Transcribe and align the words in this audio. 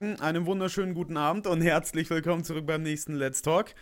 Einen 0.00 0.46
wunderschönen 0.46 0.94
guten 0.94 1.16
Abend 1.16 1.48
und 1.48 1.60
herzlich 1.60 2.08
willkommen 2.08 2.44
zurück 2.44 2.64
beim 2.68 2.84
nächsten 2.84 3.16
Let's 3.16 3.42
Talk. 3.42 3.74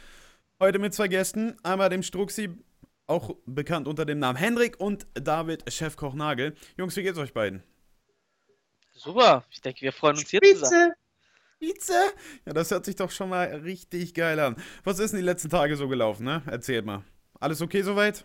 Heute 0.58 0.78
mit 0.78 0.94
zwei 0.94 1.08
Gästen, 1.08 1.58
einmal 1.62 1.90
dem 1.90 2.02
Struxi, 2.02 2.56
auch 3.06 3.36
bekannt 3.44 3.86
unter 3.86 4.06
dem 4.06 4.18
Namen 4.18 4.38
Hendrik 4.38 4.80
und 4.80 5.06
David 5.12 5.70
Chefkoch 5.70 6.14
Nagel. 6.14 6.54
Jungs, 6.78 6.96
wie 6.96 7.02
geht's 7.02 7.18
euch 7.18 7.34
beiden? 7.34 7.62
Super, 8.94 9.44
ich 9.50 9.60
denke, 9.60 9.82
wir 9.82 9.92
freuen 9.92 10.16
uns 10.16 10.30
hier 10.30 10.40
zusammen. 10.40 10.94
Spitze! 11.56 11.92
Ja, 12.46 12.54
das 12.54 12.70
hört 12.70 12.86
sich 12.86 12.96
doch 12.96 13.10
schon 13.10 13.28
mal 13.28 13.48
richtig 13.48 14.14
geil 14.14 14.40
an. 14.40 14.56
Was 14.84 14.98
ist 14.98 15.10
denn 15.10 15.20
die 15.20 15.26
letzten 15.26 15.50
Tage 15.50 15.76
so 15.76 15.86
gelaufen, 15.86 16.24
ne? 16.24 16.42
Erzählt 16.46 16.86
mal. 16.86 17.04
Alles 17.40 17.60
okay 17.60 17.82
soweit? 17.82 18.24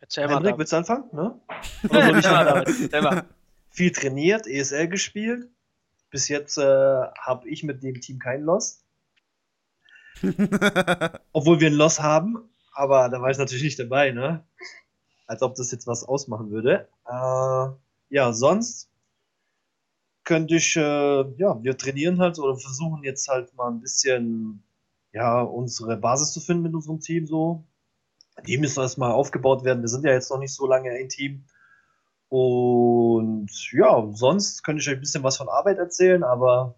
Erzähl 0.00 0.26
mal. 0.26 0.38
Hendrik, 0.38 0.58
willst 0.58 0.72
du 0.72 0.76
anfangen? 0.78 1.04
Ne? 1.12 1.40
Oder 1.88 2.20
soll 2.20 2.86
ich 2.86 2.90
mal? 2.90 3.28
Viel 3.70 3.92
trainiert, 3.92 4.48
ESL 4.48 4.88
gespielt. 4.88 5.50
Bis 6.10 6.28
jetzt 6.28 6.58
äh, 6.58 6.62
habe 6.62 7.48
ich 7.48 7.62
mit 7.62 7.82
dem 7.82 8.00
Team 8.00 8.18
keinen 8.18 8.44
Loss. 8.44 8.82
Obwohl 11.32 11.60
wir 11.60 11.68
ein 11.68 11.74
Loss 11.74 12.00
haben, 12.00 12.48
aber 12.72 13.08
da 13.08 13.20
war 13.20 13.30
ich 13.30 13.38
natürlich 13.38 13.64
nicht 13.64 13.78
dabei, 13.78 14.12
ne? 14.12 14.44
Als 15.26 15.42
ob 15.42 15.54
das 15.56 15.72
jetzt 15.72 15.86
was 15.86 16.04
ausmachen 16.04 16.50
würde. 16.50 16.88
Äh, 17.06 17.68
ja, 18.14 18.32
sonst 18.32 18.90
könnte 20.24 20.56
ich, 20.56 20.76
äh, 20.76 20.80
ja, 21.38 21.62
wir 21.62 21.76
trainieren 21.78 22.20
halt 22.20 22.38
oder 22.38 22.56
versuchen 22.56 23.02
jetzt 23.04 23.28
halt 23.28 23.54
mal 23.54 23.70
ein 23.70 23.80
bisschen, 23.80 24.62
ja, 25.12 25.40
unsere 25.40 25.96
Basis 25.96 26.32
zu 26.32 26.40
finden 26.40 26.64
mit 26.64 26.74
unserem 26.74 27.00
Team 27.00 27.26
so. 27.26 27.64
Die 28.46 28.58
müssen 28.58 28.80
erstmal 28.80 29.12
aufgebaut 29.12 29.64
werden. 29.64 29.82
Wir 29.82 29.88
sind 29.88 30.04
ja 30.04 30.12
jetzt 30.12 30.30
noch 30.30 30.38
nicht 30.38 30.52
so 30.52 30.66
lange 30.66 30.90
ein 30.90 31.08
Team. 31.08 31.46
Und 32.28 33.50
ja, 33.72 34.08
sonst 34.12 34.64
könnte 34.64 34.82
ich 34.82 34.88
euch 34.88 34.94
ein 34.94 35.00
bisschen 35.00 35.22
was 35.22 35.36
von 35.36 35.48
Arbeit 35.48 35.78
erzählen, 35.78 36.24
aber. 36.24 36.74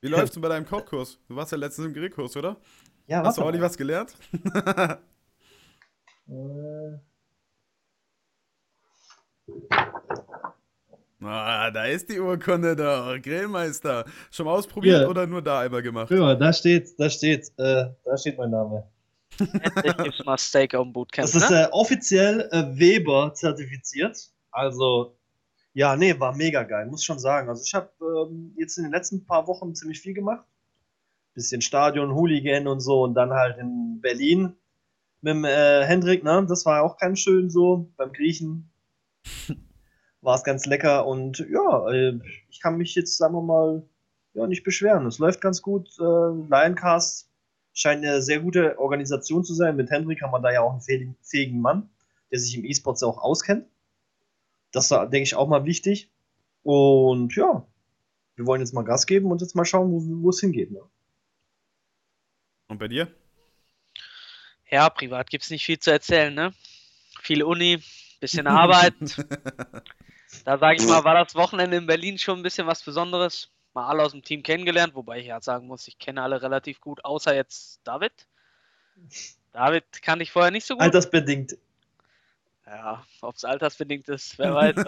Wie 0.00 0.08
läuft's 0.08 0.32
denn 0.32 0.42
bei 0.42 0.48
deinem 0.48 0.66
Kochkurs? 0.66 1.18
Du 1.28 1.34
warst 1.36 1.52
ja 1.52 1.58
letztens 1.58 1.88
im 1.88 1.94
Grillkurs, 1.94 2.36
oder? 2.36 2.56
Ja, 3.06 3.24
Hast 3.24 3.38
du 3.38 3.42
Olli 3.42 3.60
was 3.60 3.76
gelernt? 3.76 4.14
äh. 6.28 6.98
Ah, 11.22 11.70
da 11.70 11.84
ist 11.86 12.08
die 12.10 12.20
Urkunde 12.20 12.76
da. 12.76 13.16
Grillmeister. 13.18 14.04
Schon 14.30 14.46
mal 14.46 14.52
ausprobiert 14.52 15.02
ja. 15.02 15.08
oder 15.08 15.26
nur 15.26 15.42
da 15.42 15.60
einmal 15.60 15.82
gemacht? 15.82 16.10
Ja, 16.10 16.34
da 16.34 16.52
steht, 16.52 16.98
da 16.98 17.08
steht, 17.08 17.50
äh, 17.56 17.86
da 18.04 18.16
steht 18.16 18.38
mein 18.38 18.50
Name. 18.50 18.86
Endlich 19.38 19.96
gibt's 19.96 20.24
mal 20.24 20.38
Steak 20.38 20.74
am 20.74 20.92
Bootcamp. 20.92 21.26
Das 21.26 21.34
ist 21.34 21.50
ne? 21.50 21.64
äh, 21.64 21.68
offiziell 21.72 22.48
äh, 22.52 22.78
Weber 22.78 23.32
zertifiziert. 23.34 24.30
Also, 24.56 25.14
ja, 25.74 25.96
nee, 25.96 26.18
war 26.18 26.34
mega 26.34 26.62
geil, 26.62 26.86
muss 26.86 27.04
schon 27.04 27.18
sagen. 27.18 27.50
Also 27.50 27.62
ich 27.62 27.74
habe 27.74 27.90
ähm, 28.00 28.54
jetzt 28.56 28.78
in 28.78 28.84
den 28.84 28.92
letzten 28.92 29.26
paar 29.26 29.46
Wochen 29.46 29.74
ziemlich 29.74 30.00
viel 30.00 30.14
gemacht. 30.14 30.46
Bisschen 31.34 31.60
Stadion, 31.60 32.14
Hooligan 32.14 32.66
und 32.66 32.80
so 32.80 33.02
und 33.02 33.14
dann 33.14 33.32
halt 33.32 33.58
in 33.58 34.00
Berlin 34.00 34.56
mit 35.20 35.34
dem 35.34 35.44
äh, 35.44 35.84
Hendrik, 35.84 36.24
ne? 36.24 36.46
Das 36.48 36.64
war 36.64 36.82
auch 36.82 36.96
ganz 36.96 37.20
schön 37.20 37.50
so 37.50 37.92
beim 37.98 38.14
Griechen. 38.14 38.70
war 40.22 40.36
es 40.36 40.44
ganz 40.44 40.64
lecker 40.64 41.06
und 41.06 41.46
ja, 41.50 41.90
äh, 41.90 42.18
ich 42.48 42.62
kann 42.62 42.78
mich 42.78 42.94
jetzt, 42.94 43.18
sagen 43.18 43.34
wir 43.34 43.42
mal, 43.42 43.82
ja, 44.32 44.46
nicht 44.46 44.64
beschweren. 44.64 45.06
Es 45.06 45.18
läuft 45.18 45.42
ganz 45.42 45.60
gut. 45.60 45.90
Äh, 45.98 46.02
Lioncast 46.02 47.28
scheint 47.74 48.02
eine 48.02 48.22
sehr 48.22 48.40
gute 48.40 48.78
Organisation 48.78 49.44
zu 49.44 49.52
sein. 49.52 49.76
Mit 49.76 49.90
Hendrik 49.90 50.22
haben 50.22 50.32
wir 50.32 50.40
da 50.40 50.50
ja 50.50 50.62
auch 50.62 50.72
einen 50.72 51.16
fähigen 51.20 51.60
Mann, 51.60 51.90
der 52.30 52.38
sich 52.38 52.56
im 52.56 52.64
E-Sports 52.64 53.02
auch 53.02 53.18
auskennt. 53.18 53.66
Das 54.76 54.90
war, 54.90 55.08
denke 55.08 55.22
ich, 55.22 55.34
auch 55.34 55.48
mal 55.48 55.64
wichtig. 55.64 56.10
Und 56.62 57.34
ja, 57.34 57.66
wir 58.34 58.46
wollen 58.46 58.60
jetzt 58.60 58.74
mal 58.74 58.82
Gas 58.82 59.06
geben 59.06 59.30
und 59.30 59.40
jetzt 59.40 59.56
mal 59.56 59.64
schauen, 59.64 59.90
wo, 59.90 60.22
wo 60.22 60.28
es 60.28 60.40
hingeht. 60.40 60.70
Ne? 60.70 60.82
Und 62.68 62.76
bei 62.76 62.86
dir? 62.86 63.10
Ja, 64.70 64.90
privat 64.90 65.30
gibt 65.30 65.44
es 65.44 65.50
nicht 65.50 65.64
viel 65.64 65.78
zu 65.78 65.90
erzählen, 65.90 66.34
ne? 66.34 66.52
Viel 67.22 67.42
Uni, 67.42 67.82
bisschen 68.20 68.46
Arbeit. 68.46 68.94
Da 70.44 70.58
sage 70.58 70.82
ich 70.82 70.86
mal, 70.88 71.04
war 71.04 71.24
das 71.24 71.36
Wochenende 71.36 71.76
in 71.76 71.86
Berlin 71.86 72.18
schon 72.18 72.40
ein 72.40 72.42
bisschen 72.42 72.66
was 72.66 72.82
Besonderes. 72.82 73.48
Mal 73.74 73.86
alle 73.86 74.02
aus 74.02 74.10
dem 74.10 74.24
Team 74.24 74.42
kennengelernt, 74.42 74.94
wobei 74.94 75.20
ich 75.20 75.26
ja 75.26 75.40
sagen 75.40 75.68
muss, 75.68 75.86
ich 75.86 75.98
kenne 75.98 76.20
alle 76.20 76.42
relativ 76.42 76.80
gut, 76.80 77.04
außer 77.04 77.34
jetzt 77.34 77.80
David. 77.84 78.12
David 79.52 79.84
kannte 80.02 80.24
ich 80.24 80.32
vorher 80.32 80.50
nicht 80.50 80.66
so 80.66 80.74
gut. 80.74 80.82
Altersbedingt. 80.82 81.56
Ja, 82.66 83.06
ob 83.20 83.36
es 83.36 83.44
altersbedingt 83.44 84.08
ist, 84.08 84.38
wer 84.38 84.54
weiß. 84.54 84.74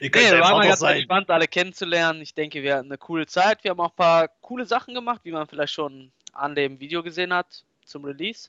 nee, 0.00 0.12
wir 0.12 0.40
waren 0.40 0.58
mal 0.58 0.66
ganz 0.66 0.80
sein. 0.80 0.96
gespannt, 0.96 1.30
alle 1.30 1.46
kennenzulernen. 1.46 2.20
Ich 2.20 2.34
denke, 2.34 2.62
wir 2.62 2.76
hatten 2.76 2.88
eine 2.88 2.98
coole 2.98 3.26
Zeit. 3.26 3.62
Wir 3.62 3.70
haben 3.70 3.80
auch 3.80 3.90
ein 3.90 3.96
paar 3.96 4.28
coole 4.40 4.66
Sachen 4.66 4.94
gemacht, 4.94 5.20
wie 5.22 5.30
man 5.30 5.46
vielleicht 5.46 5.72
schon 5.72 6.10
an 6.32 6.56
dem 6.56 6.80
Video 6.80 7.04
gesehen 7.04 7.32
hat 7.32 7.64
zum 7.84 8.04
Release. 8.04 8.48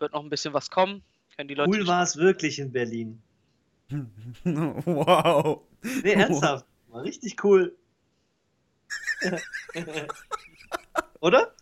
Wird 0.00 0.12
noch 0.12 0.22
ein 0.22 0.30
bisschen 0.30 0.52
was 0.52 0.68
kommen. 0.70 1.04
Können 1.36 1.48
die 1.48 1.54
Leute 1.54 1.70
cool 1.70 1.86
war 1.86 2.02
es 2.02 2.16
wirklich 2.16 2.58
in 2.58 2.72
Berlin. 2.72 3.22
wow. 4.44 5.62
Nee, 6.02 6.12
ernsthaft. 6.12 6.66
War 6.88 7.02
richtig 7.02 7.44
cool. 7.44 7.76
Oder? 11.20 11.54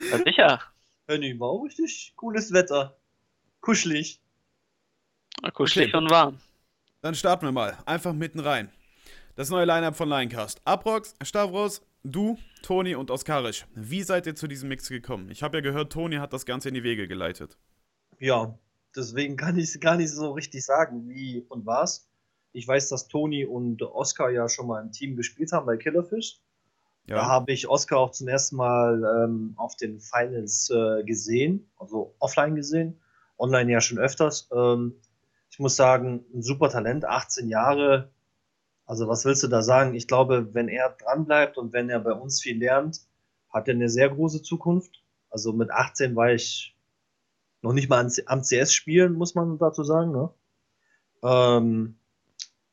Ja, 0.00 0.18
sicher. 0.18 0.60
Henny, 1.06 1.38
war 1.38 1.50
auch 1.50 1.62
richtig 1.62 2.14
cooles 2.16 2.52
Wetter. 2.52 2.96
Kuschelig. 3.62 4.20
Ja, 5.40 5.50
kuschelig 5.52 5.94
okay. 5.94 5.96
und 5.96 6.10
warm. 6.10 6.38
Dann 7.00 7.14
starten 7.14 7.46
wir 7.46 7.52
mal. 7.52 7.78
Einfach 7.86 8.12
mitten 8.12 8.40
rein. 8.40 8.70
Das 9.36 9.50
neue 9.50 9.64
Line-Up 9.64 9.94
von 9.94 10.08
Linecast. 10.08 10.60
Aprox, 10.64 11.14
Stavros, 11.22 11.80
du, 12.02 12.36
Toni 12.62 12.96
und 12.96 13.12
Oskarisch. 13.12 13.64
Wie 13.76 14.02
seid 14.02 14.26
ihr 14.26 14.34
zu 14.34 14.48
diesem 14.48 14.68
Mix 14.68 14.88
gekommen? 14.88 15.30
Ich 15.30 15.44
habe 15.44 15.58
ja 15.58 15.60
gehört, 15.60 15.92
Toni 15.92 16.16
hat 16.16 16.32
das 16.32 16.44
Ganze 16.44 16.68
in 16.70 16.74
die 16.74 16.82
Wege 16.82 17.06
geleitet. 17.06 17.56
Ja, 18.18 18.58
deswegen 18.96 19.36
kann 19.36 19.56
ich 19.56 19.66
es 19.66 19.78
gar 19.80 19.96
nicht 19.96 20.10
so 20.10 20.32
richtig 20.32 20.64
sagen, 20.64 21.08
wie 21.08 21.46
und 21.48 21.64
was. 21.64 22.08
Ich 22.50 22.66
weiß, 22.66 22.88
dass 22.88 23.06
Toni 23.06 23.44
und 23.44 23.80
Oscar 23.82 24.28
ja 24.30 24.48
schon 24.48 24.66
mal 24.66 24.82
im 24.82 24.90
Team 24.90 25.14
gespielt 25.14 25.52
haben 25.52 25.66
bei 25.66 25.76
Killerfish. 25.76 26.40
Ja. 27.06 27.14
Da 27.14 27.26
habe 27.26 27.52
ich 27.52 27.68
Oscar 27.68 27.98
auch 27.98 28.10
zum 28.10 28.26
ersten 28.26 28.56
Mal 28.56 29.24
ähm, 29.24 29.54
auf 29.56 29.76
den 29.76 30.00
Finals 30.00 30.68
äh, 30.70 31.04
gesehen, 31.04 31.70
also 31.78 32.16
offline 32.18 32.56
gesehen, 32.56 32.98
online 33.42 33.72
ja 33.72 33.80
schon 33.80 33.98
öfters. 33.98 34.48
Ähm, 34.54 34.94
ich 35.50 35.58
muss 35.58 35.76
sagen, 35.76 36.24
ein 36.32 36.42
super 36.42 36.70
Talent, 36.70 37.04
18 37.04 37.48
Jahre. 37.48 38.10
Also 38.86 39.08
was 39.08 39.24
willst 39.24 39.42
du 39.42 39.48
da 39.48 39.62
sagen? 39.62 39.94
Ich 39.94 40.06
glaube, 40.06 40.54
wenn 40.54 40.68
er 40.68 40.96
dranbleibt 40.98 41.58
und 41.58 41.72
wenn 41.72 41.90
er 41.90 42.00
bei 42.00 42.12
uns 42.12 42.40
viel 42.40 42.58
lernt, 42.58 43.00
hat 43.50 43.68
er 43.68 43.74
eine 43.74 43.88
sehr 43.88 44.08
große 44.08 44.42
Zukunft. 44.42 45.02
Also 45.28 45.52
mit 45.52 45.70
18 45.70 46.16
war 46.16 46.30
ich 46.30 46.76
noch 47.62 47.72
nicht 47.72 47.88
mal 47.88 48.08
am 48.26 48.42
CS 48.42 48.72
spielen, 48.72 49.14
muss 49.14 49.34
man 49.34 49.58
dazu 49.58 49.84
sagen. 49.84 50.12
Ne? 50.12 50.30
Ähm, 51.22 51.98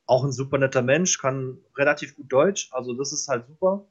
auch 0.05 0.23
ein 0.23 0.31
super 0.31 0.57
netter 0.57 0.81
Mensch, 0.81 1.19
kann 1.19 1.59
relativ 1.77 2.15
gut 2.15 2.31
Deutsch, 2.31 2.69
also 2.71 2.93
das 2.93 3.13
ist 3.13 3.27
halt 3.27 3.45
super. 3.47 3.85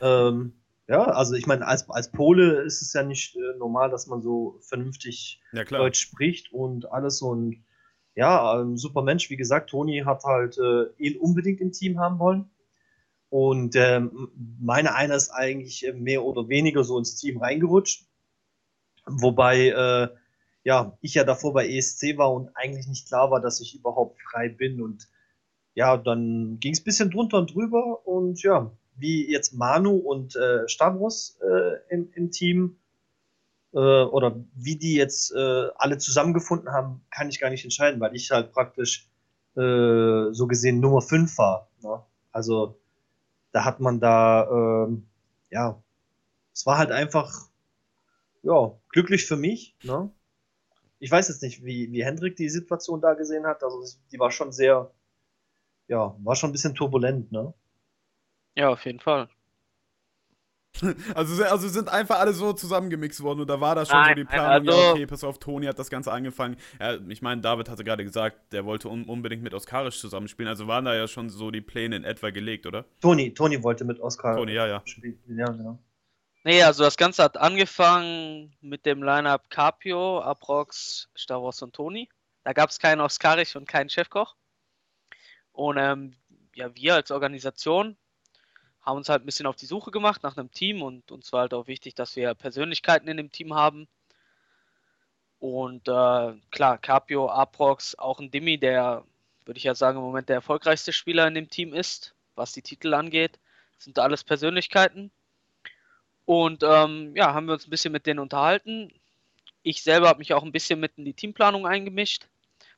Ähm, 0.00 0.52
ja, 0.88 1.04
also 1.04 1.34
ich 1.34 1.46
meine, 1.46 1.66
als, 1.66 1.88
als 1.90 2.12
Pole 2.12 2.62
ist 2.62 2.82
es 2.82 2.92
ja 2.92 3.02
nicht 3.02 3.36
äh, 3.36 3.56
normal, 3.58 3.90
dass 3.90 4.06
man 4.06 4.22
so 4.22 4.58
vernünftig 4.60 5.42
ja, 5.52 5.64
Deutsch 5.64 6.00
spricht 6.00 6.52
und 6.52 6.90
alles 6.90 7.18
so 7.18 7.34
ein 7.34 7.64
ja, 8.16 8.58
ein 8.58 8.78
super 8.78 9.02
Mensch. 9.02 9.30
Wie 9.30 9.36
gesagt, 9.36 9.70
Toni 9.70 10.02
hat 10.04 10.24
halt 10.24 10.58
äh, 10.58 10.86
ihn 10.96 11.18
unbedingt 11.18 11.60
im 11.60 11.70
Team 11.72 12.00
haben 12.00 12.18
wollen. 12.18 12.50
Und 13.28 13.76
ähm, 13.76 14.30
meine 14.58 14.94
einer 14.94 15.14
ist 15.14 15.30
eigentlich 15.30 15.86
mehr 15.94 16.24
oder 16.24 16.48
weniger 16.48 16.82
so 16.82 16.98
ins 16.98 17.16
Team 17.16 17.38
reingerutscht. 17.38 18.06
Wobei, 19.04 19.68
äh, 19.68 20.08
ja, 20.64 20.96
ich 21.02 21.14
ja 21.14 21.24
davor 21.24 21.52
bei 21.52 21.68
ESC 21.68 22.16
war 22.16 22.32
und 22.32 22.48
eigentlich 22.54 22.88
nicht 22.88 23.06
klar 23.06 23.30
war, 23.30 23.40
dass 23.40 23.60
ich 23.60 23.74
überhaupt 23.74 24.18
frei 24.22 24.48
bin. 24.48 24.80
Und 24.80 25.08
ja, 25.74 25.98
dann 25.98 26.58
ging 26.58 26.72
es 26.72 26.80
ein 26.80 26.84
bisschen 26.84 27.10
drunter 27.10 27.38
und 27.38 27.54
drüber. 27.54 28.06
Und 28.06 28.42
ja, 28.42 28.72
wie 28.98 29.30
jetzt 29.30 29.54
Manu 29.54 29.96
und 29.96 30.36
äh, 30.36 30.68
Stavros 30.68 31.38
äh, 31.42 31.94
im, 31.94 32.10
im 32.14 32.30
Team 32.30 32.78
äh, 33.72 33.78
oder 33.78 34.36
wie 34.54 34.76
die 34.76 34.94
jetzt 34.94 35.32
äh, 35.34 35.68
alle 35.76 35.98
zusammengefunden 35.98 36.72
haben, 36.72 37.02
kann 37.10 37.28
ich 37.28 37.40
gar 37.40 37.50
nicht 37.50 37.64
entscheiden, 37.64 38.00
weil 38.00 38.14
ich 38.16 38.30
halt 38.30 38.52
praktisch 38.52 39.08
äh, 39.56 40.32
so 40.32 40.46
gesehen 40.46 40.80
Nummer 40.80 41.02
5 41.02 41.36
war. 41.38 41.68
Ne? 41.82 42.02
Also 42.32 42.78
da 43.52 43.64
hat 43.64 43.80
man 43.80 44.00
da, 44.00 44.48
ähm, 44.50 45.06
ja, 45.50 45.82
es 46.52 46.66
war 46.66 46.78
halt 46.78 46.90
einfach 46.90 47.48
ja, 48.42 48.72
glücklich 48.90 49.26
für 49.26 49.36
mich. 49.36 49.76
Ne? 49.82 50.10
Ich 50.98 51.10
weiß 51.10 51.28
jetzt 51.28 51.42
nicht, 51.42 51.64
wie, 51.64 51.90
wie 51.92 52.04
Hendrik 52.04 52.36
die 52.36 52.48
Situation 52.48 53.00
da 53.00 53.14
gesehen 53.14 53.46
hat. 53.46 53.62
Also 53.62 53.82
die 54.12 54.18
war 54.18 54.30
schon 54.30 54.52
sehr, 54.52 54.90
ja, 55.88 56.16
war 56.22 56.36
schon 56.36 56.50
ein 56.50 56.52
bisschen 56.52 56.74
turbulent, 56.74 57.32
ne? 57.32 57.52
Ja, 58.56 58.70
auf 58.70 58.84
jeden 58.84 59.00
Fall. 59.00 59.28
Also, 61.14 61.42
also 61.44 61.68
sind 61.68 61.88
einfach 61.88 62.18
alle 62.18 62.32
so 62.32 62.52
zusammengemixt 62.52 63.22
worden 63.22 63.40
und 63.40 63.48
da 63.48 63.60
war 63.60 63.74
das 63.74 63.88
schon 63.88 63.98
nein, 63.98 64.10
so 64.10 64.14
die 64.14 64.24
Planung, 64.24 64.68
also, 64.68 64.70
ja, 64.70 64.90
okay, 64.90 65.06
pass 65.06 65.24
auf, 65.24 65.38
Toni 65.38 65.66
hat 65.66 65.78
das 65.78 65.90
Ganze 65.90 66.12
angefangen. 66.12 66.56
Ja, 66.78 66.98
ich 67.08 67.22
meine, 67.22 67.40
David 67.40 67.68
hatte 67.68 67.84
gerade 67.84 68.04
gesagt, 68.04 68.52
der 68.52 68.64
wollte 68.64 68.88
un 68.88 69.04
unbedingt 69.04 69.42
mit 69.42 69.54
Oskarisch 69.54 69.98
zusammenspielen, 70.00 70.48
also 70.48 70.66
waren 70.66 70.84
da 70.84 70.94
ja 70.94 71.08
schon 71.08 71.30
so 71.30 71.50
die 71.50 71.60
Pläne 71.60 71.96
in 71.96 72.04
etwa 72.04 72.30
gelegt, 72.30 72.66
oder? 72.66 72.84
Toni, 73.00 73.32
Toni 73.32 73.62
wollte 73.62 73.84
mit 73.84 74.00
Oskar 74.00 74.36
Toni, 74.36 74.52
ja, 74.52 74.66
ja. 74.66 74.82
spielen, 74.84 75.18
ja, 75.28 75.46
genau. 75.46 75.78
Nee, 76.44 76.62
also 76.62 76.84
das 76.84 76.96
Ganze 76.96 77.24
hat 77.24 77.36
angefangen 77.36 78.54
mit 78.60 78.86
dem 78.86 79.02
Lineup 79.02 79.50
Capio, 79.50 80.20
Aprox, 80.20 81.08
Stavros 81.16 81.60
und 81.62 81.74
Toni. 81.74 82.08
Da 82.44 82.52
gab 82.52 82.70
es 82.70 82.78
keinen 82.78 83.00
Oskarich 83.00 83.56
und 83.56 83.66
keinen 83.66 83.90
Chefkoch. 83.90 84.36
Und 85.50 85.78
ähm, 85.78 86.14
ja, 86.54 86.72
wir 86.76 86.94
als 86.94 87.10
Organisation 87.10 87.96
haben 88.86 88.98
uns 88.98 89.08
halt 89.08 89.22
ein 89.22 89.26
bisschen 89.26 89.46
auf 89.46 89.56
die 89.56 89.66
Suche 89.66 89.90
gemacht 89.90 90.22
nach 90.22 90.36
einem 90.36 90.52
Team 90.52 90.80
und 90.80 91.10
uns 91.10 91.32
war 91.32 91.40
halt 91.40 91.54
auch 91.54 91.66
wichtig, 91.66 91.96
dass 91.96 92.14
wir 92.14 92.34
Persönlichkeiten 92.34 93.08
in 93.08 93.16
dem 93.16 93.32
Team 93.32 93.52
haben. 93.52 93.88
Und 95.40 95.88
äh, 95.88 96.34
klar, 96.50 96.78
Capio, 96.78 97.28
Aprox, 97.28 97.96
auch 97.98 98.20
ein 98.20 98.30
Dimi, 98.30 98.58
der, 98.58 99.04
würde 99.44 99.58
ich 99.58 99.64
ja 99.64 99.74
sagen, 99.74 99.98
im 99.98 100.04
Moment 100.04 100.28
der 100.28 100.36
erfolgreichste 100.36 100.92
Spieler 100.92 101.26
in 101.26 101.34
dem 101.34 101.50
Team 101.50 101.74
ist, 101.74 102.14
was 102.36 102.52
die 102.52 102.62
Titel 102.62 102.94
angeht. 102.94 103.40
Das 103.74 103.84
sind 103.84 103.98
alles 103.98 104.22
Persönlichkeiten. 104.22 105.10
Und 106.24 106.62
ähm, 106.62 107.14
ja, 107.16 107.34
haben 107.34 107.46
wir 107.46 107.54
uns 107.54 107.66
ein 107.66 107.70
bisschen 107.70 107.92
mit 107.92 108.06
denen 108.06 108.20
unterhalten. 108.20 108.92
Ich 109.62 109.82
selber 109.82 110.08
habe 110.08 110.20
mich 110.20 110.32
auch 110.32 110.44
ein 110.44 110.52
bisschen 110.52 110.78
mit 110.78 110.92
in 110.96 111.04
die 111.04 111.12
Teamplanung 111.12 111.66
eingemischt, 111.66 112.28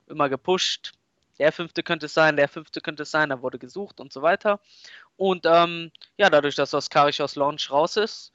immer 0.06 0.31
gepusht. 0.31 0.93
Der 1.38 1.52
fünfte 1.52 1.82
könnte 1.82 2.06
es 2.06 2.14
sein, 2.14 2.37
der 2.37 2.49
fünfte 2.49 2.81
könnte 2.81 3.04
es 3.04 3.11
sein, 3.11 3.28
da 3.28 3.40
wurde 3.43 3.58
gesucht 3.58 4.00
und 4.00 4.12
so 4.12 4.22
weiter. 4.22 4.61
Und 5.18 5.46
ähm, 5.46 5.90
ja, 6.16 6.30
dadurch, 6.30 6.54
dass 6.54 6.72
Oskarich 6.72 7.20
aus 7.20 7.34
Launch 7.34 7.72
raus 7.72 7.96
ist, 7.96 8.32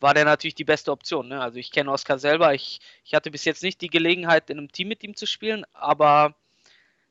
war 0.00 0.14
der 0.14 0.24
natürlich 0.24 0.54
die 0.54 0.64
beste 0.64 0.90
Option. 0.90 1.28
Ne? 1.28 1.40
Also 1.40 1.58
ich 1.58 1.70
kenne 1.70 1.92
Oskar 1.92 2.18
selber. 2.18 2.54
Ich, 2.54 2.80
ich 3.04 3.14
hatte 3.14 3.30
bis 3.30 3.44
jetzt 3.44 3.62
nicht 3.62 3.82
die 3.82 3.90
Gelegenheit, 3.90 4.48
in 4.48 4.56
einem 4.56 4.72
Team 4.72 4.88
mit 4.88 5.04
ihm 5.04 5.14
zu 5.14 5.26
spielen, 5.26 5.66
aber 5.74 6.34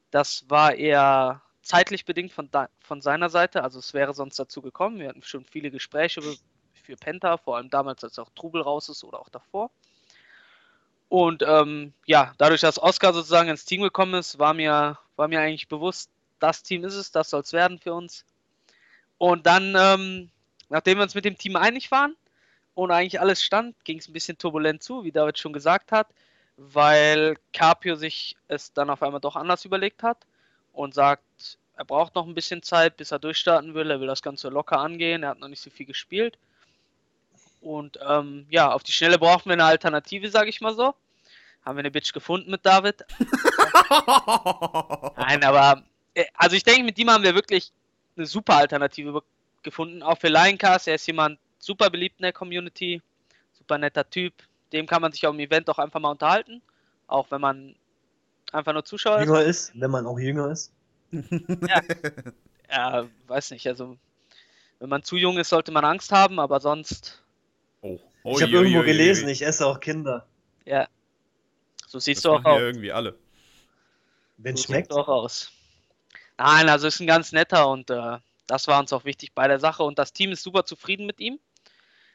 das 0.09 0.49
war 0.49 0.73
eher 0.73 1.43
zeitlich 1.61 2.05
bedingt 2.05 2.33
von, 2.33 2.49
von 2.79 3.01
seiner 3.01 3.29
Seite. 3.29 3.63
Also 3.63 3.77
es 3.77 3.93
wäre 3.93 4.15
sonst 4.15 4.39
dazu 4.39 4.63
gekommen. 4.63 4.99
Wir 4.99 5.09
hatten 5.09 5.21
schon 5.21 5.45
viele 5.45 5.69
Gespräche 5.69 6.21
für 6.73 6.95
Penta, 6.95 7.37
vor 7.37 7.57
allem 7.57 7.69
damals, 7.69 8.03
als 8.03 8.17
auch 8.17 8.31
Trubel 8.35 8.63
raus 8.63 8.89
ist 8.89 9.03
oder 9.03 9.19
auch 9.19 9.29
davor. 9.29 9.69
Und 11.07 11.43
ähm, 11.43 11.93
ja, 12.07 12.33
dadurch, 12.39 12.61
dass 12.61 12.81
Oscar 12.81 13.13
sozusagen 13.13 13.49
ins 13.49 13.65
Team 13.65 13.83
gekommen 13.83 14.15
ist, 14.15 14.39
war 14.39 14.55
mir, 14.55 14.97
war 15.15 15.27
mir 15.27 15.39
eigentlich 15.39 15.67
bewusst, 15.67 16.09
das 16.39 16.63
Team 16.63 16.83
ist 16.83 16.95
es, 16.95 17.11
das 17.11 17.29
soll 17.29 17.41
es 17.41 17.53
werden 17.53 17.77
für 17.77 17.93
uns. 17.93 18.25
Und 19.23 19.45
dann, 19.45 19.73
ähm, 19.79 20.29
nachdem 20.67 20.97
wir 20.97 21.03
uns 21.03 21.15
mit 21.15 21.23
dem 21.23 21.37
Team 21.37 21.55
einig 21.55 21.91
waren 21.91 22.17
und 22.73 22.91
eigentlich 22.91 23.21
alles 23.21 23.41
stand, 23.41 23.73
ging 23.85 23.99
es 23.99 24.09
ein 24.09 24.11
bisschen 24.11 24.37
turbulent 24.37 24.83
zu, 24.83 25.05
wie 25.05 25.13
David 25.13 25.39
schon 25.39 25.53
gesagt 25.53 25.93
hat, 25.93 26.09
weil 26.57 27.37
Carpio 27.53 27.95
sich 27.95 28.35
es 28.49 28.73
dann 28.73 28.89
auf 28.89 29.01
einmal 29.01 29.21
doch 29.21 29.37
anders 29.37 29.63
überlegt 29.63 30.03
hat 30.03 30.17
und 30.73 30.93
sagt, 30.93 31.23
er 31.77 31.85
braucht 31.85 32.15
noch 32.15 32.27
ein 32.27 32.35
bisschen 32.35 32.63
Zeit, 32.63 32.97
bis 32.97 33.11
er 33.11 33.19
durchstarten 33.19 33.73
will. 33.73 33.91
Er 33.91 34.01
will 34.01 34.07
das 34.07 34.23
Ganze 34.23 34.49
locker 34.49 34.81
angehen. 34.81 35.23
Er 35.23 35.29
hat 35.29 35.39
noch 35.39 35.47
nicht 35.47 35.61
so 35.61 35.69
viel 35.69 35.85
gespielt. 35.85 36.37
Und 37.61 37.97
ähm, 38.05 38.45
ja, 38.49 38.73
auf 38.73 38.83
die 38.83 38.91
Schnelle 38.91 39.17
brauchen 39.17 39.45
wir 39.45 39.53
eine 39.53 39.63
Alternative, 39.63 40.29
sage 40.29 40.49
ich 40.49 40.59
mal 40.59 40.75
so. 40.75 40.95
Haben 41.63 41.77
wir 41.77 41.79
eine 41.79 41.91
Bitch 41.91 42.11
gefunden 42.11 42.51
mit 42.51 42.65
David. 42.65 43.05
Nein, 45.15 45.45
aber 45.45 45.81
äh, 46.13 46.25
also 46.33 46.57
ich 46.57 46.65
denke, 46.65 46.83
mit 46.83 46.99
ihm 46.99 47.09
haben 47.09 47.23
wir 47.23 47.35
wirklich 47.35 47.71
eine 48.15 48.25
super 48.25 48.57
Alternative 48.57 49.21
gefunden. 49.61 50.03
Auch 50.03 50.17
für 50.17 50.29
Lioncast. 50.29 50.87
Er 50.87 50.95
ist 50.95 51.07
jemand 51.07 51.39
super 51.59 51.89
beliebt 51.89 52.19
in 52.19 52.23
der 52.23 52.33
Community. 52.33 53.01
Super 53.53 53.77
netter 53.77 54.09
Typ. 54.09 54.33
Dem 54.71 54.87
kann 54.87 55.01
man 55.01 55.11
sich 55.11 55.25
auf 55.25 55.35
dem 55.35 55.39
Event 55.39 55.69
auch 55.69 55.79
einfach 55.79 55.99
mal 55.99 56.11
unterhalten. 56.11 56.61
Auch 57.07 57.29
wenn 57.31 57.41
man 57.41 57.75
einfach 58.51 58.73
nur 58.73 58.85
Zuschauer 58.85 59.21
jünger 59.21 59.43
ist. 59.43 59.71
Wenn 59.75 59.91
man 59.91 60.05
auch 60.05 60.19
jünger 60.19 60.51
ist. 60.51 60.71
ja. 61.11 61.81
ja, 62.69 63.07
weiß 63.27 63.51
nicht. 63.51 63.67
Also, 63.67 63.97
wenn 64.79 64.89
man 64.89 65.03
zu 65.03 65.15
jung 65.15 65.37
ist, 65.37 65.49
sollte 65.49 65.71
man 65.71 65.85
Angst 65.85 66.11
haben, 66.11 66.39
aber 66.39 66.59
sonst 66.59 67.23
Oh. 67.83 67.99
oh 68.23 68.37
ich 68.37 68.41
habe 68.41 68.53
irgendwo 68.53 68.79
oi, 68.79 68.85
gelesen, 68.85 69.25
oi. 69.25 69.31
ich 69.31 69.45
esse 69.45 69.67
auch 69.67 69.79
Kinder. 69.79 70.25
Ja. 70.65 70.87
So 71.85 71.99
siehst 71.99 72.23
das 72.25 72.31
du 72.31 72.37
auch 72.37 72.45
aus. 72.45 72.59
Ja 72.59 72.65
irgendwie 72.65 72.91
alle. 72.91 73.15
Wenn 74.37 74.55
so 74.55 74.63
schmeckt. 74.63 74.91
auch 74.91 75.07
aus. 75.07 75.51
Nein, 76.37 76.69
also 76.69 76.87
ist 76.87 76.99
ein 76.99 77.07
ganz 77.07 77.31
netter 77.31 77.69
und 77.69 77.89
äh, 77.89 78.17
das 78.47 78.67
war 78.67 78.79
uns 78.79 78.91
auch 78.93 79.05
wichtig 79.05 79.33
bei 79.33 79.47
der 79.47 79.59
Sache 79.59 79.83
und 79.83 79.99
das 79.99 80.13
Team 80.13 80.31
ist 80.31 80.43
super 80.43 80.65
zufrieden 80.65 81.05
mit 81.05 81.19
ihm. 81.19 81.39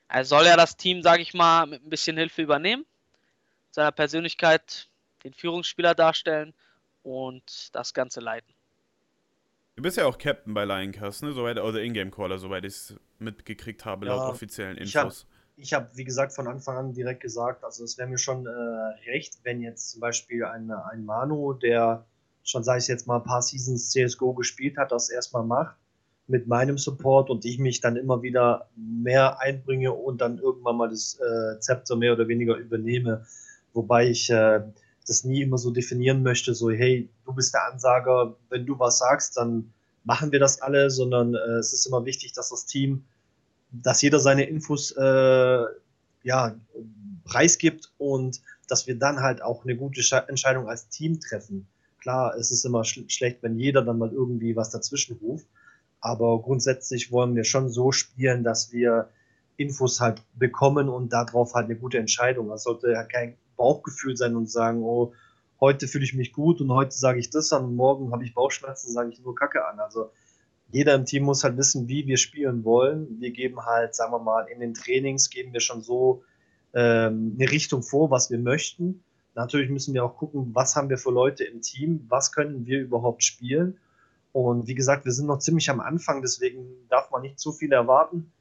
Er 0.09 0.25
soll 0.25 0.47
ja 0.47 0.57
das 0.57 0.77
Team, 0.77 1.03
sage 1.03 1.23
ich 1.23 1.35
mal, 1.35 1.67
mit 1.67 1.85
ein 1.85 1.91
bisschen 1.91 2.17
Hilfe 2.17 2.43
übernehmen, 2.43 2.85
seiner 3.71 3.93
Persönlichkeit 3.93 4.89
den 5.25 5.35
Führungsspieler 5.35 5.95
darstellen 5.95 6.55
und 7.03 7.75
das 7.75 7.95
Ganze 7.95 8.21
leiten. 8.21 8.53
Du 9.77 9.83
bist 9.83 9.97
ja 9.97 10.07
auch 10.07 10.19
Captain 10.19 10.55
bei 10.55 10.65
Lioncast, 10.65 11.23
ne? 11.23 11.33
Soweit, 11.33 11.59
oder 11.59 11.81
Ingame-Caller, 11.81 12.39
soweit 12.39 12.65
ich 12.65 12.75
es 12.75 12.97
mitgekriegt 13.19 13.85
habe, 13.85 14.07
ja, 14.07 14.17
laut 14.17 14.33
offiziellen 14.33 14.77
Infos 14.77 15.27
ich 15.59 15.73
habe, 15.73 15.89
wie 15.95 16.05
gesagt, 16.05 16.33
von 16.33 16.47
Anfang 16.47 16.77
an 16.77 16.93
direkt 16.93 17.21
gesagt, 17.21 17.65
also 17.65 17.85
es 17.85 17.99
wäre 17.99 18.09
mir 18.09 18.19
schon 18.19 18.47
äh, 18.47 18.51
recht, 19.11 19.39
wenn 19.43 19.61
jetzt 19.61 19.91
zum 19.91 20.01
Beispiel 20.01 20.45
ein, 20.45 20.71
ein 20.71 21.05
Manu, 21.05 21.53
der 21.53 22.07
schon, 22.49 22.65
sage 22.65 22.81
ich 22.81 22.89
jetzt 22.89 23.07
mal, 23.07 23.17
ein 23.17 23.25
paar 23.25 23.43
Seasons 23.43 23.91
CSGO 23.91 24.35
gespielt 24.35 24.77
hat, 24.77 24.93
das 24.93 25.11
erstmal 25.11 25.45
macht 25.45 25.77
mit 26.27 26.47
meinem 26.47 26.77
Support 26.77 27.31
und 27.31 27.45
ich 27.45 27.59
mich 27.59 27.81
dann 27.81 27.97
immer 27.97 28.23
wieder 28.23 28.69
mehr 28.77 29.41
einbringe 29.41 29.93
und 29.93 30.21
dann 30.21 30.39
irgendwann 30.39 30.77
mal 30.77 30.91
das 30.91 31.19
äh, 31.19 31.59
Zepter 31.61 31.97
mehr 31.97 32.13
oder 32.13 32.29
weniger 32.29 32.57
übernehme. 32.57 33.25
Wobei 33.73 34.09
ich 34.09 34.29
äh, 34.29 34.61
das 35.07 35.25
nie 35.25 35.43
immer 35.43 35.57
so 35.57 35.71
definieren 35.71 36.23
möchte, 36.23 36.55
so 36.55 36.71
hey, 36.71 37.09
du 37.25 37.33
bist 37.33 37.55
der 37.55 37.73
Ansager, 37.73 38.37
wenn 38.51 38.67
du 38.67 38.79
was 38.79 38.99
sagst, 38.99 39.39
dann 39.39 39.73
machen 40.05 40.33
wir 40.33 40.39
das 40.39 40.61
alle, 40.61 40.91
sondern 40.91 41.35
äh, 41.35 41.59
es 41.59 41.73
ist 41.73 41.87
immer 41.87 42.05
wichtig, 42.05 42.33
dass 42.33 42.51
das 42.51 42.67
Team 42.67 43.05
dass 43.71 44.03
jeder 44.03 44.19
seine 44.21 44.45
Infos 44.45 44.93
äh, 44.93 45.65
ja, 46.23 46.55
preisgibt 47.25 47.93
und 47.99 48.41
dass 48.67 48.87
wir 48.87 48.99
dann 48.99 49.21
halt 49.21 49.43
auch 49.43 49.65
eine 49.65 49.77
gute 49.77 50.03
Entscheidung 50.29 50.69
als 50.69 50.89
Team 50.89 51.21
treffen. 51.21 51.69
Klar, 52.01 52.35
es 52.37 52.51
ist 52.51 52.65
immer 52.65 52.85
sch 52.85 53.05
schlecht, 53.09 53.43
wenn 53.43 53.57
jeder 53.57 53.83
dann 53.83 53.99
mal 53.99 54.13
irgendwie 54.13 54.57
was 54.57 54.71
dazwischen 54.71 55.17
ruft, 55.17 55.47
aber 56.01 56.41
grundsätzlich 56.41 57.11
wollen 57.11 57.35
wir 57.35 57.45
schon 57.45 57.69
so 57.69 57.93
spielen, 57.93 58.45
dass 58.45 58.73
wir 58.73 59.09
Infos 59.57 60.01
halt 60.01 60.23
bekommen 60.35 60.89
und 60.89 61.13
darauf 61.13 61.55
halt 61.55 61.67
eine 61.67 61.77
gute 61.77 61.99
Entscheidung. 61.99 62.49
Das 62.49 62.63
sollte 62.63 62.93
ja 62.93 63.03
kein 63.03 63.37
Bauchgefühl 63.57 64.17
sein 64.17 64.37
und 64.37 64.49
sagen, 64.49 64.83
oh, 64.83 65.13
heute 65.61 65.89
fühle 65.89 66.05
ich 66.05 66.15
mich 66.15 66.33
gut 66.33 66.61
und 66.61 66.73
heute 66.73 66.93
sage 66.93 67.19
ich 67.19 67.31
das 67.31 67.53
an 67.53 67.65
und 67.65 67.75
morgen 67.75 68.13
habe 68.13 68.25
ich 68.25 68.35
Bauchschmerzen, 68.35 68.93
sage 68.93 69.11
ich 69.11 69.21
nur 69.21 69.35
Kacke 69.35 69.67
an. 69.67 69.81
Also 69.81 70.11
jeder 70.71 70.95
im 70.95 71.07
Team 71.07 71.25
muss 71.25 71.45
halt 71.45 71.57
wissen, 71.57 71.89
wie 71.89 72.07
wir 72.07 72.17
spielen 72.19 72.65
wollen. 72.65 73.21
Wir 73.21 73.33
geben 73.33 73.65
halt, 73.65 73.95
sagen 73.95 74.13
wir 74.13 74.21
mal, 74.21 74.47
in 74.49 74.61
den 74.61 74.75
Trainings 74.75 75.31
geben 75.31 75.53
wir 75.53 75.61
schon 75.61 75.83
so 75.83 76.23
ähm, 76.75 77.37
eine 77.39 77.51
Richtung 77.51 77.83
vor, 77.83 78.11
was 78.11 78.31
wir 78.31 78.39
möchten. 78.39 79.03
Natürlich 79.39 79.71
müssen 79.71 79.95
wir 79.95 80.05
auch 80.05 80.17
gucken, 80.17 80.51
was 80.53 80.75
haben 80.75 80.89
wir 80.89 80.99
für 80.99 81.13
Leute 81.13 81.45
im 81.45 81.63
Team, 81.63 82.05
was 82.09 82.33
können 82.33 82.67
wir 82.67 82.81
überhaupt 82.81 83.23
spielen. 83.23 83.79
Und 84.33 84.67
wie 84.67 84.75
gesagt, 84.75 85.05
wir 85.05 85.13
sind 85.13 85.27
noch 85.27 85.39
ziemlich 85.39 85.71
am 85.71 85.79
Anfang, 85.79 86.23
deswegen 86.23 86.67
darf 86.89 87.13
man 87.13 87.23
nicht 87.23 87.39
zu 87.39 87.53
viel 87.53 87.71
erwarten. 87.71 88.33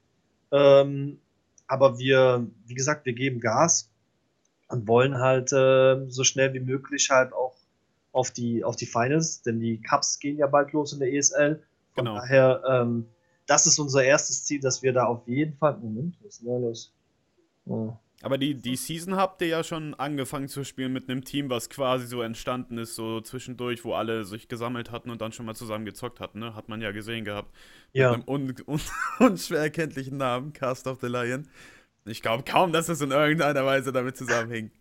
Ähm, 0.50 1.20
aber 1.68 2.00
wir, 2.00 2.48
wie 2.66 2.74
gesagt, 2.74 3.06
wir 3.06 3.12
geben 3.12 3.38
Gas 3.38 3.92
und 4.66 4.88
wollen 4.88 5.18
halt 5.18 5.52
äh, 5.52 6.04
so 6.08 6.24
schnell 6.24 6.52
wie 6.52 6.60
möglich 6.60 7.10
halt 7.10 7.32
auch 7.32 7.54
auf 8.10 8.32
die, 8.32 8.64
auf 8.64 8.74
die 8.74 8.86
Finals, 8.86 9.42
denn 9.42 9.60
die 9.60 9.80
Cups 9.80 10.18
gehen 10.18 10.36
ja 10.36 10.48
bald 10.48 10.72
los 10.72 10.92
in 10.92 10.98
der 10.98 11.12
ESL. 11.12 11.62
Von 11.94 12.06
genau. 12.06 12.16
daher, 12.16 12.64
ähm, 12.68 13.06
das 13.46 13.66
ist 13.66 13.78
unser 13.78 14.02
erstes 14.02 14.44
Ziel, 14.44 14.60
dass 14.60 14.82
wir 14.82 14.92
da 14.92 15.04
auf 15.04 15.28
jeden 15.28 15.56
Fall. 15.58 15.76
Moment, 15.76 16.16
was 16.24 16.34
ist 16.34 16.40
denn 16.40 16.48
da 16.48 16.58
los? 16.58 16.92
Oh. 17.66 17.92
Aber 18.22 18.36
die, 18.36 18.54
die 18.54 18.74
Season 18.74 19.14
habt 19.14 19.40
ihr 19.42 19.48
ja 19.48 19.62
schon 19.62 19.94
angefangen 19.94 20.48
zu 20.48 20.64
spielen 20.64 20.92
mit 20.92 21.08
einem 21.08 21.24
Team, 21.24 21.50
was 21.50 21.70
quasi 21.70 22.06
so 22.06 22.20
entstanden 22.20 22.76
ist, 22.76 22.96
so 22.96 23.20
zwischendurch, 23.20 23.84
wo 23.84 23.94
alle 23.94 24.24
sich 24.24 24.48
gesammelt 24.48 24.90
hatten 24.90 25.10
und 25.10 25.20
dann 25.20 25.30
schon 25.30 25.46
mal 25.46 25.54
zusammen 25.54 25.84
gezockt 25.84 26.18
hatten, 26.18 26.40
ne? 26.40 26.54
Hat 26.56 26.68
man 26.68 26.80
ja 26.80 26.90
gesehen 26.90 27.24
gehabt. 27.24 27.54
Ja. 27.92 28.16
Mit 28.16 28.28
einem 28.28 28.28
un 28.28 28.54
un 28.66 28.80
unschwer 29.20 29.60
erkenntlichen 29.60 30.16
Namen, 30.16 30.52
Cast 30.52 30.88
of 30.88 30.98
the 31.00 31.06
Lion. 31.06 31.46
Ich 32.06 32.20
glaube 32.20 32.42
kaum, 32.42 32.72
dass 32.72 32.88
es 32.88 33.00
in 33.00 33.12
irgendeiner 33.12 33.64
Weise 33.64 33.92
damit 33.92 34.16
zusammenhängt. 34.16 34.72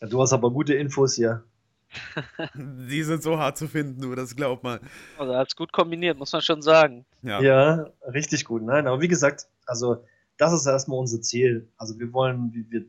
Ja, 0.00 0.06
du 0.06 0.22
hast 0.22 0.32
aber 0.32 0.50
gute 0.50 0.74
Infos 0.74 1.14
hier. 1.14 1.44
Die 2.54 3.02
sind 3.02 3.22
so 3.22 3.38
hart 3.38 3.58
zu 3.58 3.66
finden, 3.66 4.00
du, 4.00 4.14
das 4.14 4.36
glaub 4.36 4.62
mal. 4.62 4.80
Also 5.18 5.32
als 5.32 5.56
gut 5.56 5.72
kombiniert, 5.72 6.18
muss 6.18 6.32
man 6.32 6.42
schon 6.42 6.62
sagen. 6.62 7.04
Ja. 7.22 7.40
ja, 7.40 7.90
richtig 8.12 8.44
gut. 8.44 8.62
Nein, 8.62 8.86
aber 8.86 9.00
wie 9.00 9.08
gesagt, 9.08 9.48
also 9.66 10.04
das 10.38 10.52
ist 10.52 10.66
erstmal 10.66 10.98
unser 10.98 11.20
Ziel. 11.20 11.68
Also 11.76 11.98
wir 11.98 12.12
wollen, 12.12 12.52
wir, 12.54 12.64
wir 12.70 12.86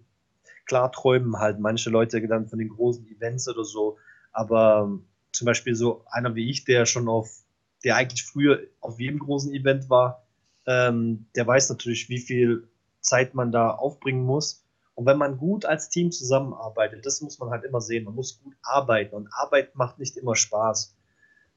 klar 0.66 0.92
träumen 0.92 1.38
halt 1.40 1.60
manche 1.60 1.90
Leute 1.90 2.26
dann 2.28 2.48
von 2.48 2.60
den 2.60 2.70
großen 2.70 3.06
Events 3.08 3.50
oder 3.50 3.66
so, 3.66 3.98
aber 4.32 4.86
ähm, 4.86 5.06
zum 5.32 5.46
Beispiel 5.46 5.76
so 5.76 6.06
einer 6.10 6.36
wie 6.36 6.50
ich, 6.50 6.64
der 6.64 6.86
schon 6.86 7.10
auf, 7.10 7.44
der 7.84 7.96
eigentlich 7.96 8.24
früher 8.24 8.60
auf 8.80 9.00
jedem 9.00 9.20
großen 9.20 9.52
Event 9.54 9.90
war, 9.90 10.24
ähm, 10.66 11.26
der 11.36 11.48
weiß 11.48 11.70
natürlich, 11.70 12.08
wie 12.10 12.20
viel 12.20 12.70
Zeit 13.02 13.34
man 13.34 13.52
da 13.52 13.72
aufbringen 13.72 14.24
muss. 14.24 14.64
Und 14.94 15.06
wenn 15.06 15.18
man 15.18 15.38
gut 15.38 15.66
als 15.66 15.90
Team 15.90 16.12
zusammenarbeitet, 16.12 17.06
das 17.06 17.22
muss 17.22 17.40
man 17.40 17.50
halt 17.50 17.64
immer 17.64 17.82
sehen. 17.82 18.04
Man 18.04 18.16
muss 18.16 18.42
gut 18.44 18.54
arbeiten 18.62 19.16
und 19.16 19.30
Arbeit 19.32 19.76
macht 19.76 19.98
nicht 19.98 20.18
immer 20.18 20.36
Spaß. 20.36 20.96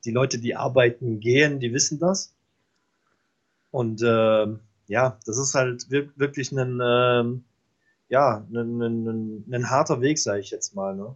Die 0.04 0.12
Leute, 0.12 0.38
die 0.38 0.54
arbeiten 0.54 1.20
gehen, 1.20 1.60
die 1.60 1.72
wissen 1.72 1.98
das. 1.98 2.34
Und 3.70 4.00
äh, 4.02 4.46
ja, 4.86 5.18
das 5.26 5.38
ist 5.38 5.54
halt 5.54 5.90
wirklich 5.90 6.52
ein, 6.52 6.80
äh, 6.80 7.40
ja, 8.08 8.46
ein, 8.50 8.80
ein, 8.82 9.06
ein, 9.06 9.44
ein 9.52 9.70
harter 9.70 10.00
Weg, 10.00 10.18
sage 10.18 10.40
ich 10.40 10.50
jetzt 10.50 10.74
mal. 10.74 10.94
Ne? 10.94 11.14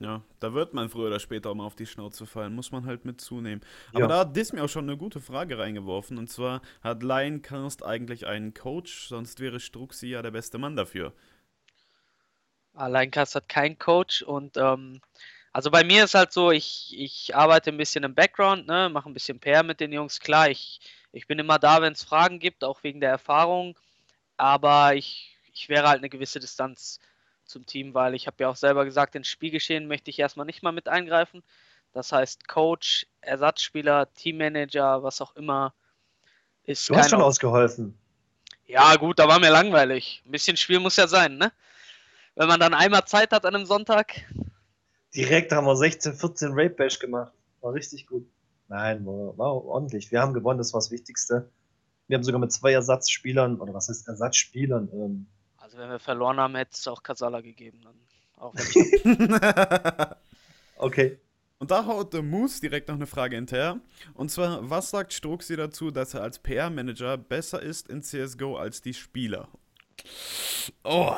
Ja, 0.00 0.22
da 0.40 0.54
wird 0.54 0.72
man 0.72 0.88
früher 0.88 1.08
oder 1.08 1.20
später 1.20 1.50
auch 1.50 1.54
mal 1.54 1.66
auf 1.66 1.76
die 1.76 1.86
Schnauze 1.86 2.24
fallen, 2.24 2.54
muss 2.54 2.72
man 2.72 2.86
halt 2.86 3.04
mit 3.04 3.20
zunehmen. 3.20 3.62
Aber 3.92 4.00
ja. 4.00 4.06
da 4.06 4.18
hat 4.20 4.36
Dis 4.36 4.52
mir 4.52 4.64
auch 4.64 4.68
schon 4.68 4.88
eine 4.88 4.96
gute 4.96 5.20
Frage 5.20 5.58
reingeworfen 5.58 6.16
und 6.16 6.28
zwar 6.28 6.62
hat 6.82 7.02
Lioncast 7.02 7.84
eigentlich 7.84 8.26
einen 8.26 8.54
Coach, 8.54 9.08
sonst 9.08 9.40
wäre 9.40 9.60
Struxi 9.60 10.08
ja 10.08 10.22
der 10.22 10.30
beste 10.30 10.56
Mann 10.56 10.74
dafür. 10.74 11.12
Lioncast 12.72 13.34
hat 13.34 13.48
keinen 13.50 13.78
Coach 13.78 14.22
und 14.22 14.56
ähm, 14.56 15.00
also 15.52 15.70
bei 15.70 15.84
mir 15.84 16.04
ist 16.04 16.14
halt 16.14 16.32
so, 16.32 16.50
ich, 16.50 16.94
ich 16.96 17.34
arbeite 17.34 17.70
ein 17.70 17.76
bisschen 17.76 18.04
im 18.04 18.14
Background, 18.14 18.66
ne, 18.66 18.88
mache 18.88 19.08
ein 19.08 19.14
bisschen 19.14 19.40
PR 19.40 19.62
mit 19.62 19.80
den 19.80 19.92
Jungs, 19.92 20.20
klar, 20.20 20.48
ich, 20.48 20.80
ich 21.12 21.26
bin 21.26 21.38
immer 21.38 21.58
da, 21.58 21.82
wenn 21.82 21.92
es 21.92 22.04
Fragen 22.04 22.38
gibt, 22.38 22.64
auch 22.64 22.82
wegen 22.82 23.00
der 23.00 23.10
Erfahrung, 23.10 23.78
aber 24.36 24.94
ich, 24.94 25.36
ich 25.52 25.68
wäre 25.68 25.88
halt 25.88 25.98
eine 25.98 26.08
gewisse 26.08 26.40
Distanz 26.40 27.00
zum 27.44 27.66
Team, 27.66 27.94
weil 27.94 28.14
ich 28.14 28.26
habe 28.26 28.36
ja 28.40 28.48
auch 28.48 28.56
selber 28.56 28.84
gesagt, 28.84 29.14
ins 29.14 29.28
Spielgeschehen 29.28 29.88
möchte 29.88 30.10
ich 30.10 30.18
erstmal 30.18 30.46
nicht 30.46 30.62
mal 30.62 30.72
mit 30.72 30.88
eingreifen. 30.88 31.42
Das 31.92 32.12
heißt, 32.12 32.46
Coach, 32.46 33.06
Ersatzspieler, 33.20 34.12
Teammanager, 34.14 35.02
was 35.02 35.20
auch 35.20 35.34
immer, 35.34 35.74
ist. 36.64 36.88
Du 36.88 36.96
hast 36.96 37.10
schon 37.10 37.20
ausgeholfen. 37.20 37.98
Ja, 38.66 38.94
gut, 38.94 39.18
da 39.18 39.26
war 39.26 39.40
mir 39.40 39.50
langweilig. 39.50 40.22
Ein 40.24 40.30
bisschen 40.30 40.56
Spiel 40.56 40.78
muss 40.78 40.96
ja 40.96 41.08
sein, 41.08 41.36
ne? 41.36 41.52
Wenn 42.36 42.46
man 42.46 42.60
dann 42.60 42.72
einmal 42.72 43.04
Zeit 43.04 43.32
hat 43.32 43.44
an 43.44 43.56
einem 43.56 43.66
Sonntag. 43.66 44.24
Direkt 45.14 45.52
haben 45.52 45.66
wir 45.66 45.76
16, 45.76 46.14
14 46.14 46.50
Rape 46.52 46.70
Bash 46.70 46.98
gemacht. 46.98 47.32
War 47.60 47.74
richtig 47.74 48.06
gut. 48.06 48.26
Nein, 48.68 49.04
war, 49.04 49.36
war 49.36 49.64
ordentlich. 49.64 50.12
Wir 50.12 50.20
haben 50.20 50.32
gewonnen, 50.32 50.58
das 50.58 50.72
war 50.72 50.80
das 50.80 50.90
Wichtigste. 50.90 51.50
Wir 52.06 52.16
haben 52.16 52.24
sogar 52.24 52.40
mit 52.40 52.52
zwei 52.52 52.72
Ersatzspielern, 52.72 53.60
oder 53.60 53.74
was 53.74 53.88
heißt 53.88 54.08
Ersatzspielern, 54.08 54.88
ähm, 54.92 55.26
also 55.70 55.78
wenn 55.78 55.90
wir 55.90 56.00
verloren 56.00 56.40
haben, 56.40 56.56
hätte 56.56 56.72
es 56.74 56.88
auch 56.88 57.00
Kasala 57.00 57.42
gegeben. 57.42 57.80
Dann. 57.84 57.94
Auch 58.36 58.54
okay. 60.78 61.20
Und 61.60 61.70
da 61.70 61.86
haut 61.86 62.12
der 62.12 62.22
Moose 62.22 62.60
direkt 62.60 62.88
noch 62.88 62.96
eine 62.96 63.06
Frage 63.06 63.36
hinterher. 63.36 63.78
Und 64.14 64.30
zwar, 64.32 64.68
was 64.68 64.90
sagt 64.90 65.12
Struxi 65.12 65.54
dazu, 65.54 65.92
dass 65.92 66.14
er 66.14 66.22
als 66.22 66.40
PR-Manager 66.40 67.18
besser 67.18 67.62
ist 67.62 67.88
in 67.88 68.02
CSGO 68.02 68.56
als 68.56 68.82
die 68.82 68.94
Spieler? 68.94 69.48
Oh. 70.82 71.14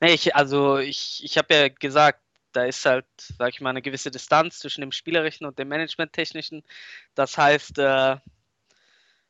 Nee, 0.00 0.14
ich, 0.14 0.34
also 0.34 0.78
ich, 0.78 1.20
ich 1.22 1.36
habe 1.36 1.54
ja 1.54 1.68
gesagt, 1.68 2.23
da 2.56 2.64
ist 2.64 2.84
halt, 2.86 3.06
sag 3.16 3.50
ich 3.50 3.60
mal, 3.60 3.70
eine 3.70 3.82
gewisse 3.82 4.10
Distanz 4.10 4.58
zwischen 4.58 4.80
dem 4.80 4.92
Spielerischen 4.92 5.46
und 5.46 5.58
dem 5.58 5.68
Management-Technischen. 5.68 6.62
Das 7.14 7.36
heißt, 7.36 7.78
äh, 7.78 8.16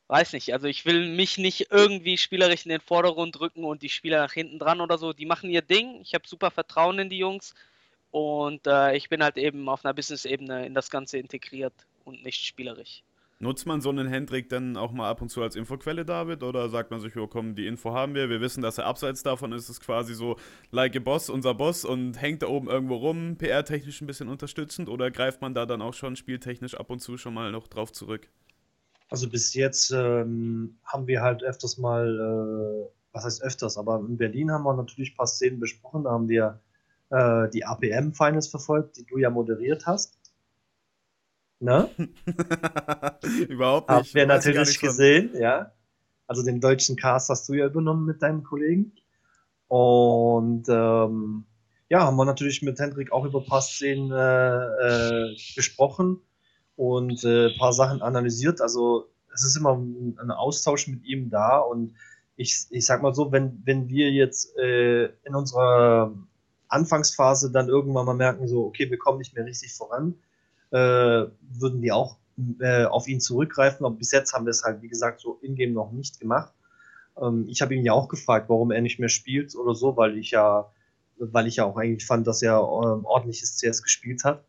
weiß 0.09 0.33
nicht, 0.35 0.53
also 0.53 0.67
ich 0.67 0.85
will 0.85 1.09
mich 1.15 1.39
nicht 1.39 1.69
irgendwie 1.71 2.19
spielerisch 2.19 2.65
in 2.65 2.71
den 2.71 2.81
Vordergrund 2.81 3.39
drücken 3.39 3.65
und 3.65 3.83
die 3.83 3.89
Spieler 3.89 4.21
nach 4.21 4.33
hinten 4.33 4.59
dran 4.59 4.81
oder 4.81 4.99
so. 4.99 5.13
Die 5.13 5.27
machen 5.27 5.51
ihr 5.51 5.63
Ding. 5.63 6.01
Ich 6.03 6.15
habe 6.15 6.29
super 6.29 6.51
Vertrauen 6.51 6.99
in 6.99 7.11
die 7.11 7.19
Jungs 7.19 7.55
und 8.11 8.67
äh, 8.67 8.97
ich 8.97 9.09
bin 9.09 9.23
halt 9.25 9.37
eben 9.39 9.69
auf 9.69 9.85
einer 9.85 9.95
Business-Ebene 9.95 10.67
in 10.67 10.75
das 10.75 10.91
Ganze 10.91 11.19
integriert 11.19 11.75
und 12.05 12.23
nicht 12.23 12.45
spielerisch. 12.45 13.03
Nutzt 13.41 13.67
man 13.67 13.81
so 13.81 13.91
einen 13.91 14.07
Hendrik 14.07 14.49
dann 14.49 14.77
auch 14.77 14.93
mal 14.93 15.11
ab 15.11 15.21
und 15.21 15.29
zu 15.29 15.43
als 15.43 15.57
Infoquelle, 15.57 16.05
David? 16.05 16.43
Oder 16.43 16.69
sagt 16.69 16.91
man 16.91 17.01
sich, 17.01 17.17
oh 17.17 17.27
komm, 17.27 17.55
die 17.55 17.67
Info 17.67 17.93
haben 17.93 18.15
wir, 18.15 18.31
wir 18.31 18.41
wissen, 18.41 18.63
dass 18.63 18.79
er 18.79 18.87
abseits 18.87 19.23
davon 19.23 19.53
ist, 19.53 19.69
ist 19.69 19.81
quasi 19.81 20.15
so, 20.15 20.37
like 20.71 20.95
a 20.97 21.01
Boss, 21.01 21.29
unser 21.29 21.53
Boss 21.55 21.85
und 21.85 22.21
hängt 22.21 22.43
da 22.43 22.47
oben 22.47 22.69
irgendwo 22.69 22.97
rum, 22.97 23.37
PR-technisch 23.37 24.01
ein 24.01 24.07
bisschen 24.07 24.29
unterstützend? 24.29 24.89
Oder 24.89 25.11
greift 25.11 25.41
man 25.41 25.53
da 25.53 25.67
dann 25.67 25.83
auch 25.83 25.95
schon 25.95 26.15
spieltechnisch 26.15 26.75
ab 26.75 26.91
und 26.91 27.01
zu 27.01 27.17
schon 27.17 27.35
mal 27.35 27.51
noch 27.51 27.67
drauf 27.67 27.93
zurück? 27.93 28.31
Also 29.11 29.29
bis 29.29 29.53
jetzt 29.55 29.91
ähm, 29.91 30.79
haben 30.85 31.07
wir 31.07 31.21
halt 31.21 31.43
öfters 31.43 31.77
mal, 31.77 32.09
äh, 32.09 32.91
was 33.13 33.25
heißt 33.25 33.43
öfters, 33.43 33.77
aber 33.77 33.99
in 33.99 34.17
Berlin 34.17 34.51
haben 34.51 34.65
wir 34.65 34.75
natürlich 34.75 35.13
ein 35.13 35.17
paar 35.17 35.27
Szenen 35.27 35.61
besprochen. 35.61 36.05
Da 36.05 36.11
haben 36.13 36.29
wir 36.29 36.61
äh, 37.11 37.49
die 37.51 37.65
APM-Finals 37.65 38.49
verfolgt, 38.49 38.97
die 38.97 39.07
du 39.07 39.19
ja 39.19 39.31
moderiert 39.31 39.87
hast. 39.87 40.19
Ne? 41.65 41.89
Überhaupt 43.49 43.89
nicht. 43.89 43.99
Haben 43.99 44.15
wir 44.15 44.27
natürlich 44.27 44.79
gesehen, 44.79 45.31
ja. 45.35 45.73
Also 46.27 46.43
den 46.43 46.61
deutschen 46.61 46.97
Cast 46.97 47.31
hast 47.31 47.49
du 47.49 47.55
ja 47.55 47.65
übernommen 47.65 48.05
mit 48.05 48.23
deinen 48.23 48.43
Kollegen. 48.43 48.93
Und 49.69 50.69
ähm, 50.69 51.47
ja, 51.89 52.03
haben 52.05 52.17
wir 52.17 52.27
natürlich 52.27 52.61
mit 52.61 52.79
Hendrik 52.79 53.13
auch 53.13 53.25
über 53.25 53.41
ein 53.41 53.47
paar 53.47 53.63
Szenen 53.63 54.13
äh, 54.13 55.31
äh, 55.31 55.37
gesprochen 55.55 56.21
und 56.77 57.25
äh, 57.25 57.47
ein 57.47 57.59
paar 57.59 57.73
Sachen 57.73 58.03
analysiert. 58.03 58.61
Also 58.61 59.09
es 59.33 59.43
ist 59.43 59.57
immer 59.57 59.75
ein, 59.75 60.19
ein, 60.21 60.31
Austausch 60.31 60.87
mit 60.87 61.03
ihm 61.05 61.31
da 61.31 61.61
und 61.61 61.95
ich, 62.37 62.67
ich 62.69 62.85
sag 62.85 63.01
mal 63.01 63.15
so, 63.15 63.33
wenn, 63.33 63.63
wenn 63.65 63.89
wir 63.89 64.11
jetzt 64.11 64.55
äh, 64.59 65.07
in 65.25 65.35
unserer 65.35 66.13
Anfangsphase 66.69 67.51
dann 67.51 67.69
irgendwann 67.69 68.05
mal 68.05 68.15
merken, 68.15 68.49
so, 68.49 68.67
okay, 68.67 68.91
wir 68.91 68.99
kommen 68.99 69.19
nicht 69.19 69.35
mehr 69.35 69.47
richtig 69.47 69.73
voran, 69.73 70.17
würden 70.79 71.83
die 71.83 71.93
auch 71.93 72.17
äh, 72.61 72.85
auf 72.85 73.07
ihn 73.09 73.21
zurückgreifen. 73.21 73.87
Aber 73.87 73.95
bis 73.95 74.13
jetzt 74.13 74.33
haben 74.33 74.47
wir 74.47 74.51
es 74.51 74.65
halt, 74.65 74.83
wie 74.83 74.89
gesagt, 74.89 75.21
so 75.21 75.39
in-game 75.41 75.73
noch 75.73 75.93
nicht 75.93 76.21
gemacht. 76.21 76.53
Ähm, 77.21 77.47
ich 77.49 77.63
habe 77.63 77.75
ihn 77.75 77.85
ja 77.85 77.93
auch 77.93 78.09
gefragt, 78.09 78.49
warum 78.49 78.71
er 78.71 78.81
nicht 78.81 78.99
mehr 78.99 79.09
spielt 79.09 79.55
oder 79.55 79.75
so, 79.75 79.97
weil 79.97 80.19
ich 80.19 80.33
ja, 80.33 80.71
weil 81.19 81.47
ich 81.47 81.57
ja 81.57 81.65
auch 81.65 81.77
eigentlich 81.77 82.07
fand, 82.07 82.27
dass 82.27 82.43
er 82.43 82.57
ähm, 82.59 83.05
ordentliches 83.05 83.57
CS 83.59 83.83
gespielt 83.83 84.25
hat. 84.25 84.43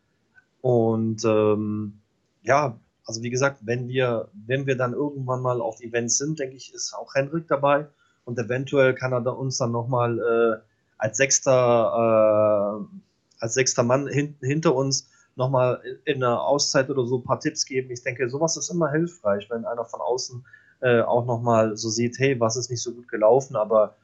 Und 0.60 1.24
ähm, 1.24 2.00
ja, 2.42 2.78
also 3.04 3.22
wie 3.22 3.30
gesagt, 3.30 3.60
wenn 3.64 3.88
wir, 3.88 4.28
wenn 4.34 4.66
wir 4.66 4.76
dann 4.76 4.92
irgendwann 4.92 5.40
mal 5.40 5.60
auf 5.60 5.80
Events 5.80 6.18
sind, 6.18 6.40
denke 6.40 6.56
ich, 6.56 6.74
ist 6.74 6.92
auch 6.92 7.14
Hendrik 7.14 7.46
dabei 7.46 7.86
und 8.24 8.36
eventuell 8.38 8.94
kann 8.94 9.12
er 9.12 9.38
uns 9.38 9.58
dann 9.58 9.70
nochmal 9.70 10.18
äh, 10.18 10.60
als 10.98 11.18
sechster, 11.18 12.80
äh, 12.82 12.98
als 13.38 13.54
sechster 13.54 13.84
Mann 13.84 14.08
hin, 14.08 14.36
hinter 14.40 14.74
uns 14.74 15.08
nochmal 15.36 15.82
in 16.04 16.22
einer 16.22 16.42
Auszeit 16.42 16.90
oder 16.90 17.06
so 17.06 17.18
ein 17.18 17.24
paar 17.24 17.40
Tipps 17.40 17.66
geben. 17.66 17.90
Ich 17.90 18.02
denke, 18.02 18.28
sowas 18.28 18.56
ist 18.56 18.70
immer 18.70 18.90
hilfreich, 18.90 19.48
wenn 19.50 19.64
einer 19.64 19.84
von 19.84 20.00
außen 20.00 20.44
äh, 20.80 21.00
auch 21.02 21.24
nochmal 21.26 21.76
so 21.76 21.88
sieht, 21.88 22.18
hey, 22.18 22.38
was 22.40 22.56
ist 22.56 22.70
nicht 22.70 22.82
so 22.82 22.92
gut 22.92 23.08
gelaufen, 23.08 23.56
aber 23.56 23.96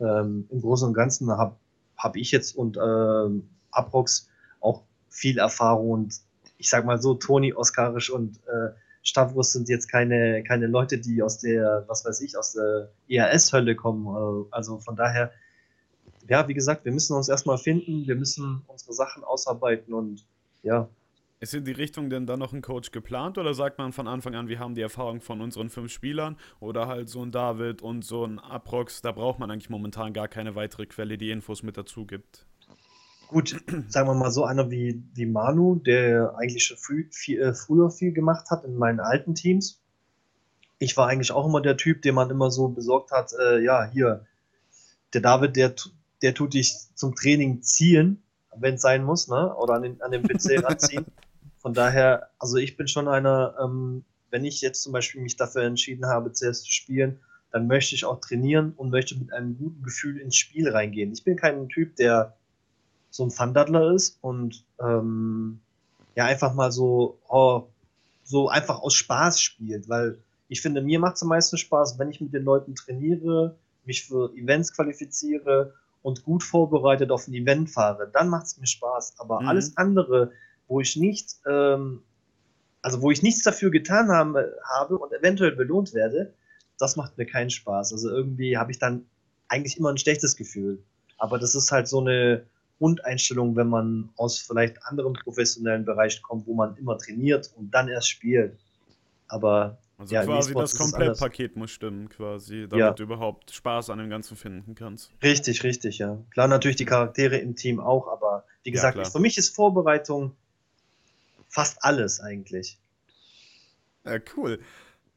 ähm, 0.00 0.46
im 0.50 0.60
Großen 0.60 0.88
und 0.88 0.94
Ganzen 0.94 1.30
habe 1.30 1.56
hab 1.96 2.16
ich 2.16 2.30
jetzt 2.30 2.56
und 2.56 2.76
äh, 2.76 3.42
Aprox 3.70 4.28
auch 4.60 4.82
viel 5.08 5.38
Erfahrung 5.38 5.90
und 5.90 6.20
ich 6.58 6.68
sag 6.68 6.84
mal 6.84 7.00
so, 7.00 7.14
Toni, 7.14 7.52
Oskarisch 7.52 8.10
und 8.10 8.38
äh, 8.46 8.70
Stavros 9.02 9.52
sind 9.52 9.68
jetzt 9.68 9.88
keine, 9.88 10.42
keine 10.44 10.66
Leute, 10.66 10.98
die 10.98 11.22
aus 11.22 11.38
der, 11.38 11.84
was 11.88 12.04
weiß 12.04 12.22
ich, 12.22 12.38
aus 12.38 12.54
der 12.54 12.90
ERS-Hölle 13.08 13.76
kommen. 13.76 14.06
Äh, 14.06 14.48
also 14.50 14.78
von 14.78 14.96
daher, 14.96 15.30
ja, 16.28 16.48
wie 16.48 16.54
gesagt, 16.54 16.84
wir 16.86 16.92
müssen 16.92 17.14
uns 17.14 17.28
erstmal 17.28 17.58
finden, 17.58 18.06
wir 18.06 18.16
müssen 18.16 18.62
unsere 18.66 18.94
Sachen 18.94 19.22
ausarbeiten 19.22 19.92
und 19.92 20.24
ja. 20.64 20.88
Ist 21.40 21.54
in 21.54 21.64
die 21.64 21.72
Richtung 21.72 22.08
denn 22.08 22.26
dann 22.26 22.38
noch 22.38 22.54
ein 22.54 22.62
Coach 22.62 22.90
geplant 22.90 23.36
oder 23.36 23.52
sagt 23.52 23.76
man 23.76 23.92
von 23.92 24.08
Anfang 24.08 24.34
an, 24.34 24.48
wir 24.48 24.58
haben 24.58 24.74
die 24.74 24.80
Erfahrung 24.80 25.20
von 25.20 25.42
unseren 25.42 25.68
fünf 25.68 25.92
Spielern 25.92 26.38
oder 26.58 26.86
halt 26.86 27.10
so 27.10 27.22
ein 27.22 27.32
David 27.32 27.82
und 27.82 28.02
so 28.02 28.24
ein 28.24 28.38
Aprox, 28.38 29.02
da 29.02 29.12
braucht 29.12 29.38
man 29.38 29.50
eigentlich 29.50 29.68
momentan 29.68 30.14
gar 30.14 30.26
keine 30.26 30.54
weitere 30.54 30.86
Quelle, 30.86 31.18
die 31.18 31.30
Infos 31.30 31.62
mit 31.62 31.76
dazu 31.76 32.06
gibt? 32.06 32.46
Gut, 33.28 33.62
sagen 33.88 34.08
wir 34.08 34.14
mal 34.14 34.30
so, 34.30 34.44
einer 34.44 34.70
wie, 34.70 35.02
wie 35.12 35.26
Manu, 35.26 35.76
der 35.76 36.34
eigentlich 36.38 36.64
schon 36.64 36.78
früh, 36.78 37.08
viel, 37.10 37.40
äh, 37.40 37.52
früher 37.52 37.90
viel 37.90 38.12
gemacht 38.12 38.50
hat 38.50 38.64
in 38.64 38.76
meinen 38.76 39.00
alten 39.00 39.34
Teams. 39.34 39.82
Ich 40.78 40.96
war 40.96 41.08
eigentlich 41.08 41.32
auch 41.32 41.46
immer 41.46 41.60
der 41.60 41.76
Typ, 41.76 42.00
den 42.02 42.14
man 42.14 42.30
immer 42.30 42.50
so 42.50 42.68
besorgt 42.68 43.10
hat, 43.10 43.32
äh, 43.38 43.62
ja, 43.62 43.84
hier, 43.84 44.24
der 45.12 45.20
David, 45.20 45.56
der, 45.56 45.74
der 46.22 46.34
tut 46.34 46.54
dich 46.54 46.74
zum 46.94 47.14
Training 47.14 47.62
ziehen, 47.62 48.22
wenn 48.58 48.74
es 48.74 48.82
sein 48.82 49.04
muss, 49.04 49.28
ne? 49.28 49.54
oder 49.56 49.74
an 49.74 49.82
den, 49.82 50.02
an 50.02 50.10
den 50.12 50.22
PC 50.22 50.64
ranziehen. 50.64 51.06
Von 51.58 51.74
daher, 51.74 52.28
also 52.38 52.56
ich 52.56 52.76
bin 52.76 52.88
schon 52.88 53.08
einer, 53.08 53.54
ähm, 53.62 54.04
wenn 54.30 54.44
ich 54.44 54.60
jetzt 54.60 54.82
zum 54.82 54.92
Beispiel 54.92 55.22
mich 55.22 55.36
dafür 55.36 55.62
entschieden 55.62 56.06
habe, 56.06 56.32
CS 56.32 56.62
zu 56.62 56.70
spielen, 56.70 57.20
dann 57.50 57.66
möchte 57.68 57.94
ich 57.94 58.04
auch 58.04 58.20
trainieren 58.20 58.72
und 58.76 58.90
möchte 58.90 59.16
mit 59.16 59.32
einem 59.32 59.56
guten 59.56 59.82
Gefühl 59.82 60.18
ins 60.18 60.36
Spiel 60.36 60.68
reingehen. 60.68 61.12
Ich 61.12 61.22
bin 61.22 61.36
kein 61.36 61.68
Typ, 61.68 61.96
der 61.96 62.34
so 63.10 63.24
ein 63.24 63.30
Fun-Daddler 63.30 63.92
ist 63.92 64.18
und 64.20 64.64
ähm, 64.80 65.60
ja, 66.16 66.24
einfach 66.24 66.52
mal 66.52 66.72
so, 66.72 67.18
oh, 67.28 67.68
so 68.24 68.48
einfach 68.48 68.80
aus 68.80 68.94
Spaß 68.94 69.40
spielt, 69.40 69.88
weil 69.88 70.18
ich 70.48 70.60
finde, 70.60 70.82
mir 70.82 70.98
macht 70.98 71.16
es 71.16 71.22
am 71.22 71.28
meisten 71.28 71.56
Spaß, 71.56 71.98
wenn 71.98 72.10
ich 72.10 72.20
mit 72.20 72.34
den 72.34 72.42
Leuten 72.42 72.74
trainiere, 72.74 73.56
mich 73.84 74.04
für 74.04 74.32
Events 74.34 74.74
qualifiziere 74.74 75.74
und 76.04 76.22
gut 76.22 76.42
vorbereitet 76.42 77.10
auf 77.10 77.26
ein 77.26 77.32
Event 77.32 77.70
fahre, 77.70 78.10
dann 78.12 78.28
macht 78.28 78.44
es 78.44 78.58
mir 78.58 78.66
Spaß. 78.66 79.14
Aber 79.18 79.40
mhm. 79.40 79.48
alles 79.48 79.76
andere, 79.78 80.32
wo 80.68 80.80
ich 80.80 80.96
nicht, 80.96 81.36
ähm, 81.48 82.02
also 82.82 83.00
wo 83.00 83.10
ich 83.10 83.22
nichts 83.22 83.42
dafür 83.42 83.70
getan 83.70 84.10
habe, 84.10 84.54
habe 84.76 84.98
und 84.98 85.14
eventuell 85.14 85.52
belohnt 85.52 85.94
werde, 85.94 86.34
das 86.78 86.96
macht 86.96 87.16
mir 87.16 87.24
keinen 87.24 87.48
Spaß. 87.48 87.94
Also 87.94 88.10
irgendwie 88.10 88.58
habe 88.58 88.70
ich 88.70 88.78
dann 88.78 89.06
eigentlich 89.48 89.78
immer 89.78 89.88
ein 89.88 89.96
schlechtes 89.96 90.36
Gefühl. 90.36 90.84
Aber 91.16 91.38
das 91.38 91.54
ist 91.54 91.72
halt 91.72 91.88
so 91.88 92.00
eine 92.00 92.44
Grundeinstellung, 92.76 93.56
wenn 93.56 93.68
man 93.68 94.10
aus 94.16 94.38
vielleicht 94.38 94.84
anderen 94.84 95.14
professionellen 95.14 95.86
Bereichen 95.86 96.22
kommt, 96.22 96.46
wo 96.46 96.52
man 96.52 96.76
immer 96.76 96.98
trainiert 96.98 97.50
und 97.56 97.70
dann 97.70 97.88
erst 97.88 98.10
spielt. 98.10 98.58
Aber 99.26 99.78
also 99.96 100.14
ja, 100.14 100.24
quasi 100.24 100.54
das 100.54 100.76
Komplettpaket 100.76 101.56
muss 101.56 101.70
stimmen, 101.70 102.08
quasi, 102.08 102.66
damit 102.68 102.78
ja. 102.78 102.90
du 102.90 103.02
überhaupt 103.04 103.52
Spaß 103.52 103.90
an 103.90 103.98
dem 103.98 104.10
Ganzen 104.10 104.36
finden 104.36 104.74
kannst. 104.74 105.12
Richtig, 105.22 105.62
richtig, 105.62 105.98
ja. 105.98 106.18
Klar, 106.30 106.48
natürlich 106.48 106.76
die 106.76 106.84
Charaktere 106.84 107.36
im 107.36 107.54
Team 107.54 107.78
auch, 107.78 108.08
aber 108.08 108.44
wie 108.64 108.72
gesagt, 108.72 108.98
ja, 108.98 109.04
für 109.04 109.20
mich 109.20 109.38
ist 109.38 109.54
Vorbereitung 109.54 110.34
fast 111.48 111.84
alles 111.84 112.20
eigentlich. 112.20 112.78
Ja, 114.04 114.18
cool. 114.36 114.58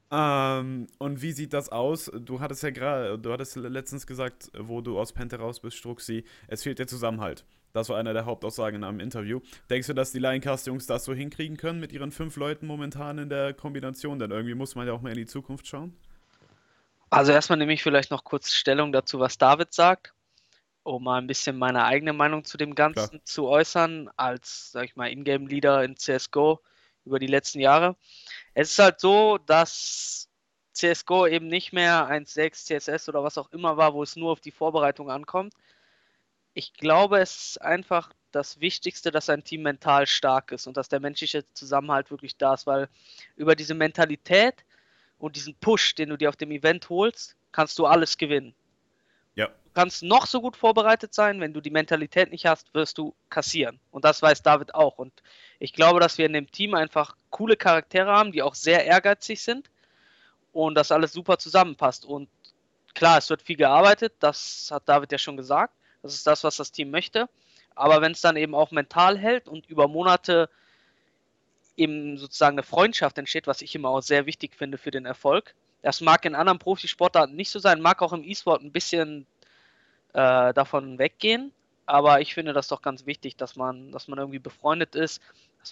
Ähm, 0.10 0.88
und 1.00 1.22
wie 1.22 1.34
sieht 1.34 1.54
das 1.54 1.70
aus? 1.70 2.10
Du 2.14 2.40
hattest 2.40 2.64
ja 2.64 2.70
gerade, 2.70 3.20
du 3.20 3.32
hattest 3.32 3.56
letztens 3.56 4.08
gesagt, 4.08 4.52
wo 4.58 4.82
du 4.82 5.00
aus 5.00 5.12
Pente 5.12 5.38
raus 5.38 5.60
bist, 5.60 5.78
Struxi, 5.78 6.24
es 6.48 6.64
fehlt 6.64 6.80
der 6.80 6.88
Zusammenhalt. 6.88 7.46
Das 7.74 7.90
war 7.90 7.98
einer 7.98 8.14
der 8.14 8.26
Hauptaussagen 8.26 8.78
in 8.78 8.84
einem 8.84 9.00
Interview. 9.00 9.42
Denkst 9.70 9.88
du, 9.88 9.94
dass 9.94 10.12
die 10.12 10.20
Lioncast-Jungs 10.20 10.88
das 10.88 11.06
so 11.06 11.14
hinkriegen 11.14 11.58
können 11.58 11.80
mit 11.80 11.92
ihren 11.92 12.12
fünf 12.12 12.36
Leuten 12.38 12.66
momentan 12.66 13.18
in 13.18 13.30
der 13.30 13.54
Kombination? 13.54 14.20
Denn 14.20 14.32
irgendwie 14.32 14.56
muss 14.56 14.76
man 14.76 14.88
ja 14.88 14.94
auch 14.94 15.02
mal 15.02 15.10
in 15.10 15.18
die 15.18 15.26
Zukunft 15.26 15.68
schauen. 15.68 15.96
Also 17.10 17.32
erstmal 17.32 17.58
nehme 17.58 17.74
ich 17.74 17.84
vielleicht 17.84 18.12
noch 18.12 18.24
kurz 18.24 18.54
Stellung 18.54 18.92
dazu, 18.92 19.20
was 19.20 19.38
David 19.38 19.74
sagt, 19.74 20.14
um 20.84 21.04
mal 21.04 21.20
ein 21.20 21.28
bisschen 21.28 21.58
meine 21.58 21.86
eigene 21.86 22.14
Meinung 22.14 22.44
zu 22.44 22.58
dem 22.58 22.76
Ganzen 22.76 23.10
Klar. 23.10 23.26
zu 23.26 23.48
äußern, 23.48 24.10
als, 24.18 24.72
sag 24.72 24.86
ich 24.86 24.96
mal, 24.96 25.10
Ingame-Leader 25.10 25.84
in 25.84 25.96
CSGO 25.96 26.60
über 27.06 27.20
die 27.20 27.28
letzten 27.28 27.60
Jahre. 27.60 27.96
Es 28.54 28.72
ist 28.72 28.80
halt 28.80 29.00
so, 29.00 29.38
dass 29.38 30.30
CSGO 30.74 31.28
eben 31.28 31.48
nicht 31.48 31.74
mehr 31.74 32.10
1.6 32.10 32.66
CSS 32.66 33.10
oder 33.10 33.24
was 33.24 33.38
auch 33.38 33.52
immer 33.52 33.78
war, 33.78 33.94
wo 33.94 34.04
es 34.04 34.16
nur 34.16 34.32
auf 34.32 34.42
die 34.42 34.52
Vorbereitung 34.52 35.10
ankommt. 35.10 35.54
Ich 36.58 36.74
glaube, 36.74 37.20
es 37.20 37.50
ist 37.50 37.62
einfach 37.62 38.12
das 38.32 38.60
Wichtigste, 38.60 39.12
dass 39.12 39.30
ein 39.30 39.44
Team 39.44 39.62
mental 39.62 40.08
stark 40.08 40.52
ist 40.52 40.66
und 40.66 40.76
dass 40.76 40.90
der 40.90 41.00
menschliche 41.00 41.46
Zusammenhalt 41.54 42.10
wirklich 42.10 42.36
da 42.36 42.56
ist, 42.56 42.66
weil 42.66 42.90
über 43.36 43.56
diese 43.56 43.76
Mentalität 43.76 44.66
und 45.20 45.36
diesen 45.36 45.54
Push, 45.54 45.94
den 45.94 46.10
du 46.10 46.18
dir 46.18 46.30
auf 46.30 46.36
dem 46.36 46.50
Event 46.50 46.90
holst, 46.90 47.36
kannst 47.52 47.78
du 47.78 47.86
alles 47.86 48.18
gewinnen. 48.18 48.56
Ja. 49.36 49.50
Du 49.50 49.72
kannst 49.76 50.02
noch 50.02 50.26
so 50.26 50.42
gut 50.42 50.58
vorbereitet 50.58 51.14
sein, 51.14 51.40
wenn 51.42 51.54
du 51.54 51.62
die 51.62 51.70
Mentalität 51.70 52.32
nicht 52.32 52.48
hast, 52.48 52.74
wirst 52.74 52.98
du 52.98 53.14
kassieren. 53.30 53.80
Und 53.92 54.04
das 54.04 54.24
weiß 54.24 54.42
David 54.42 54.74
auch. 54.74 54.98
Und 54.98 55.14
ich 55.60 55.74
glaube, 55.74 56.00
dass 56.00 56.18
wir 56.18 56.26
in 56.26 56.34
dem 56.34 56.50
Team 56.50 56.74
einfach 56.74 57.16
coole 57.30 57.56
Charaktere 57.56 58.12
haben, 58.12 58.32
die 58.32 58.42
auch 58.42 58.56
sehr 58.56 58.84
ehrgeizig 58.84 59.44
sind 59.44 59.70
und 60.54 60.74
das 60.74 60.92
alles 60.92 61.14
super 61.14 61.38
zusammenpasst. 61.38 62.04
Und 62.04 62.30
klar, 62.96 63.20
es 63.20 63.30
wird 63.30 63.44
viel 63.44 63.58
gearbeitet, 63.58 64.16
das 64.22 64.70
hat 64.72 64.90
David 64.90 65.12
ja 65.12 65.20
schon 65.20 65.38
gesagt. 65.38 65.76
Das 66.02 66.14
ist 66.14 66.28
das, 66.28 66.44
was 66.44 66.58
das 66.58 66.72
Team 66.72 66.92
möchte. 66.92 67.30
Aber 67.76 68.02
wenn 68.02 68.12
es 68.12 68.22
dann 68.22 68.38
eben 68.38 68.56
auch 68.56 68.72
mental 68.72 69.18
hält 69.18 69.48
und 69.48 69.70
über 69.70 69.88
Monate 69.88 70.50
eben 71.76 72.18
sozusagen 72.18 72.56
eine 72.56 72.64
Freundschaft 72.64 73.18
entsteht, 73.18 73.48
was 73.48 73.62
ich 73.62 73.76
immer 73.76 73.90
auch 73.90 74.02
sehr 74.02 74.26
wichtig 74.26 74.56
finde 74.56 74.78
für 74.78 74.92
den 74.92 75.06
Erfolg. 75.06 75.54
Das 75.84 76.02
mag 76.02 76.26
in 76.26 76.36
anderen 76.36 76.60
Profisportarten 76.60 77.36
nicht 77.36 77.52
so 77.52 77.60
sein, 77.60 77.82
mag 77.82 78.02
auch 78.02 78.14
im 78.14 78.24
E-Sport 78.24 78.64
ein 78.64 78.72
bisschen 78.72 79.28
äh, 80.14 80.54
davon 80.54 80.98
weggehen. 80.98 81.54
Aber 81.86 82.20
ich 82.20 82.34
finde 82.34 82.52
das 82.52 82.68
doch 82.68 82.82
ganz 82.82 83.06
wichtig, 83.06 83.38
dass 83.38 83.56
man, 83.56 83.92
dass 83.92 84.08
man 84.08 84.20
irgendwie 84.20 84.40
befreundet 84.40 84.96
ist, 84.96 85.22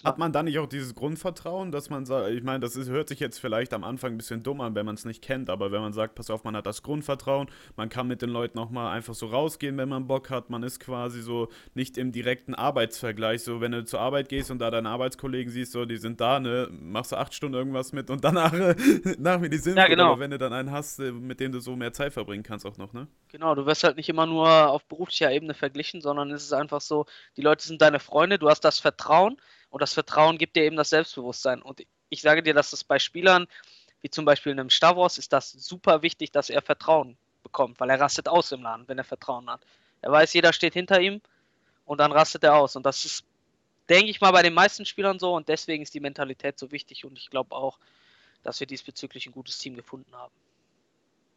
hat 0.04 0.18
man 0.18 0.32
dann 0.32 0.46
nicht 0.46 0.58
auch 0.58 0.66
dieses 0.66 0.94
Grundvertrauen, 0.94 1.72
dass 1.72 1.90
man 1.90 2.06
sagt, 2.06 2.30
ich 2.30 2.42
meine, 2.42 2.60
das 2.60 2.76
ist, 2.76 2.88
hört 2.88 3.08
sich 3.08 3.20
jetzt 3.20 3.38
vielleicht 3.38 3.72
am 3.72 3.84
Anfang 3.84 4.12
ein 4.12 4.18
bisschen 4.18 4.42
dumm 4.42 4.60
an, 4.60 4.74
wenn 4.74 4.86
man 4.86 4.94
es 4.94 5.04
nicht 5.04 5.22
kennt, 5.22 5.50
aber 5.50 5.72
wenn 5.72 5.80
man 5.80 5.92
sagt, 5.92 6.14
pass 6.14 6.30
auf, 6.30 6.44
man 6.44 6.56
hat 6.56 6.66
das 6.66 6.82
Grundvertrauen, 6.82 7.48
man 7.76 7.88
kann 7.88 8.06
mit 8.06 8.22
den 8.22 8.30
Leuten 8.30 8.58
auch 8.58 8.70
mal 8.70 8.92
einfach 8.92 9.14
so 9.14 9.26
rausgehen, 9.26 9.76
wenn 9.76 9.88
man 9.88 10.06
Bock 10.06 10.30
hat, 10.30 10.50
man 10.50 10.62
ist 10.62 10.80
quasi 10.80 11.22
so 11.22 11.48
nicht 11.74 11.98
im 11.98 12.12
direkten 12.12 12.54
Arbeitsvergleich, 12.54 13.42
so 13.42 13.60
wenn 13.60 13.72
du 13.72 13.84
zur 13.84 14.00
Arbeit 14.00 14.28
gehst 14.28 14.50
und 14.50 14.58
da 14.58 14.70
deine 14.70 14.88
Arbeitskollegen 14.88 15.52
siehst, 15.52 15.72
so 15.72 15.84
die 15.84 15.96
sind 15.96 16.20
da, 16.20 16.40
ne, 16.40 16.68
machst 16.70 17.12
du 17.12 17.16
acht 17.16 17.34
Stunden 17.34 17.56
irgendwas 17.56 17.92
mit 17.92 18.10
und 18.10 18.24
danach 18.24 18.52
nach 19.18 19.38
mir 19.38 19.50
die 19.50 19.58
sind, 19.58 19.76
ja, 19.76 19.86
genau. 19.86 20.12
aber 20.12 20.20
wenn 20.20 20.30
du 20.30 20.38
dann 20.38 20.52
einen 20.52 20.70
hast, 20.70 20.98
äh, 21.00 21.12
mit 21.12 21.40
dem 21.40 21.52
du 21.52 21.60
so 21.60 21.76
mehr 21.76 21.92
Zeit 21.92 22.12
verbringen 22.12 22.42
kannst 22.42 22.66
auch 22.66 22.76
noch, 22.76 22.92
ne? 22.92 23.06
Genau, 23.28 23.54
du 23.54 23.66
wirst 23.66 23.84
halt 23.84 23.96
nicht 23.96 24.08
immer 24.08 24.26
nur 24.26 24.70
auf 24.70 24.84
beruflicher 24.84 25.30
Ebene 25.32 25.54
verglichen, 25.54 26.00
sondern 26.00 26.30
es 26.30 26.44
ist 26.44 26.52
einfach 26.52 26.80
so, 26.80 27.06
die 27.36 27.42
Leute 27.42 27.66
sind 27.66 27.82
deine 27.82 27.98
Freunde, 27.98 28.38
du 28.38 28.48
hast 28.48 28.64
das 28.64 28.78
Vertrauen 28.78 29.36
und 29.76 29.82
das 29.82 29.92
Vertrauen 29.92 30.38
gibt 30.38 30.56
dir 30.56 30.62
eben 30.64 30.76
das 30.76 30.88
Selbstbewusstsein. 30.88 31.60
Und 31.60 31.86
ich 32.08 32.22
sage 32.22 32.42
dir, 32.42 32.54
dass 32.54 32.70
das 32.70 32.82
bei 32.82 32.98
Spielern, 32.98 33.46
wie 34.00 34.08
zum 34.08 34.24
Beispiel 34.24 34.52
einem 34.52 34.70
Stavros, 34.70 35.18
ist 35.18 35.34
das 35.34 35.52
super 35.52 36.00
wichtig, 36.00 36.32
dass 36.32 36.48
er 36.48 36.62
Vertrauen 36.62 37.18
bekommt, 37.42 37.78
weil 37.78 37.90
er 37.90 38.00
rastet 38.00 38.26
aus 38.26 38.52
im 38.52 38.62
Laden, 38.62 38.88
wenn 38.88 38.96
er 38.96 39.04
Vertrauen 39.04 39.50
hat. 39.50 39.60
Er 40.00 40.10
weiß, 40.10 40.32
jeder 40.32 40.54
steht 40.54 40.72
hinter 40.72 40.98
ihm 41.02 41.20
und 41.84 41.98
dann 41.98 42.10
rastet 42.10 42.42
er 42.42 42.56
aus. 42.56 42.74
Und 42.74 42.86
das 42.86 43.04
ist, 43.04 43.26
denke 43.90 44.08
ich 44.08 44.18
mal, 44.22 44.30
bei 44.30 44.40
den 44.40 44.54
meisten 44.54 44.86
Spielern 44.86 45.18
so 45.18 45.36
und 45.36 45.46
deswegen 45.50 45.82
ist 45.82 45.92
die 45.92 46.00
Mentalität 46.00 46.58
so 46.58 46.72
wichtig 46.72 47.04
und 47.04 47.18
ich 47.18 47.28
glaube 47.28 47.54
auch, 47.54 47.78
dass 48.44 48.58
wir 48.60 48.66
diesbezüglich 48.66 49.26
ein 49.26 49.32
gutes 49.32 49.58
Team 49.58 49.76
gefunden 49.76 50.14
haben. 50.14 50.32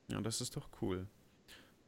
Ja, 0.08 0.22
das 0.22 0.40
ist 0.40 0.56
doch 0.56 0.70
cool. 0.82 1.08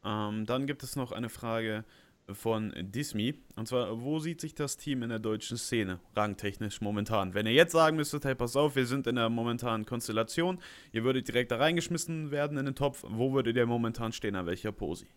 Ähm, 0.04 0.46
dann 0.46 0.68
gibt 0.68 0.84
es 0.84 0.98
noch 0.98 1.14
eine 1.14 1.30
Frage 1.30 1.86
von 2.30 2.74
Dismi. 2.78 3.36
Und 3.56 3.68
zwar, 3.68 4.02
wo 4.02 4.20
sieht 4.20 4.42
sich 4.42 4.56
das 4.56 4.78
Team 4.78 5.04
in 5.04 5.10
der 5.10 5.20
deutschen 5.20 5.58
Szene 5.58 6.00
rangtechnisch 6.16 6.82
momentan? 6.82 7.34
Wenn 7.34 7.46
ihr 7.46 7.54
jetzt 7.54 7.74
sagen 7.74 7.98
müsstet, 7.98 8.26
hey, 8.26 8.36
pass 8.36 8.56
auf, 8.56 8.76
wir 8.76 8.86
sind 8.86 9.08
in 9.08 9.16
der 9.16 9.30
momentanen 9.30 9.86
Konstellation, 9.86 10.60
ihr 10.92 11.04
würdet 11.04 11.28
direkt 11.28 11.52
da 11.52 11.58
reingeschmissen 11.58 12.32
werden 12.32 12.58
in 12.58 12.66
den 12.66 12.76
Topf, 12.76 13.04
wo 13.08 13.34
würdet 13.34 13.56
ihr 13.58 13.66
momentan 13.66 14.12
stehen, 14.12 14.36
an 14.36 14.46
welcher 14.46 14.72
Posi? 14.72 15.08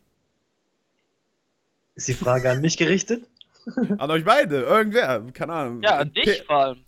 Ist 1.95 2.09
die 2.09 2.15
Frage 2.15 2.51
an 2.51 2.61
mich 2.61 2.77
gerichtet? 2.77 3.29
an 3.99 4.11
euch 4.11 4.25
beide, 4.25 4.63
irgendwer, 4.63 5.25
keine 5.33 5.53
Ahnung. 5.53 5.83
Ja, 5.83 5.99
an 5.99 6.13
dich 6.13 6.43
vor 6.43 6.57
allem. 6.57 6.85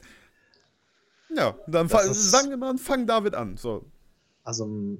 Ja, 1.34 1.56
dann 1.66 1.88
fang, 1.88 2.12
sagen 2.12 2.50
wir 2.50 2.56
mal, 2.56 2.76
fang 2.78 3.06
David 3.06 3.34
an. 3.34 3.56
So. 3.56 3.84
Also 4.42 4.98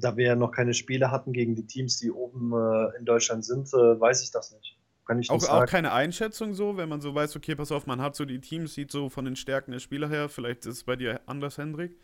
da 0.00 0.16
wir 0.16 0.26
ja 0.26 0.36
noch 0.36 0.50
keine 0.50 0.74
Spiele 0.74 1.10
hatten 1.10 1.32
gegen 1.32 1.54
die 1.54 1.66
Teams, 1.66 1.98
die 1.98 2.10
oben 2.10 2.52
äh, 2.52 2.96
in 2.98 3.04
Deutschland 3.04 3.44
sind, 3.44 3.68
äh, 3.68 4.00
weiß 4.00 4.22
ich 4.22 4.30
das 4.30 4.52
nicht. 4.52 4.76
Kann 5.06 5.20
ich 5.20 5.30
auch, 5.30 5.34
nicht 5.34 5.48
auch 5.48 5.66
keine 5.66 5.92
Einschätzung 5.92 6.52
so, 6.52 6.76
wenn 6.76 6.88
man 6.88 7.00
so 7.00 7.14
weiß, 7.14 7.34
okay, 7.36 7.54
pass 7.54 7.72
auf, 7.72 7.86
man 7.86 8.02
hat 8.02 8.14
so 8.14 8.24
die 8.24 8.40
Teams, 8.40 8.74
sieht 8.74 8.90
so 8.90 9.08
von 9.08 9.24
den 9.24 9.36
Stärken 9.36 9.72
der 9.72 9.78
Spieler 9.78 10.08
her, 10.08 10.28
vielleicht 10.28 10.66
ist 10.66 10.76
es 10.76 10.84
bei 10.84 10.96
dir 10.96 11.20
anders, 11.26 11.56
Hendrik. 11.56 11.96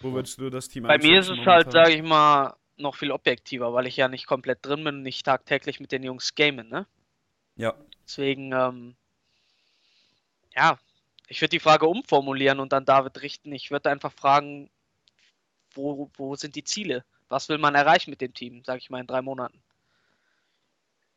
Wo 0.00 0.12
würdest 0.12 0.38
du 0.38 0.50
das 0.50 0.68
Team 0.68 0.82
Bei 0.82 0.98
mir 0.98 1.20
ist 1.20 1.26
es 1.26 1.30
momentan? 1.30 1.54
halt, 1.54 1.72
sage 1.72 1.92
ich 1.92 2.02
mal, 2.02 2.54
noch 2.76 2.96
viel 2.96 3.12
objektiver, 3.12 3.72
weil 3.72 3.86
ich 3.86 3.96
ja 3.96 4.08
nicht 4.08 4.26
komplett 4.26 4.58
drin 4.66 4.84
bin 4.84 4.96
und 4.96 5.02
nicht 5.02 5.24
tagtäglich 5.24 5.80
mit 5.80 5.92
den 5.92 6.02
Jungs 6.02 6.34
gamen, 6.34 6.68
ne? 6.68 6.86
Ja. 7.56 7.74
Deswegen, 8.04 8.52
ähm, 8.52 8.96
ja, 10.54 10.78
ich 11.28 11.40
würde 11.40 11.50
die 11.50 11.60
Frage 11.60 11.86
umformulieren 11.86 12.60
und 12.60 12.74
an 12.74 12.84
David 12.84 13.22
richten. 13.22 13.52
Ich 13.52 13.70
würde 13.70 13.90
einfach 13.90 14.12
fragen, 14.12 14.68
wo, 15.74 16.10
wo 16.16 16.36
sind 16.36 16.56
die 16.56 16.64
Ziele? 16.64 17.04
Was 17.28 17.48
will 17.48 17.58
man 17.58 17.74
erreichen 17.74 18.10
mit 18.10 18.20
dem 18.20 18.34
Team, 18.34 18.62
sage 18.64 18.78
ich 18.78 18.90
mal, 18.90 19.00
in 19.00 19.06
drei 19.06 19.22
Monaten? 19.22 19.62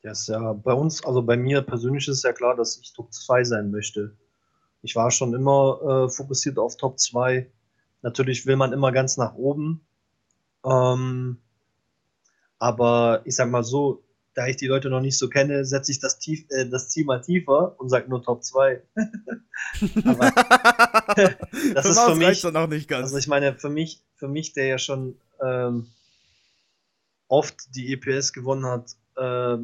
Ja, 0.02 0.12
ist 0.12 0.28
ja 0.28 0.54
bei 0.54 0.74
uns, 0.74 1.04
also 1.04 1.22
bei 1.22 1.36
mir 1.36 1.62
persönlich 1.62 2.08
ist 2.08 2.24
ja 2.24 2.32
klar, 2.32 2.56
dass 2.56 2.78
ich 2.78 2.94
Top 2.94 3.12
2 3.12 3.44
sein 3.44 3.72
möchte. 3.72 4.16
Ich 4.82 4.96
war 4.96 5.10
schon 5.10 5.34
immer 5.34 6.06
äh, 6.06 6.10
fokussiert 6.10 6.60
auf 6.60 6.78
Top 6.78 7.00
2. 7.00 7.50
Natürlich 8.04 8.46
will 8.46 8.56
man 8.56 8.72
immer 8.72 8.92
ganz 8.92 9.18
nach 9.18 9.34
oben. 9.34 9.86
Ähm, 10.64 11.42
aber 12.60 13.22
ich 13.26 13.36
sag 13.36 13.50
mal 13.50 13.64
so, 13.64 14.05
da 14.36 14.48
ich 14.48 14.58
die 14.58 14.68
Leute 14.68 14.90
noch 14.90 15.00
nicht 15.00 15.18
so 15.18 15.30
kenne, 15.30 15.66
setze 15.66 15.92
ich 15.92 16.00
das, 16.00 16.20
tief, 16.20 16.46
äh, 16.50 16.68
das 16.68 16.90
Ziel 16.90 17.06
mal 17.06 17.22
tiefer 17.22 17.80
und 17.80 17.90
sage 17.90 18.10
nur 18.10 18.22
Top 18.22 18.44
2. 18.44 18.82
Aber 20.06 20.32
das 21.74 21.86
ist 21.86 22.00
für 22.00 22.16
mich. 22.16 22.44
Noch 22.44 22.68
nicht 22.68 22.90
ganz. 22.90 23.06
Also 23.06 23.18
ich 23.18 23.28
meine, 23.28 23.56
für 23.56 23.70
mich, 23.70 24.04
für 24.16 24.28
mich, 24.28 24.52
der 24.54 24.68
ja 24.68 24.78
schon 24.78 25.18
ähm, 25.42 25.88
oft 27.30 27.56
die 27.76 27.94
EPS 27.94 28.34
gewonnen 28.34 28.66
hat, 28.66 28.92
äh, 29.16 29.58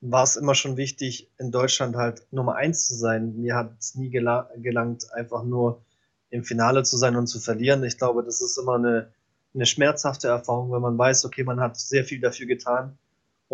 war 0.00 0.22
es 0.24 0.36
immer 0.36 0.56
schon 0.56 0.76
wichtig, 0.76 1.30
in 1.38 1.52
Deutschland 1.52 1.96
halt 1.96 2.26
Nummer 2.32 2.56
1 2.56 2.88
zu 2.88 2.96
sein. 2.96 3.40
Mir 3.40 3.54
hat 3.54 3.72
es 3.78 3.94
nie 3.94 4.10
gel 4.10 4.28
gelangt, 4.56 5.12
einfach 5.12 5.44
nur 5.44 5.80
im 6.28 6.42
Finale 6.42 6.82
zu 6.82 6.96
sein 6.96 7.14
und 7.14 7.28
zu 7.28 7.38
verlieren. 7.38 7.84
Ich 7.84 7.98
glaube, 7.98 8.24
das 8.24 8.42
ist 8.42 8.58
immer 8.58 8.74
eine, 8.74 9.12
eine 9.54 9.64
schmerzhafte 9.64 10.26
Erfahrung, 10.26 10.72
wenn 10.72 10.82
man 10.82 10.98
weiß, 10.98 11.24
okay, 11.24 11.44
man 11.44 11.60
hat 11.60 11.78
sehr 11.78 12.04
viel 12.04 12.20
dafür 12.20 12.46
getan 12.46 12.98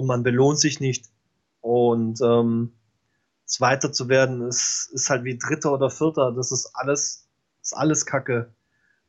und 0.01 0.07
man 0.07 0.23
belohnt 0.23 0.59
sich 0.59 0.81
nicht. 0.81 1.11
Und 1.61 2.23
ähm, 2.23 2.73
Zweiter 3.45 3.93
zu 3.93 4.09
werden, 4.09 4.49
ist, 4.49 4.91
ist 4.95 5.11
halt 5.11 5.25
wie 5.25 5.37
Dritter 5.37 5.73
oder 5.75 5.91
Vierter. 5.91 6.33
Das 6.33 6.53
ist 6.53 6.71
alles, 6.73 7.29
ist 7.61 7.77
alles 7.77 8.07
Kacke. 8.07 8.55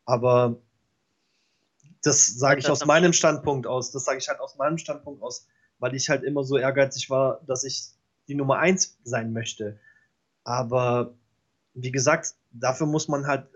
Aber 0.04 0.58
das 2.04 2.28
sage 2.28 2.60
ich 2.60 2.70
aus 2.70 2.86
meinem 2.86 3.14
Standpunkt 3.14 3.68
aus. 3.68 3.92
Das 3.92 4.04
sage 4.04 4.18
ich 4.18 4.28
halt 4.28 4.42
aus 4.42 4.58
meinem 4.58 4.78
Standpunkt 4.78 5.24
aus, 5.24 5.48
weil 5.80 5.96
ich 5.96 6.10
halt 6.10 6.24
immer 6.24 6.44
so 6.44 6.58
ehrgeizig 6.58 7.10
war, 7.10 7.40
dass 7.48 7.64
ich 7.64 7.86
die 8.28 8.36
Nummer 8.36 8.58
eins 8.58 8.98
sein 9.06 9.32
möchte. 9.32 9.80
Aber 10.44 11.14
wie 11.74 11.92
gesagt, 11.92 12.36
dafür 12.52 12.88
muss 12.88 13.08
man 13.08 13.28
halt 13.28 13.48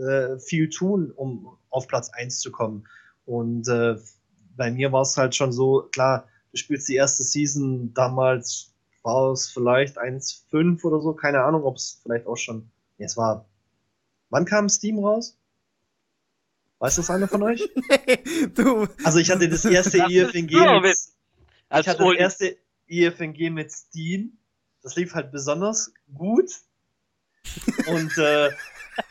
äh, 0.00 0.36
viel 0.40 0.68
tun, 0.68 1.12
um 1.14 1.56
auf 1.70 1.86
Platz 1.86 2.10
eins 2.10 2.40
zu 2.40 2.50
kommen. 2.50 2.88
Und 3.24 3.68
äh, 3.68 3.98
bei 4.56 4.72
mir 4.72 4.90
war 4.90 5.02
es 5.02 5.16
halt 5.16 5.36
schon 5.36 5.52
so, 5.52 5.88
klar, 5.92 6.26
du 6.52 6.58
spielst 6.58 6.88
die 6.88 6.94
erste 6.94 7.22
Season, 7.22 7.92
damals 7.94 8.72
war 9.02 9.32
es 9.32 9.50
vielleicht 9.50 9.98
1.5 9.98 10.84
oder 10.84 11.00
so, 11.00 11.12
keine 11.14 11.42
Ahnung, 11.42 11.64
ob 11.64 11.76
es 11.76 12.00
vielleicht 12.02 12.26
auch 12.26 12.36
schon, 12.36 12.70
nee, 12.98 13.06
es 13.06 13.16
war, 13.16 13.46
wann 14.30 14.44
kam 14.44 14.68
Steam 14.68 14.98
raus? 14.98 15.36
Weiß 16.78 16.96
das 16.96 17.10
einer 17.10 17.28
von 17.28 17.42
euch? 17.42 17.68
nee, 18.06 18.48
du. 18.54 18.86
Also 19.04 19.18
ich 19.18 19.30
hatte 19.30 19.48
das 19.48 19.64
erste 19.64 19.98
IFNG 20.08 20.80
mit, 20.80 20.96
ich 20.96 21.88
hatte 21.88 22.04
das 22.04 22.14
erste 22.16 22.56
IFNG 22.86 23.50
mit 23.52 23.72
Steam, 23.72 24.38
das 24.82 24.96
lief 24.96 25.14
halt 25.14 25.32
besonders 25.32 25.92
gut 26.14 26.50
und 27.86 28.16
äh, 28.18 28.50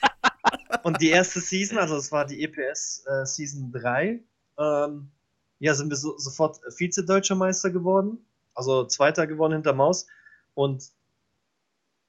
und 0.83 1.01
die 1.01 1.09
erste 1.09 1.39
Season, 1.39 1.77
also 1.77 1.95
es 1.95 2.11
war 2.11 2.25
die 2.25 2.43
EPS 2.43 3.05
äh, 3.07 3.25
Season 3.25 3.71
3, 3.71 4.19
ähm, 4.59 5.11
ja, 5.61 5.75
sind 5.75 5.91
wir 5.91 5.95
so, 5.95 6.17
sofort 6.17 6.59
Vize-Deutscher 6.75 7.35
Meister 7.35 7.69
geworden. 7.69 8.17
Also 8.55 8.85
Zweiter 8.85 9.27
geworden 9.27 9.53
hinter 9.53 9.73
Maus. 9.73 10.07
Und 10.55 10.89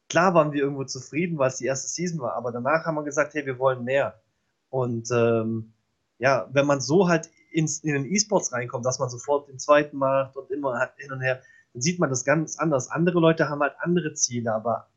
klar 0.08 0.32
waren 0.32 0.52
wir 0.52 0.62
irgendwo 0.62 0.84
zufrieden, 0.84 1.36
weil 1.36 1.48
es 1.48 1.58
die 1.58 1.66
erste 1.66 1.88
Season 1.88 2.18
war, 2.18 2.32
aber 2.32 2.50
danach 2.50 2.86
haben 2.86 2.94
wir 2.94 3.02
gesagt, 3.02 3.34
hey, 3.34 3.44
wir 3.44 3.58
wollen 3.58 3.84
mehr. 3.84 4.20
Und 4.70 5.10
ähm, 5.12 5.74
ja, 6.18 6.48
wenn 6.52 6.66
man 6.66 6.80
so 6.80 7.08
halt 7.08 7.28
ins, 7.50 7.80
in 7.80 7.92
den 7.92 8.06
E-Sports 8.06 8.52
reinkommt, 8.52 8.86
dass 8.86 8.98
man 8.98 9.10
sofort 9.10 9.48
den 9.48 9.58
zweiten 9.58 9.98
macht 9.98 10.34
und 10.36 10.50
immer 10.50 10.90
hin 10.96 11.12
und 11.12 11.20
her, 11.20 11.42
dann 11.74 11.82
sieht 11.82 11.98
man 11.98 12.08
das 12.08 12.24
ganz 12.24 12.58
anders. 12.58 12.90
Andere 12.90 13.20
Leute 13.20 13.50
haben 13.50 13.60
halt 13.60 13.74
andere 13.80 14.14
Ziele, 14.14 14.54
aber 14.54 14.88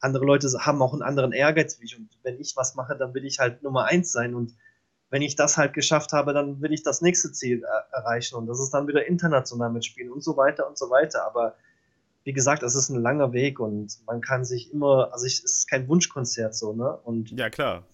andere 0.00 0.24
Leute 0.24 0.48
haben 0.58 0.82
auch 0.82 0.92
einen 0.92 1.02
anderen 1.02 1.30
Ehrgeiz 1.30 1.80
wie 1.80 1.84
ich. 1.84 1.96
Und 1.96 2.10
wenn 2.24 2.40
ich 2.40 2.56
was 2.56 2.74
mache, 2.74 2.96
dann 2.96 3.14
will 3.14 3.24
ich 3.24 3.38
halt 3.38 3.62
Nummer 3.62 3.84
eins 3.84 4.10
sein. 4.10 4.34
Und 4.34 4.52
wenn 5.10 5.22
ich 5.22 5.36
das 5.36 5.56
halt 5.56 5.74
geschafft 5.74 6.12
habe, 6.12 6.32
dann 6.32 6.60
will 6.60 6.72
ich 6.72 6.82
das 6.82 7.00
nächste 7.00 7.32
Ziel 7.32 7.62
er 7.62 7.86
erreichen. 7.92 8.36
Und 8.36 8.46
das 8.46 8.60
ist 8.60 8.70
dann 8.70 8.88
wieder 8.88 9.06
international 9.06 9.70
mitspielen 9.70 10.12
und 10.12 10.22
so 10.22 10.36
weiter 10.36 10.68
und 10.68 10.76
so 10.76 10.90
weiter. 10.90 11.24
Aber 11.26 11.54
wie 12.24 12.32
gesagt, 12.32 12.62
es 12.62 12.74
ist 12.74 12.88
ein 12.88 13.00
langer 13.00 13.32
Weg 13.32 13.60
und 13.60 13.98
man 14.06 14.20
kann 14.20 14.44
sich 14.44 14.72
immer, 14.72 15.12
also 15.12 15.26
ich, 15.26 15.44
es 15.44 15.58
ist 15.58 15.70
kein 15.70 15.86
Wunschkonzert 15.88 16.54
so, 16.54 16.72
ne? 16.72 16.96
Und 17.04 17.30
ja, 17.32 17.50
klar. 17.50 17.84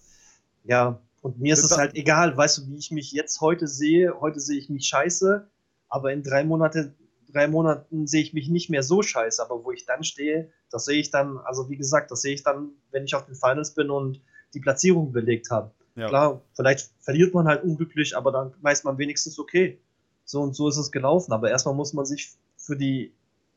Ja, 0.63 0.99
und 1.21 1.39
mir 1.39 1.53
ist 1.53 1.63
es 1.63 1.77
halt 1.77 1.95
egal, 1.95 2.35
weißt 2.35 2.59
du, 2.59 2.67
wie 2.67 2.77
ich 2.77 2.91
mich 2.91 3.11
jetzt 3.11 3.41
heute 3.41 3.67
sehe. 3.67 4.19
Heute 4.21 4.39
sehe 4.39 4.57
ich 4.57 4.69
mich 4.69 4.87
scheiße, 4.87 5.47
aber 5.89 6.13
in 6.13 6.23
drei 6.23 6.43
Monaten 6.43 6.95
drei 7.31 7.47
Monaten 7.47 8.07
sehe 8.07 8.21
ich 8.21 8.33
mich 8.33 8.49
nicht 8.49 8.69
mehr 8.69 8.83
so 8.83 9.01
scheiße, 9.01 9.41
aber 9.41 9.63
wo 9.63 9.71
ich 9.71 9.85
dann 9.85 10.03
stehe, 10.03 10.51
das 10.69 10.85
sehe 10.85 10.99
ich 10.99 11.11
dann, 11.11 11.37
also 11.39 11.69
wie 11.69 11.77
gesagt, 11.77 12.11
das 12.11 12.21
sehe 12.21 12.33
ich 12.33 12.43
dann, 12.43 12.71
wenn 12.91 13.05
ich 13.05 13.15
auf 13.15 13.25
den 13.25 13.35
Finals 13.35 13.73
bin 13.73 13.89
und 13.89 14.21
die 14.53 14.59
Platzierung 14.59 15.11
belegt 15.11 15.49
habe. 15.49 15.71
Ja. 15.95 16.07
Klar, 16.07 16.41
vielleicht 16.53 16.89
verliert 16.99 17.33
man 17.33 17.47
halt 17.47 17.63
unglücklich, 17.63 18.15
aber 18.15 18.31
dann 18.31 18.53
weiß 18.61 18.83
man 18.83 18.97
wenigstens, 18.97 19.37
okay, 19.39 19.79
so 20.25 20.41
und 20.41 20.55
so 20.55 20.69
ist 20.69 20.77
es 20.77 20.91
gelaufen. 20.91 21.33
Aber 21.33 21.49
erstmal 21.49 21.75
muss 21.75 21.93
man 21.93 22.05
sich 22.05 22.31
für 22.57 22.75
die, 22.75 23.13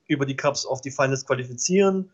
über 0.07 0.27
die 0.27 0.37
Cups 0.37 0.67
auf 0.67 0.81
die 0.81 0.91
Finals 0.91 1.27
qualifizieren. 1.27 2.11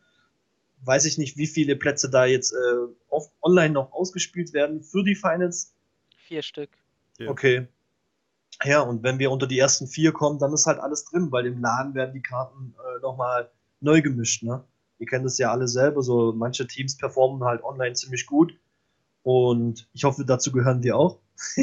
Weiß 0.84 1.04
ich 1.04 1.18
nicht, 1.18 1.36
wie 1.36 1.46
viele 1.46 1.76
Plätze 1.76 2.10
da 2.10 2.24
jetzt 2.24 2.52
äh, 2.52 2.92
auf, 3.08 3.30
online 3.42 3.74
noch 3.74 3.92
ausgespielt 3.92 4.52
werden 4.52 4.82
für 4.82 5.04
die 5.04 5.14
Finals. 5.14 5.74
Vier 6.16 6.42
Stück. 6.42 6.70
Okay. 7.26 7.66
Ja, 8.64 8.80
und 8.80 9.02
wenn 9.02 9.18
wir 9.18 9.30
unter 9.30 9.46
die 9.46 9.58
ersten 9.58 9.86
vier 9.86 10.12
kommen, 10.12 10.38
dann 10.38 10.52
ist 10.52 10.66
halt 10.66 10.78
alles 10.78 11.04
drin, 11.04 11.32
weil 11.32 11.46
im 11.46 11.60
Laden 11.60 11.94
werden 11.94 12.12
die 12.12 12.22
Karten 12.22 12.74
äh, 12.78 13.00
nochmal 13.00 13.50
neu 13.80 14.02
gemischt. 14.02 14.42
Ne? 14.42 14.64
Ihr 14.98 15.06
kennt 15.06 15.24
es 15.24 15.38
ja 15.38 15.50
alle 15.50 15.66
selber, 15.66 16.02
so 16.02 16.32
manche 16.32 16.66
Teams 16.66 16.96
performen 16.96 17.42
halt 17.44 17.62
online 17.62 17.94
ziemlich 17.94 18.26
gut. 18.26 18.52
Und 19.22 19.88
ich 19.92 20.04
hoffe, 20.04 20.24
dazu 20.24 20.52
gehören 20.52 20.82
wir 20.82 20.96
auch. 20.96 21.18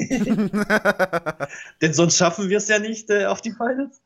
Denn 1.81 1.93
sonst 1.93 2.17
schaffen 2.17 2.49
wir 2.49 2.57
es 2.57 2.67
ja 2.67 2.79
nicht 2.79 3.09
äh, 3.09 3.25
auf 3.25 3.41
die 3.41 3.51
Finals. 3.51 4.01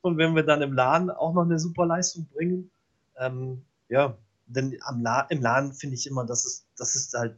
Und 0.00 0.16
wenn 0.18 0.34
wir 0.34 0.42
dann 0.42 0.62
im 0.62 0.72
Laden 0.72 1.10
auch 1.10 1.34
noch 1.34 1.44
eine 1.44 1.58
super 1.58 1.86
Leistung 1.86 2.26
bringen, 2.34 2.70
ähm, 3.18 3.62
ja, 3.88 4.16
denn 4.46 4.76
am 4.82 5.02
La 5.02 5.22
im 5.22 5.42
Laden 5.42 5.72
finde 5.72 5.96
ich 5.96 6.06
immer, 6.06 6.24
das 6.24 6.44
ist, 6.44 6.66
das 6.76 6.94
ist 6.94 7.14
halt, 7.14 7.36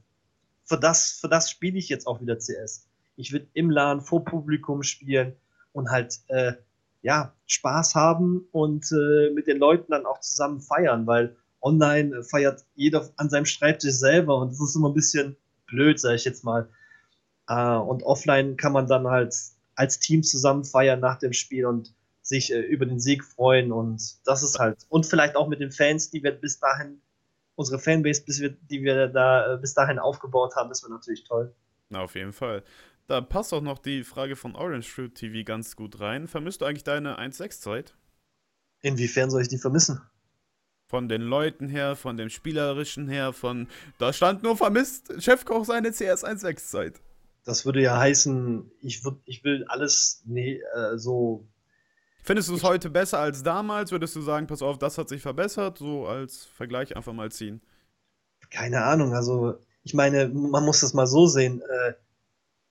für 0.64 0.78
das, 0.78 1.12
für 1.20 1.28
das 1.28 1.50
spiele 1.50 1.78
ich 1.78 1.88
jetzt 1.88 2.06
auch 2.06 2.20
wieder 2.20 2.36
CS 2.38 2.86
ich 3.20 3.32
würde 3.32 3.46
im 3.52 3.70
Laden 3.70 4.00
vor 4.00 4.24
Publikum 4.24 4.82
spielen 4.82 5.36
und 5.72 5.90
halt 5.90 6.20
äh, 6.28 6.54
ja 7.02 7.32
Spaß 7.46 7.94
haben 7.94 8.46
und 8.50 8.90
äh, 8.92 9.30
mit 9.30 9.46
den 9.46 9.58
Leuten 9.58 9.92
dann 9.92 10.06
auch 10.06 10.20
zusammen 10.20 10.60
feiern, 10.60 11.06
weil 11.06 11.36
online 11.62 12.22
feiert 12.22 12.64
jeder 12.74 13.08
an 13.16 13.30
seinem 13.30 13.46
Schreibtisch 13.46 13.94
selber 13.94 14.38
und 14.38 14.50
das 14.50 14.60
ist 14.60 14.76
immer 14.76 14.88
ein 14.88 14.94
bisschen 14.94 15.36
blöd, 15.66 16.00
sage 16.00 16.16
ich 16.16 16.24
jetzt 16.24 16.44
mal. 16.44 16.68
Äh, 17.48 17.76
und 17.76 18.02
offline 18.02 18.56
kann 18.56 18.72
man 18.72 18.86
dann 18.86 19.06
halt 19.06 19.34
als 19.74 19.98
Team 19.98 20.22
zusammen 20.22 20.64
feiern 20.64 21.00
nach 21.00 21.18
dem 21.18 21.32
Spiel 21.32 21.66
und 21.66 21.94
sich 22.22 22.52
äh, 22.52 22.60
über 22.60 22.86
den 22.86 23.00
Sieg 23.00 23.24
freuen 23.24 23.72
und 23.72 24.26
das 24.26 24.42
ist 24.42 24.58
halt 24.58 24.78
und 24.88 25.06
vielleicht 25.06 25.36
auch 25.36 25.48
mit 25.48 25.60
den 25.60 25.70
Fans, 25.70 26.10
die 26.10 26.22
wir 26.22 26.32
bis 26.32 26.60
dahin 26.60 27.00
unsere 27.56 27.78
Fanbase, 27.78 28.24
bis 28.24 28.40
wir, 28.40 28.50
die 28.50 28.82
wir 28.82 29.08
da 29.08 29.54
äh, 29.54 29.58
bis 29.58 29.74
dahin 29.74 29.98
aufgebaut 29.98 30.54
haben, 30.56 30.68
das 30.68 30.82
wäre 30.82 30.92
natürlich 30.92 31.24
toll. 31.24 31.54
Na, 31.90 32.02
auf 32.02 32.14
jeden 32.14 32.32
Fall. 32.32 32.62
Da 33.06 33.20
passt 33.20 33.52
auch 33.52 33.60
noch 33.60 33.78
die 33.78 34.04
Frage 34.04 34.36
von 34.36 34.54
Orange 34.54 34.88
Fruit 34.88 35.14
TV 35.14 35.44
ganz 35.44 35.74
gut 35.74 35.98
rein. 35.98 36.28
Vermisst 36.28 36.60
du 36.60 36.64
eigentlich 36.64 36.84
deine 36.84 37.18
1.6-Zeit? 37.18 37.96
Inwiefern 38.82 39.30
soll 39.30 39.42
ich 39.42 39.48
die 39.48 39.58
vermissen? 39.58 40.00
Von 40.90 41.08
den 41.08 41.22
Leuten 41.22 41.68
her, 41.68 41.94
von 41.94 42.16
dem 42.16 42.30
Spielerischen 42.30 43.08
her, 43.08 43.32
von. 43.32 43.68
Da 44.00 44.12
stand 44.12 44.42
nur 44.42 44.56
vermisst 44.56 45.22
Chefkoch 45.22 45.64
seine 45.64 45.92
CS 45.92 46.24
1.6-Zeit. 46.24 47.00
Das 47.44 47.64
würde 47.64 47.80
ja 47.80 47.96
heißen, 47.96 48.68
ich, 48.80 49.04
würd, 49.04 49.20
ich 49.24 49.44
will 49.44 49.64
alles 49.68 50.24
nee, 50.26 50.60
äh, 50.74 50.98
so. 50.98 51.46
Findest 52.24 52.48
du 52.48 52.56
es 52.56 52.64
heute 52.64 52.90
besser 52.90 53.20
als 53.20 53.44
damals? 53.44 53.92
Würdest 53.92 54.16
du 54.16 54.20
sagen, 54.20 54.48
pass 54.48 54.62
auf, 54.62 54.78
das 54.78 54.98
hat 54.98 55.08
sich 55.08 55.22
verbessert? 55.22 55.78
So 55.78 56.08
als 56.08 56.46
Vergleich 56.46 56.96
einfach 56.96 57.12
mal 57.12 57.30
ziehen. 57.30 57.60
Keine 58.50 58.82
Ahnung, 58.82 59.14
also 59.14 59.60
ich 59.84 59.94
meine, 59.94 60.28
man 60.28 60.64
muss 60.64 60.80
das 60.80 60.92
mal 60.92 61.06
so 61.06 61.28
sehen. 61.28 61.62
Äh, 61.62 61.92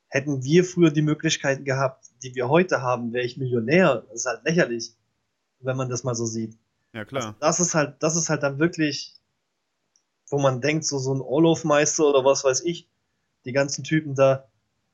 hätten 0.10 0.44
wir 0.44 0.66
früher 0.66 0.92
die 0.92 1.02
Möglichkeiten 1.02 1.64
gehabt, 1.64 2.08
die 2.22 2.36
wir 2.36 2.50
heute 2.50 2.82
haben, 2.82 3.14
wäre 3.14 3.26
ich 3.26 3.38
Millionär. 3.38 4.04
Das 4.10 4.22
ist 4.22 4.26
halt 4.26 4.44
lächerlich, 4.44 4.94
wenn 5.62 5.78
man 5.78 5.88
das 5.88 6.04
mal 6.04 6.16
so 6.16 6.26
sieht. 6.26 6.58
Ja, 6.94 7.06
klar. 7.06 7.24
Also 7.24 7.36
das 7.40 7.60
ist 7.60 7.76
halt, 7.76 7.96
das 8.00 8.16
ist 8.16 8.30
halt 8.30 8.44
dann 8.44 8.60
wirklich, 8.60 9.16
wo 10.30 10.40
man 10.40 10.62
denkt, 10.62 10.86
so, 10.86 11.00
so 11.00 11.14
ein 11.14 11.22
Olaf-Meister 11.22 12.06
oder 12.06 12.26
was 12.26 12.44
weiß 12.44 12.62
ich, 12.62 12.90
die 13.46 13.52
ganzen 13.52 13.84
Typen 13.84 14.16
da. 14.16 14.48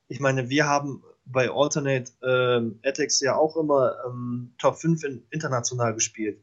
Ich 0.07 0.19
meine, 0.19 0.49
wir 0.49 0.67
haben 0.67 1.03
bei 1.25 1.49
Alternate 1.49 2.11
ähm, 2.23 2.79
Ethics 2.83 3.19
ja 3.21 3.35
auch 3.35 3.57
immer 3.57 3.95
ähm, 4.05 4.53
Top 4.57 4.77
5 4.77 5.03
in, 5.03 5.23
international 5.31 5.93
gespielt. 5.93 6.39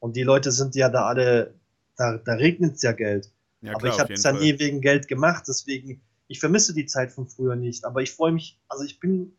Und 0.00 0.16
die 0.16 0.22
Leute 0.22 0.52
sind 0.52 0.74
ja 0.74 0.88
da 0.88 1.06
alle, 1.06 1.54
da, 1.96 2.18
da 2.18 2.34
regnet 2.34 2.76
es 2.76 2.82
ja 2.82 2.92
Geld. 2.92 3.30
Ja, 3.60 3.74
klar, 3.74 3.76
Aber 3.76 3.88
ich 3.88 4.00
habe 4.00 4.12
es 4.12 4.22
ja 4.22 4.32
nie 4.32 4.58
wegen 4.58 4.80
Geld 4.80 5.08
gemacht, 5.08 5.44
deswegen 5.48 6.02
ich 6.26 6.40
vermisse 6.40 6.74
die 6.74 6.86
Zeit 6.86 7.12
von 7.12 7.26
früher 7.26 7.56
nicht, 7.56 7.84
aber 7.84 8.02
ich 8.02 8.12
freue 8.12 8.32
mich, 8.32 8.58
also 8.68 8.84
ich 8.84 9.00
bin. 9.00 9.36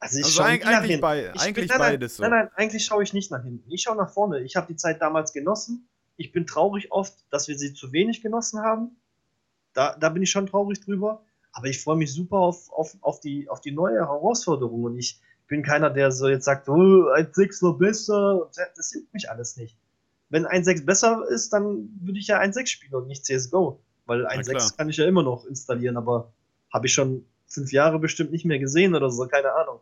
Also, 0.00 0.18
ich 0.18 0.24
also 0.24 0.42
eigentlich, 0.42 0.66
eigentlich, 0.66 1.00
bei, 1.00 1.30
ich 1.34 1.40
eigentlich 1.40 1.68
bin, 1.68 1.78
nein, 1.78 1.92
beides 1.92 2.16
so. 2.16 2.22
Nein, 2.22 2.30
nein, 2.30 2.48
eigentlich 2.54 2.84
schaue 2.84 3.02
ich 3.02 3.12
nicht 3.12 3.30
nach 3.30 3.42
hinten. 3.42 3.70
Ich 3.70 3.82
schaue 3.82 3.96
nach 3.96 4.10
vorne. 4.10 4.40
Ich 4.40 4.56
habe 4.56 4.66
die 4.66 4.76
Zeit 4.76 5.02
damals 5.02 5.34
genossen. 5.34 5.88
Ich 6.16 6.32
bin 6.32 6.46
traurig 6.46 6.90
oft, 6.90 7.14
dass 7.30 7.48
wir 7.48 7.58
sie 7.58 7.74
zu 7.74 7.92
wenig 7.92 8.22
genossen 8.22 8.60
haben. 8.60 8.96
Da, 9.74 9.96
da 9.96 10.08
bin 10.08 10.22
ich 10.22 10.30
schon 10.30 10.46
traurig 10.46 10.80
drüber. 10.80 11.22
Aber 11.52 11.66
ich 11.66 11.82
freue 11.82 11.96
mich 11.96 12.12
super 12.14 12.38
auf, 12.38 12.72
auf, 12.72 12.96
auf, 13.02 13.20
die, 13.20 13.48
auf 13.50 13.60
die 13.60 13.72
neue 13.72 13.96
Herausforderung. 13.96 14.84
Und 14.84 14.98
ich 14.98 15.20
bin 15.48 15.62
keiner, 15.62 15.90
der 15.90 16.12
so 16.12 16.28
jetzt 16.28 16.44
sagt, 16.46 16.68
oh, 16.68 16.72
1.6 16.72 17.62
war 17.62 17.76
besser. 17.76 18.50
Das 18.76 18.94
juckt 18.94 19.12
mich 19.12 19.28
alles 19.28 19.56
nicht. 19.58 19.76
Wenn 20.30 20.46
1.6 20.46 20.86
besser 20.86 21.24
ist, 21.28 21.52
dann 21.52 21.90
würde 22.00 22.18
ich 22.18 22.28
ja 22.28 22.40
1.6 22.40 22.66
spielen 22.68 22.94
und 22.94 23.06
nicht 23.06 23.26
CSGO. 23.26 23.82
Weil 24.06 24.26
1.6 24.26 24.76
kann 24.78 24.88
ich 24.88 24.96
ja 24.96 25.06
immer 25.06 25.22
noch 25.22 25.44
installieren, 25.44 25.96
aber 25.96 26.32
habe 26.72 26.86
ich 26.86 26.92
schon 26.94 27.26
fünf 27.46 27.72
Jahre 27.72 27.98
bestimmt 27.98 28.30
nicht 28.30 28.44
mehr 28.44 28.58
gesehen 28.58 28.94
oder 28.94 29.10
so, 29.10 29.26
keine 29.26 29.52
Ahnung. 29.52 29.80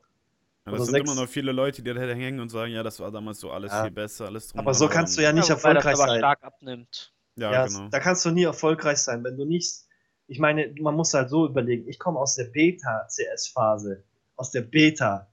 Ja, 0.73 0.79
das 0.79 0.87
sind 0.87 0.95
6. 0.95 1.11
immer 1.11 1.21
noch 1.21 1.29
viele 1.29 1.53
Leute, 1.53 1.83
die 1.83 1.93
da 1.93 2.01
hängen 2.01 2.41
und 2.41 2.51
sagen, 2.51 2.73
ja, 2.73 2.83
das 2.83 3.01
war 3.01 3.11
damals 3.11 3.41
so 3.41 3.51
alles 3.51 3.73
ja. 3.73 3.83
viel 3.83 3.91
besser, 3.91 4.27
alles 4.27 4.49
drum. 4.49 4.61
Aber 4.61 4.75
so 4.75 4.89
kannst 4.89 5.17
du 5.19 5.23
ja 5.23 5.33
nicht 5.33 5.49
ja, 5.49 5.55
erfolgreich 5.55 5.93
das 5.93 6.01
aber 6.01 6.11
sein. 6.11 6.19
stark 6.19 6.43
abnimmt. 6.43 7.13
Ja, 7.37 7.53
ja, 7.53 7.67
genau. 7.67 7.89
Da 7.89 8.01
kannst 8.01 8.25
du 8.25 8.31
nie 8.31 8.45
erfolgreich 8.45 8.99
sein, 8.99 9.23
wenn 9.25 9.37
du 9.37 9.45
nicht. 9.45 9.85
Ich 10.27 10.39
meine, 10.39 10.75
man 10.81 10.95
muss 10.95 11.15
halt 11.15 11.31
so 11.31 11.47
überlegen, 11.47 11.89
ich 11.89 11.99
komme 11.99 12.19
aus 12.19 12.35
der 12.35 12.45
Beta-CS-Phase. 12.45 14.05
Aus 14.37 14.51
der 14.51 14.63
Beta. 14.63 15.29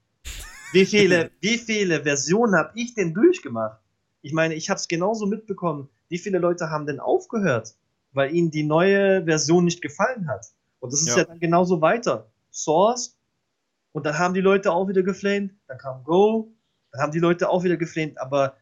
Wie 0.71 0.85
viele, 0.85 1.31
wie 1.41 1.57
viele 1.57 2.03
Versionen 2.03 2.55
habe 2.55 2.71
ich 2.75 2.93
denn 2.93 3.13
durchgemacht? 3.13 3.79
Ich 4.21 4.33
meine, 4.33 4.55
ich 4.55 4.69
habe 4.69 4.79
es 4.79 4.87
genauso 4.87 5.25
mitbekommen. 5.25 5.89
Wie 6.09 6.17
viele 6.17 6.39
Leute 6.39 6.69
haben 6.69 6.85
denn 6.85 6.99
aufgehört? 6.99 7.75
weil 8.15 8.33
ihnen 8.33 8.49
die 8.49 8.63
neue 8.63 9.23
Version 9.25 9.65
nicht 9.65 9.81
gefallen 9.81 10.27
hat. 10.27 10.47
Und 10.79 10.93
das 10.93 11.01
ist 11.01 11.09
ja, 11.09 11.17
ja 11.17 11.23
dann 11.25 11.39
genauso 11.39 11.81
weiter. 11.81 12.31
Source, 12.51 13.14
und 13.95 14.05
dann 14.05 14.19
haben 14.19 14.33
die 14.33 14.41
Leute 14.41 14.73
auch 14.73 14.89
wieder 14.89 15.03
geflamed, 15.03 15.55
dann 15.67 15.77
kam 15.77 16.03
Go, 16.03 16.53
dann 16.91 17.01
haben 17.01 17.11
die 17.13 17.19
Leute 17.19 17.47
auch 17.47 17.63
wieder 17.63 17.77
geflamed, 17.77 18.19
aber 18.19 18.57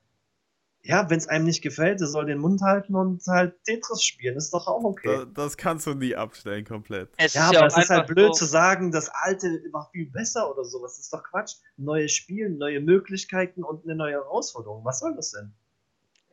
ja, 0.83 1.09
wenn 1.09 1.17
es 1.17 1.27
einem 1.27 1.45
nicht 1.45 1.63
gefällt, 1.63 2.01
er 2.01 2.07
soll 2.07 2.27
den 2.27 2.37
Mund 2.37 2.61
halten 2.61 2.93
und 2.93 3.25
halt 3.25 3.55
Tetris 3.63 4.03
spielen. 4.03 4.35
Ist 4.35 4.53
doch 4.53 4.67
auch 4.67 4.83
okay. 4.83 5.25
Das, 5.25 5.33
das 5.33 5.57
kannst 5.57 5.87
du 5.87 5.95
nie 5.95 6.15
abstellen 6.15 6.65
komplett. 6.65 7.09
Es 7.17 7.33
ja, 7.33 7.47
aber 7.47 7.65
es 7.65 7.75
ist 7.75 7.89
halt 7.89 8.05
blöd 8.05 8.35
so 8.35 8.45
zu 8.45 8.45
sagen, 8.45 8.91
das 8.91 9.09
alte 9.09 9.47
war 9.71 9.89
viel 9.91 10.11
besser 10.11 10.51
oder 10.51 10.63
sowas. 10.65 10.97
Das 10.97 11.05
ist 11.05 11.13
doch 11.13 11.23
Quatsch. 11.23 11.55
Neue 11.77 12.09
Spiele, 12.09 12.51
neue 12.51 12.81
Möglichkeiten 12.81 13.63
und 13.63 13.85
eine 13.85 13.95
neue 13.95 14.13
Herausforderung. 14.13 14.85
Was 14.85 14.99
soll 14.99 15.15
das 15.15 15.31
denn? 15.31 15.51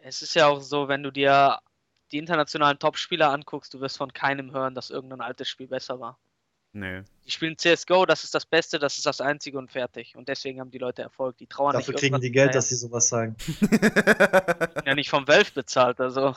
Es 0.03 0.21
ist 0.21 0.35
ja 0.35 0.49
auch 0.49 0.61
so, 0.61 0.89
wenn 0.89 1.03
du 1.03 1.11
dir 1.11 1.61
die 2.13 2.19
internationalen 2.19 2.79
Topspieler 2.79 3.31
anguckst, 3.31 3.73
du 3.73 3.81
wirst 3.81 3.97
von 3.97 4.13
keinem 4.13 4.53
hören, 4.53 4.75
dass 4.75 4.91
irgendein 4.91 5.23
altes 5.23 5.49
Spiel 5.49 5.69
besser 5.69 6.01
war. 6.01 6.19
Nee. 6.73 7.03
Die 7.27 7.31
spielen 7.31 7.57
CSGO, 7.59 8.07
das 8.07 8.23
ist 8.23 8.35
das 8.35 8.47
Beste, 8.47 8.79
das 8.79 8.97
ist 8.97 9.07
das 9.07 9.21
Einzige 9.21 9.59
und 9.59 9.71
fertig. 9.71 10.15
Und 10.17 10.29
deswegen 10.29 10.61
haben 10.61 10.71
die 10.71 10.79
Leute 10.79 11.03
Erfolg. 11.03 11.37
Die 11.39 11.47
trauern 11.47 11.73
Dafür 11.73 11.93
nicht. 11.93 12.01
kriegen 12.01 12.21
die 12.21 12.31
Geld, 12.31 12.55
dass 12.55 12.69
sie 12.69 12.77
sowas 12.77 13.09
sagen. 13.09 13.35
ja, 14.87 14.95
nicht 14.95 15.11
vom 15.11 15.27
Valve 15.27 15.51
bezahlt, 15.53 16.01
also. 16.01 16.35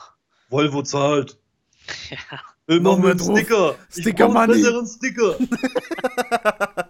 Volvo 0.48 0.82
zahlt. 0.82 1.38
Ja. 2.08 2.40
Immer 2.66 2.96
mit 2.96 3.20
Sticker. 3.20 3.76
Sticker 3.90 4.26
Money. 4.26 4.54
besseren 4.54 4.86
Sticker. 4.86 5.36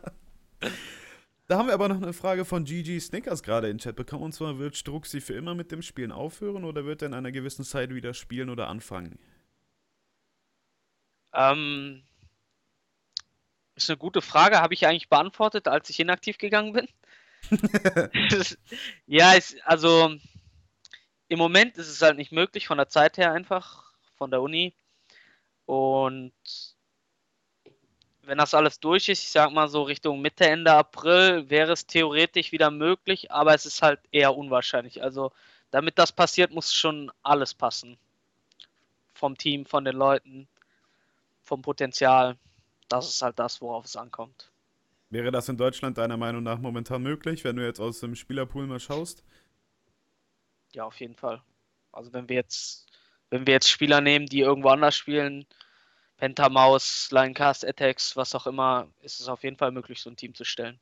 da 1.48 1.58
haben 1.58 1.66
wir 1.66 1.74
aber 1.74 1.88
noch 1.88 2.00
eine 2.00 2.12
Frage 2.12 2.44
von 2.44 2.64
GG 2.64 3.00
Snickers 3.00 3.42
gerade 3.42 3.68
in 3.68 3.78
Chat 3.78 3.96
bekommen. 3.96 4.22
Und 4.22 4.32
zwar, 4.34 4.60
wird 4.60 4.76
Struxi 4.76 5.20
für 5.20 5.34
immer 5.34 5.56
mit 5.56 5.72
dem 5.72 5.82
Spielen 5.82 6.12
aufhören 6.12 6.64
oder 6.64 6.84
wird 6.84 7.02
er 7.02 7.06
in 7.06 7.14
einer 7.14 7.32
gewissen 7.32 7.64
Zeit 7.64 7.92
wieder 7.92 8.14
spielen 8.14 8.50
oder 8.50 8.68
anfangen? 8.68 9.18
Ähm, 11.32 12.04
ist 13.76 13.90
eine 13.90 13.96
gute 13.96 14.22
Frage, 14.22 14.60
habe 14.60 14.74
ich 14.74 14.86
eigentlich 14.86 15.08
beantwortet, 15.08 15.68
als 15.68 15.90
ich 15.90 16.00
inaktiv 16.00 16.38
gegangen 16.38 16.72
bin. 16.72 16.88
ja, 19.06 19.34
es, 19.34 19.56
also 19.64 20.14
im 21.28 21.38
Moment 21.38 21.76
ist 21.78 21.88
es 21.88 22.02
halt 22.02 22.16
nicht 22.16 22.32
möglich, 22.32 22.66
von 22.66 22.78
der 22.78 22.88
Zeit 22.88 23.18
her 23.18 23.32
einfach, 23.32 23.92
von 24.16 24.30
der 24.30 24.40
Uni. 24.40 24.74
Und 25.66 26.32
wenn 28.22 28.38
das 28.38 28.54
alles 28.54 28.80
durch 28.80 29.08
ist, 29.08 29.22
ich 29.22 29.30
sag 29.30 29.50
mal 29.52 29.68
so 29.68 29.82
Richtung 29.82 30.20
Mitte, 30.20 30.46
Ende 30.46 30.72
April, 30.72 31.50
wäre 31.50 31.72
es 31.72 31.86
theoretisch 31.86 32.52
wieder 32.52 32.70
möglich, 32.70 33.30
aber 33.30 33.54
es 33.54 33.66
ist 33.66 33.82
halt 33.82 34.00
eher 34.12 34.36
unwahrscheinlich. 34.36 35.02
Also, 35.02 35.32
damit 35.70 35.98
das 35.98 36.12
passiert, 36.12 36.52
muss 36.52 36.72
schon 36.72 37.10
alles 37.22 37.54
passen. 37.54 37.98
Vom 39.14 39.36
Team, 39.36 39.66
von 39.66 39.84
den 39.84 39.96
Leuten, 39.96 40.48
vom 41.42 41.62
Potenzial 41.62 42.36
das 42.96 43.08
ist 43.08 43.22
halt 43.22 43.38
das, 43.38 43.60
worauf 43.60 43.84
es 43.84 43.96
ankommt. 43.96 44.50
Wäre 45.10 45.30
das 45.30 45.48
in 45.48 45.56
Deutschland 45.56 45.98
deiner 45.98 46.16
Meinung 46.16 46.42
nach 46.42 46.58
momentan 46.58 47.02
möglich, 47.02 47.44
wenn 47.44 47.56
du 47.56 47.64
jetzt 47.64 47.80
aus 47.80 48.00
dem 48.00 48.14
Spielerpool 48.14 48.66
mal 48.66 48.80
schaust? 48.80 49.24
Ja, 50.72 50.84
auf 50.84 50.98
jeden 51.00 51.14
Fall. 51.14 51.42
Also 51.92 52.12
wenn 52.12 52.28
wir 52.28 52.36
jetzt, 52.36 52.86
wenn 53.30 53.46
wir 53.46 53.54
jetzt 53.54 53.70
Spieler 53.70 54.00
nehmen, 54.00 54.26
die 54.26 54.40
irgendwo 54.40 54.70
anders 54.70 54.96
spielen, 54.96 55.46
Pentamaus, 56.16 57.10
Linecast, 57.10 57.66
Attacks, 57.66 58.16
was 58.16 58.34
auch 58.34 58.46
immer, 58.46 58.88
ist 59.02 59.20
es 59.20 59.28
auf 59.28 59.42
jeden 59.44 59.56
Fall 59.56 59.72
möglich, 59.72 60.00
so 60.00 60.10
ein 60.10 60.16
Team 60.16 60.34
zu 60.34 60.44
stellen. 60.44 60.80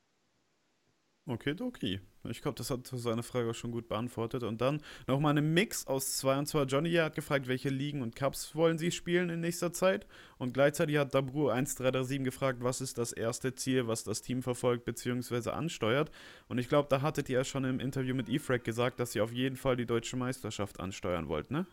Okay, 1.29 1.55
okay. 1.61 2.01
Ich 2.25 2.43
glaube, 2.43 2.57
das 2.57 2.71
hat 2.71 2.85
seine 2.87 3.23
Frage 3.23 3.55
schon 3.55 3.71
gut 3.71 3.87
beantwortet. 3.87 4.43
Und 4.43 4.61
dann 4.61 4.83
nochmal 5.07 5.39
ein 5.39 5.55
Mix 5.55 5.87
aus 5.87 6.17
zwei 6.17 6.37
und 6.37 6.47
zwei. 6.47 6.65
Johnny 6.65 6.93
hat 6.95 7.15
gefragt, 7.15 7.47
welche 7.47 7.69
Ligen 7.69 8.03
und 8.03 8.17
Cups 8.17 8.57
wollen 8.57 8.77
sie 8.77 8.91
spielen 8.91 9.31
in 9.31 9.39
nächster 9.41 9.73
Zeit. 9.73 10.07
Und 10.39 10.53
gleichzeitig 10.53 10.97
hat 10.97 11.15
Dabru 11.15 11.49
1337 11.49 12.25
gefragt, 12.25 12.59
was 12.63 12.81
ist 12.81 12.99
das 12.99 13.13
erste 13.13 13.55
Ziel, 13.55 13.87
was 13.87 14.03
das 14.03 14.23
Team 14.23 14.43
verfolgt 14.43 14.85
bzw. 14.85 15.51
ansteuert. 15.51 16.11
Und 16.49 16.59
ich 16.59 16.69
glaube, 16.69 16.89
da 16.89 17.03
hattet 17.03 17.29
ihr 17.29 17.39
ja 17.39 17.45
schon 17.45 17.65
im 17.65 17.79
Interview 17.79 18.17
mit 18.17 18.29
Efrag 18.29 18.65
gesagt, 18.65 18.99
dass 18.99 19.15
ihr 19.15 19.23
auf 19.23 19.33
jeden 19.33 19.57
Fall 19.57 19.77
die 19.77 19.87
deutsche 19.87 20.17
Meisterschaft 20.17 20.81
ansteuern 20.81 21.29
wollt, 21.29 21.53
ne? 21.53 21.67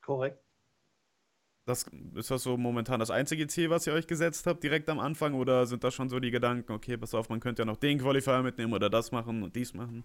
Korrekt. 0.00 0.45
Das, 1.66 1.84
ist 2.14 2.30
das 2.30 2.44
so 2.44 2.56
momentan 2.56 3.00
das 3.00 3.10
einzige 3.10 3.48
Ziel, 3.48 3.70
was 3.70 3.88
ihr 3.88 3.92
euch 3.92 4.06
gesetzt 4.06 4.46
habt, 4.46 4.62
direkt 4.62 4.88
am 4.88 5.00
Anfang? 5.00 5.34
Oder 5.34 5.66
sind 5.66 5.82
da 5.82 5.90
schon 5.90 6.08
so 6.08 6.20
die 6.20 6.30
Gedanken, 6.30 6.70
okay, 6.70 6.96
pass 6.96 7.12
auf, 7.12 7.28
man 7.28 7.40
könnte 7.40 7.62
ja 7.62 7.66
noch 7.66 7.76
den 7.76 7.98
Qualifier 7.98 8.40
mitnehmen 8.42 8.72
oder 8.72 8.88
das 8.88 9.10
machen 9.10 9.42
und 9.42 9.56
dies 9.56 9.74
machen? 9.74 10.04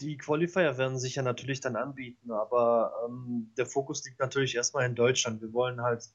Die 0.00 0.16
Qualifier 0.18 0.76
werden 0.78 0.98
sich 0.98 1.14
ja 1.14 1.22
natürlich 1.22 1.60
dann 1.60 1.76
anbieten, 1.76 2.32
aber 2.32 2.92
ähm, 3.06 3.52
der 3.56 3.66
Fokus 3.66 4.04
liegt 4.04 4.18
natürlich 4.18 4.56
erstmal 4.56 4.84
in 4.84 4.96
Deutschland. 4.96 5.40
Wir 5.40 5.52
wollen 5.52 5.80
halt, 5.80 6.10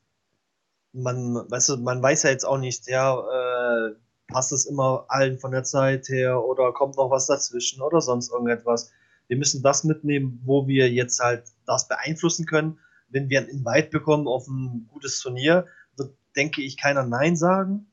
man, 0.91 1.49
weißt 1.49 1.69
du, 1.69 1.77
man 1.77 2.03
weiß 2.03 2.23
ja 2.23 2.29
jetzt 2.29 2.43
auch 2.43 2.57
nicht, 2.57 2.87
ja, 2.87 3.17
äh, 3.17 3.95
passt 4.27 4.51
es 4.51 4.65
immer 4.65 5.05
allen 5.07 5.39
von 5.39 5.51
der 5.51 5.63
Zeit 5.63 6.09
her 6.09 6.43
oder 6.43 6.73
kommt 6.73 6.97
noch 6.97 7.09
was 7.09 7.27
dazwischen 7.27 7.81
oder 7.81 8.01
sonst 8.01 8.29
irgendetwas. 8.29 8.91
Wir 9.29 9.37
müssen 9.37 9.63
das 9.63 9.85
mitnehmen, 9.85 10.41
wo 10.43 10.67
wir 10.67 10.91
jetzt 10.91 11.21
halt 11.21 11.45
das 11.65 11.87
beeinflussen 11.87 12.45
können 12.45 12.77
wenn 13.11 13.29
wir 13.29 13.39
ein 13.39 13.47
Invite 13.47 13.89
bekommen 13.89 14.27
auf 14.27 14.47
ein 14.47 14.87
gutes 14.91 15.19
Turnier, 15.19 15.67
wird, 15.95 16.15
denke 16.35 16.61
ich, 16.61 16.77
keiner 16.77 17.03
Nein 17.03 17.35
sagen. 17.35 17.87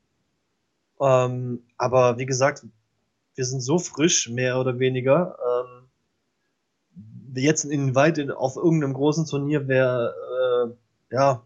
Ähm, 1.01 1.63
aber 1.77 2.19
wie 2.19 2.27
gesagt, 2.27 2.65
wir 3.35 3.45
sind 3.45 3.61
so 3.61 3.79
frisch, 3.79 4.29
mehr 4.29 4.59
oder 4.59 4.79
weniger. 4.79 5.37
Ähm, 5.47 5.89
jetzt 7.35 7.65
ein 7.65 7.71
Invite 7.71 8.37
auf 8.37 8.57
irgendeinem 8.57 8.95
großen 8.95 9.27
Turnier 9.27 9.69
wäre, 9.69 10.77
äh, 11.11 11.15
ja, 11.15 11.45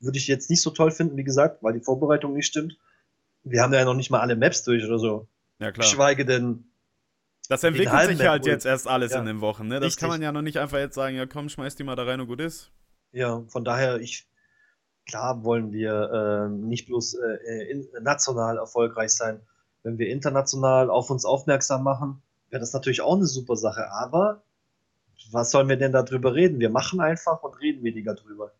würde 0.00 0.18
ich 0.18 0.26
jetzt 0.26 0.50
nicht 0.50 0.62
so 0.62 0.70
toll 0.70 0.90
finden, 0.90 1.16
wie 1.16 1.24
gesagt, 1.24 1.62
weil 1.62 1.74
die 1.74 1.80
Vorbereitung 1.80 2.32
nicht 2.34 2.46
stimmt. 2.46 2.78
Wir 3.44 3.62
haben 3.62 3.72
ja 3.72 3.84
noch 3.84 3.94
nicht 3.94 4.10
mal 4.10 4.20
alle 4.20 4.36
Maps 4.36 4.64
durch 4.64 4.84
oder 4.84 4.98
so. 4.98 5.28
Ja, 5.58 5.70
klar. 5.70 5.86
Schweige 5.86 6.24
denn. 6.24 6.64
Das 7.48 7.62
entwickelt 7.64 8.08
sich 8.08 8.26
halt 8.26 8.46
jetzt 8.46 8.64
erst 8.64 8.88
alles 8.88 9.12
ja. 9.12 9.18
in 9.18 9.26
den 9.26 9.40
Wochen, 9.40 9.66
ne? 9.68 9.74
Das 9.74 9.88
Richtig. 9.88 10.00
kann 10.00 10.08
man 10.08 10.22
ja 10.22 10.32
noch 10.32 10.42
nicht 10.42 10.58
einfach 10.58 10.78
jetzt 10.78 10.94
sagen, 10.94 11.16
ja 11.16 11.26
komm, 11.26 11.48
schmeiß 11.48 11.74
die 11.74 11.84
mal 11.84 11.96
da 11.96 12.04
rein 12.04 12.20
und 12.20 12.26
gut 12.26 12.40
ist. 12.40 12.70
Ja, 13.12 13.44
von 13.48 13.64
daher, 13.64 14.00
ich, 14.00 14.26
klar 15.06 15.44
wollen 15.44 15.72
wir 15.72 16.10
äh, 16.10 16.48
nicht 16.48 16.86
bloß 16.86 17.14
äh, 17.14 17.70
in, 17.70 17.88
national 18.02 18.58
erfolgreich 18.58 19.10
sein. 19.10 19.40
Wenn 19.82 19.98
wir 19.98 20.08
international 20.08 20.90
auf 20.90 21.10
uns 21.10 21.24
aufmerksam 21.24 21.82
machen, 21.82 22.22
wäre 22.50 22.60
das 22.60 22.72
natürlich 22.72 23.02
auch 23.02 23.16
eine 23.16 23.26
super 23.26 23.56
Sache. 23.56 23.90
Aber 23.90 24.42
was 25.30 25.50
sollen 25.50 25.68
wir 25.68 25.76
denn 25.76 25.92
darüber 25.92 26.34
reden? 26.34 26.60
Wir 26.60 26.70
machen 26.70 27.00
einfach 27.00 27.42
und 27.42 27.60
reden 27.60 27.82
weniger 27.84 28.14
drüber. 28.14 28.52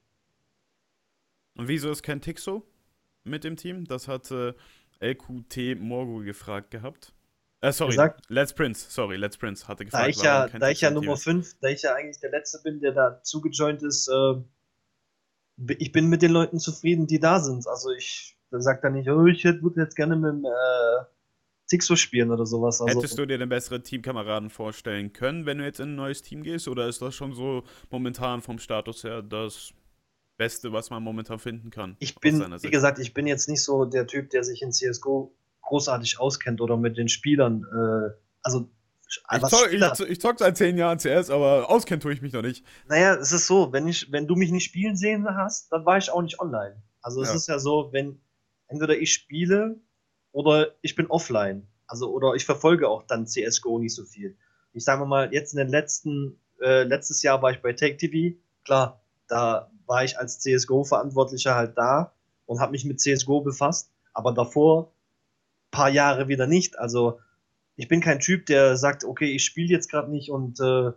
Und 1.56 1.68
wieso 1.68 1.90
ist 1.90 2.02
kein 2.02 2.20
Tixo 2.20 2.62
mit 3.24 3.44
dem 3.44 3.56
Team? 3.56 3.84
Das 3.86 4.08
hat 4.08 4.30
äh, 4.30 4.54
LQT 5.00 5.80
Morgo 5.80 6.18
gefragt 6.18 6.70
gehabt. 6.70 7.14
Äh, 7.62 7.72
sorry, 7.72 7.92
gesagt, 7.92 8.24
Let's 8.28 8.52
Prince, 8.52 8.86
sorry, 8.90 9.16
Let's 9.16 9.36
Prince 9.36 9.68
hatte 9.68 9.84
gefragt. 9.84 10.04
Da 10.04 10.08
ich 10.08 10.22
ja, 10.22 10.48
da 10.48 10.68
ich 10.68 10.80
ja 10.80 10.90
Nummer 10.90 11.16
5, 11.16 11.60
da 11.60 11.68
ich 11.68 11.82
ja 11.82 11.94
eigentlich 11.94 12.18
der 12.18 12.30
Letzte 12.30 12.60
bin, 12.62 12.80
der 12.80 12.90
da 12.90 13.22
zugejoint 13.22 13.84
ist, 13.84 14.08
äh, 14.08 14.34
ich 15.78 15.92
bin 15.92 16.08
mit 16.08 16.22
den 16.22 16.32
Leuten 16.32 16.58
zufrieden, 16.58 17.06
die 17.06 17.20
da 17.20 17.38
sind. 17.38 17.68
Also 17.68 17.90
ich 17.92 18.36
sage 18.50 18.80
da 18.82 18.90
nicht, 18.90 19.08
oh, 19.08 19.26
ich 19.26 19.44
würde 19.44 19.80
jetzt 19.80 19.94
gerne 19.94 20.16
mit 20.16 20.30
dem 20.30 20.44
äh, 20.44 21.04
Zixo 21.66 21.94
spielen 21.94 22.32
oder 22.32 22.46
sowas. 22.46 22.80
Also, 22.80 22.98
Hättest 22.98 23.16
du 23.16 23.26
dir 23.26 23.38
den 23.38 23.48
besseren 23.48 23.84
Teamkameraden 23.84 24.50
vorstellen 24.50 25.12
können, 25.12 25.46
wenn 25.46 25.58
du 25.58 25.64
jetzt 25.64 25.78
in 25.78 25.90
ein 25.90 25.94
neues 25.94 26.20
Team 26.22 26.42
gehst? 26.42 26.66
Oder 26.66 26.88
ist 26.88 27.00
das 27.00 27.14
schon 27.14 27.32
so 27.32 27.62
momentan 27.90 28.42
vom 28.42 28.58
Status 28.58 29.04
her 29.04 29.22
das 29.22 29.72
Beste, 30.36 30.72
was 30.72 30.90
man 30.90 31.02
momentan 31.02 31.38
finden 31.38 31.70
kann? 31.70 31.96
Ich 32.00 32.16
bin, 32.16 32.40
wie 32.40 32.70
gesagt, 32.70 32.98
ich 32.98 33.14
bin 33.14 33.28
jetzt 33.28 33.48
nicht 33.48 33.62
so 33.62 33.84
der 33.84 34.08
Typ, 34.08 34.30
der 34.30 34.42
sich 34.42 34.62
in 34.62 34.72
CSGO 34.72 35.32
großartig 35.72 36.20
auskennt 36.20 36.60
oder 36.60 36.76
mit 36.76 36.98
den 36.98 37.08
Spielern. 37.08 37.64
Äh, 37.64 38.14
also 38.42 38.68
ich, 39.08 39.42
zock, 39.42 39.72
ich, 39.72 40.10
ich 40.10 40.20
zock 40.20 40.38
seit 40.38 40.58
zehn 40.58 40.76
Jahren 40.76 40.98
CS, 40.98 41.30
aber 41.30 41.70
auskennen 41.70 42.00
tue 42.00 42.12
ich 42.12 42.20
mich 42.20 42.34
noch 42.34 42.42
nicht. 42.42 42.62
Naja, 42.88 43.14
es 43.14 43.32
ist 43.32 43.46
so, 43.46 43.72
wenn, 43.72 43.88
ich, 43.88 44.12
wenn 44.12 44.26
du 44.26 44.36
mich 44.36 44.50
nicht 44.50 44.64
spielen 44.64 44.96
sehen 44.96 45.26
hast, 45.34 45.72
dann 45.72 45.86
war 45.86 45.96
ich 45.96 46.10
auch 46.10 46.20
nicht 46.20 46.40
online. 46.40 46.82
Also 47.00 47.22
es 47.22 47.28
ja. 47.30 47.34
ist 47.34 47.48
ja 47.48 47.58
so, 47.58 47.88
wenn 47.92 48.20
entweder 48.68 48.98
ich 48.98 49.14
spiele 49.14 49.80
oder 50.32 50.74
ich 50.82 50.94
bin 50.94 51.06
offline. 51.06 51.66
Also 51.86 52.10
oder 52.10 52.34
ich 52.34 52.44
verfolge 52.44 52.88
auch 52.88 53.04
dann 53.04 53.26
CSGO 53.26 53.78
nicht 53.78 53.94
so 53.94 54.04
viel. 54.04 54.36
Ich 54.74 54.84
sage 54.84 55.06
mal, 55.06 55.32
jetzt 55.32 55.54
in 55.54 55.58
den 55.58 55.68
letzten, 55.68 56.38
äh, 56.60 56.82
letztes 56.82 57.22
Jahr 57.22 57.40
war 57.40 57.50
ich 57.50 57.62
bei 57.62 57.72
Take 57.72 57.96
TV. 57.96 58.36
Klar, 58.64 59.00
da 59.26 59.70
war 59.86 60.04
ich 60.04 60.18
als 60.18 60.38
CSGO-Verantwortlicher 60.40 61.54
halt 61.54 61.78
da 61.78 62.12
und 62.44 62.60
habe 62.60 62.72
mich 62.72 62.84
mit 62.84 63.00
CSGO 63.00 63.40
befasst. 63.40 63.90
Aber 64.12 64.32
davor 64.32 64.91
paar 65.72 65.88
Jahre 65.88 66.28
wieder 66.28 66.46
nicht. 66.46 66.78
Also 66.78 67.18
ich 67.74 67.88
bin 67.88 68.00
kein 68.00 68.20
Typ, 68.20 68.46
der 68.46 68.76
sagt, 68.76 69.04
okay, 69.04 69.32
ich 69.34 69.44
spiele 69.44 69.70
jetzt 69.70 69.90
gerade 69.90 70.10
nicht 70.10 70.30
und 70.30 70.60
äh, 70.60 70.92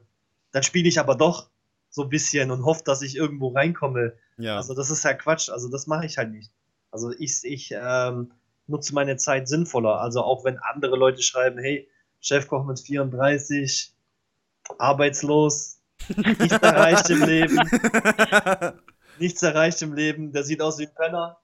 dann 0.51 0.63
spiele 0.63 0.87
ich 0.87 0.99
aber 0.99 1.15
doch 1.15 1.49
so 1.89 2.03
ein 2.03 2.09
bisschen 2.09 2.51
und 2.51 2.63
hoffe, 2.63 2.83
dass 2.85 3.01
ich 3.01 3.15
irgendwo 3.15 3.47
reinkomme. 3.47 4.13
Ja. 4.37 4.57
Also 4.57 4.75
das 4.75 4.91
ist 4.91 5.03
ja 5.03 5.13
Quatsch. 5.13 5.49
Also 5.49 5.69
das 5.69 5.87
mache 5.87 6.05
ich 6.05 6.17
halt 6.17 6.31
nicht. 6.31 6.51
Also 6.91 7.11
ich, 7.17 7.39
ich 7.43 7.73
ähm, 7.75 8.31
nutze 8.67 8.93
meine 8.93 9.17
Zeit 9.17 9.47
sinnvoller. 9.47 9.99
Also 10.01 10.21
auch 10.21 10.45
wenn 10.45 10.59
andere 10.59 10.97
Leute 10.97 11.21
schreiben, 11.23 11.57
hey, 11.57 11.89
Chefkoch 12.19 12.65
mit 12.65 12.79
34, 12.79 13.93
arbeitslos, 14.77 15.79
nichts 16.15 16.57
erreicht 16.57 17.09
im 17.09 17.23
Leben. 17.23 17.59
nichts 19.19 19.43
erreicht 19.43 19.81
im 19.81 19.93
Leben, 19.93 20.31
der 20.31 20.43
sieht 20.43 20.61
aus 20.61 20.79
wie 20.79 20.87
ein 20.87 20.95
Penner. 20.95 21.37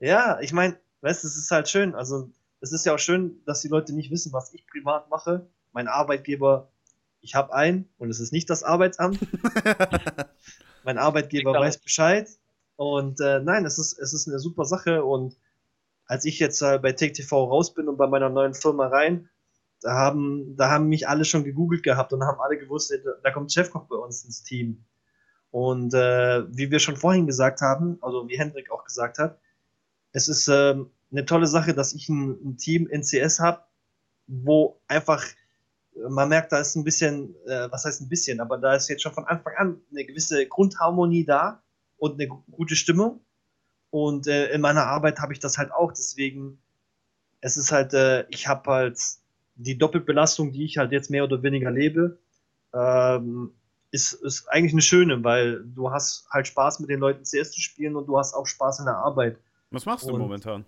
Ja, 0.00 0.40
ich 0.40 0.52
meine, 0.52 0.78
weißt 1.04 1.22
du, 1.22 1.28
es 1.28 1.36
ist 1.36 1.50
halt 1.50 1.68
schön. 1.68 1.94
Also 1.94 2.30
es 2.60 2.72
ist 2.72 2.84
ja 2.86 2.94
auch 2.94 2.98
schön, 2.98 3.42
dass 3.44 3.60
die 3.60 3.68
Leute 3.68 3.94
nicht 3.94 4.10
wissen, 4.10 4.32
was 4.32 4.52
ich 4.52 4.66
privat 4.66 5.10
mache. 5.10 5.46
Mein 5.72 5.88
Arbeitgeber 5.88 6.70
ich 7.24 7.34
habe 7.34 7.54
einen 7.54 7.88
und 7.96 8.10
es 8.10 8.20
ist 8.20 8.32
nicht 8.32 8.50
das 8.50 8.62
Arbeitsamt. 8.62 9.18
mein 10.84 10.98
Arbeitgeber 10.98 11.54
weiß 11.54 11.78
Bescheid. 11.78 12.28
Und 12.76 13.20
äh, 13.20 13.40
nein, 13.40 13.64
es 13.64 13.78
ist, 13.78 13.98
es 13.98 14.12
ist 14.12 14.28
eine 14.28 14.38
super 14.38 14.66
Sache. 14.66 15.04
Und 15.04 15.36
als 16.06 16.26
ich 16.26 16.38
jetzt 16.38 16.60
äh, 16.60 16.78
bei 16.78 16.92
TakeTV 16.92 17.32
raus 17.32 17.72
bin 17.72 17.88
und 17.88 17.96
bei 17.96 18.06
meiner 18.06 18.28
neuen 18.28 18.52
Firma 18.52 18.88
rein, 18.88 19.30
da 19.80 19.94
haben, 19.94 20.54
da 20.56 20.70
haben 20.70 20.88
mich 20.88 21.08
alle 21.08 21.24
schon 21.24 21.44
gegoogelt 21.44 21.82
gehabt 21.82 22.12
und 22.12 22.22
haben 22.22 22.40
alle 22.40 22.58
gewusst, 22.58 22.92
da 23.22 23.30
kommt 23.30 23.52
Chefkoch 23.52 23.84
bei 23.84 23.96
uns 23.96 24.24
ins 24.24 24.42
Team. 24.42 24.84
Und 25.50 25.94
äh, 25.94 26.44
wie 26.54 26.70
wir 26.70 26.78
schon 26.78 26.96
vorhin 26.96 27.26
gesagt 27.26 27.62
haben, 27.62 27.98
also 28.02 28.28
wie 28.28 28.38
Hendrik 28.38 28.70
auch 28.70 28.84
gesagt 28.84 29.18
hat, 29.18 29.38
es 30.14 30.28
ist 30.28 30.48
äh, 30.48 30.74
eine 31.12 31.26
tolle 31.26 31.46
Sache, 31.46 31.74
dass 31.74 31.92
ich 31.92 32.08
ein, 32.08 32.30
ein 32.42 32.56
Team 32.56 32.88
NCS 32.90 33.40
habe, 33.40 33.60
wo 34.26 34.80
einfach 34.88 35.22
man 36.08 36.28
merkt, 36.28 36.52
da 36.52 36.58
ist 36.58 36.74
ein 36.74 36.84
bisschen, 36.84 37.34
äh, 37.46 37.70
was 37.70 37.84
heißt 37.84 38.00
ein 38.00 38.08
bisschen, 38.08 38.40
aber 38.40 38.58
da 38.58 38.74
ist 38.74 38.88
jetzt 38.88 39.02
schon 39.02 39.12
von 39.12 39.26
Anfang 39.26 39.54
an 39.56 39.80
eine 39.90 40.04
gewisse 40.04 40.46
Grundharmonie 40.46 41.24
da 41.24 41.62
und 41.98 42.14
eine 42.14 42.28
gute 42.28 42.76
Stimmung. 42.76 43.20
Und 43.90 44.26
äh, 44.26 44.50
in 44.52 44.60
meiner 44.60 44.86
Arbeit 44.86 45.20
habe 45.20 45.32
ich 45.32 45.38
das 45.38 45.56
halt 45.56 45.70
auch. 45.72 45.92
Deswegen, 45.92 46.58
es 47.40 47.56
ist 47.56 47.70
halt, 47.70 47.94
äh, 47.94 48.26
ich 48.30 48.48
habe 48.48 48.70
halt 48.70 48.98
die 49.54 49.78
Doppelbelastung, 49.78 50.50
die 50.50 50.64
ich 50.64 50.78
halt 50.78 50.90
jetzt 50.90 51.10
mehr 51.10 51.24
oder 51.24 51.42
weniger 51.42 51.70
lebe, 51.70 52.18
ähm, 52.72 53.52
ist, 53.92 54.14
ist 54.14 54.48
eigentlich 54.48 54.72
eine 54.72 54.82
schöne, 54.82 55.22
weil 55.22 55.62
du 55.64 55.92
hast 55.92 56.26
halt 56.30 56.48
Spaß 56.48 56.80
mit 56.80 56.90
den 56.90 56.98
Leuten 56.98 57.22
CS 57.22 57.52
zu 57.52 57.60
spielen 57.60 57.94
und 57.94 58.06
du 58.06 58.18
hast 58.18 58.34
auch 58.34 58.46
Spaß 58.46 58.80
in 58.80 58.86
der 58.86 58.96
Arbeit. 58.96 59.38
Was 59.74 59.86
machst 59.86 60.08
du 60.08 60.14
und 60.14 60.20
momentan? 60.20 60.64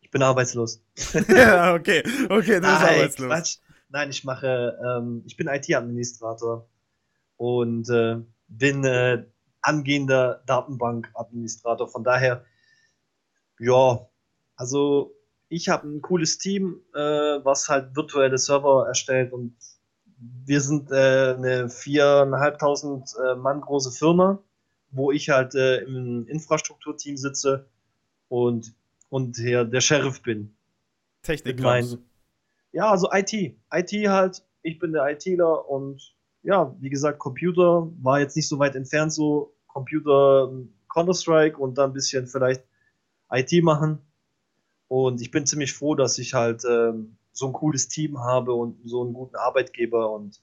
Ich 0.00 0.10
bin 0.10 0.22
arbeitslos. 0.22 0.82
ja, 1.28 1.74
okay, 1.74 2.02
okay, 2.28 2.60
du 2.60 2.60
bist 2.60 2.62
Nein, 2.62 2.94
arbeitslos. 2.94 3.28
Quatsch. 3.28 3.56
Nein, 3.88 4.10
ich 4.10 4.24
mache, 4.24 4.78
ähm, 4.84 5.22
ich 5.26 5.36
bin 5.36 5.48
IT-Administrator 5.48 6.68
und 7.36 7.88
äh, 7.88 8.16
bin 8.48 8.84
äh, 8.84 9.24
angehender 9.62 10.42
Datenbank-Administrator. 10.46 11.88
Von 11.88 12.04
daher, 12.04 12.44
ja, 13.58 14.06
also 14.56 15.14
ich 15.48 15.68
habe 15.68 15.88
ein 15.88 16.02
cooles 16.02 16.38
Team, 16.38 16.82
äh, 16.94 16.98
was 16.98 17.68
halt 17.68 17.96
virtuelle 17.96 18.38
Server 18.38 18.86
erstellt 18.86 19.32
und 19.32 19.56
wir 20.18 20.60
sind 20.60 20.90
äh, 20.90 21.34
eine 21.36 21.68
viereinhalbtausend 21.68 23.08
äh, 23.24 23.36
Mann 23.36 23.60
große 23.60 23.92
Firma, 23.92 24.42
wo 24.90 25.12
ich 25.12 25.30
halt 25.30 25.54
äh, 25.54 25.78
im 25.78 26.26
Infrastrukturteam 26.26 27.16
sitze 27.16 27.68
und, 28.28 28.74
und 29.08 29.36
hier 29.36 29.64
der 29.64 29.80
Sheriff 29.80 30.22
bin. 30.22 30.54
Technik. 31.22 31.60
Mein, 31.60 31.98
ja, 32.72 32.90
also 32.90 33.08
IT. 33.12 33.32
IT 33.32 33.92
halt, 34.08 34.42
ich 34.62 34.78
bin 34.78 34.92
der 34.92 35.08
ITler 35.10 35.68
und 35.68 36.14
ja, 36.42 36.74
wie 36.80 36.90
gesagt, 36.90 37.18
Computer 37.18 37.88
war 38.02 38.20
jetzt 38.20 38.36
nicht 38.36 38.48
so 38.48 38.58
weit 38.58 38.76
entfernt, 38.76 39.12
so 39.12 39.54
Computer 39.66 40.52
Counter-Strike 40.92 41.58
und 41.58 41.76
dann 41.78 41.90
ein 41.90 41.92
bisschen 41.92 42.26
vielleicht 42.26 42.62
IT 43.30 43.62
machen. 43.62 43.98
Und 44.88 45.20
ich 45.20 45.30
bin 45.30 45.46
ziemlich 45.46 45.72
froh, 45.74 45.94
dass 45.94 46.18
ich 46.18 46.34
halt 46.34 46.64
ähm, 46.64 47.16
so 47.32 47.46
ein 47.46 47.52
cooles 47.52 47.88
Team 47.88 48.20
habe 48.20 48.54
und 48.54 48.78
so 48.88 49.02
einen 49.02 49.12
guten 49.12 49.36
Arbeitgeber 49.36 50.12
und 50.12 50.40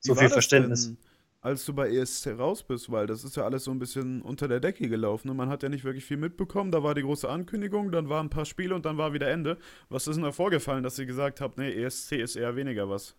so 0.00 0.14
viel 0.14 0.28
Verständnis. 0.28 0.86
Denn, 0.86 0.98
als 1.42 1.64
du 1.64 1.72
bei 1.72 1.90
ESC 1.90 2.38
raus 2.38 2.62
bist, 2.62 2.90
weil 2.92 3.06
das 3.06 3.24
ist 3.24 3.36
ja 3.36 3.44
alles 3.44 3.64
so 3.64 3.70
ein 3.70 3.78
bisschen 3.78 4.20
unter 4.20 4.46
der 4.46 4.60
Decke 4.60 4.88
gelaufen. 4.88 5.28
Ne? 5.28 5.34
Man 5.34 5.48
hat 5.48 5.62
ja 5.62 5.68
nicht 5.68 5.84
wirklich 5.84 6.04
viel 6.04 6.18
mitbekommen. 6.18 6.70
Da 6.70 6.82
war 6.82 6.94
die 6.94 7.02
große 7.02 7.28
Ankündigung, 7.28 7.92
dann 7.92 8.08
waren 8.08 8.26
ein 8.26 8.30
paar 8.30 8.44
Spiele 8.44 8.74
und 8.74 8.84
dann 8.84 8.98
war 8.98 9.14
wieder 9.14 9.30
Ende. 9.30 9.56
Was 9.88 10.06
ist 10.06 10.16
denn 10.16 10.24
da 10.24 10.32
vorgefallen, 10.32 10.82
dass 10.82 10.98
ihr 10.98 11.06
gesagt 11.06 11.40
habt, 11.40 11.56
nee, 11.56 11.72
ESC 11.72 12.12
ist 12.12 12.36
eher 12.36 12.56
weniger 12.56 12.90
was? 12.90 13.16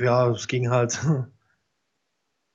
Ja, 0.00 0.30
es 0.30 0.48
ging 0.48 0.70
halt. 0.70 0.98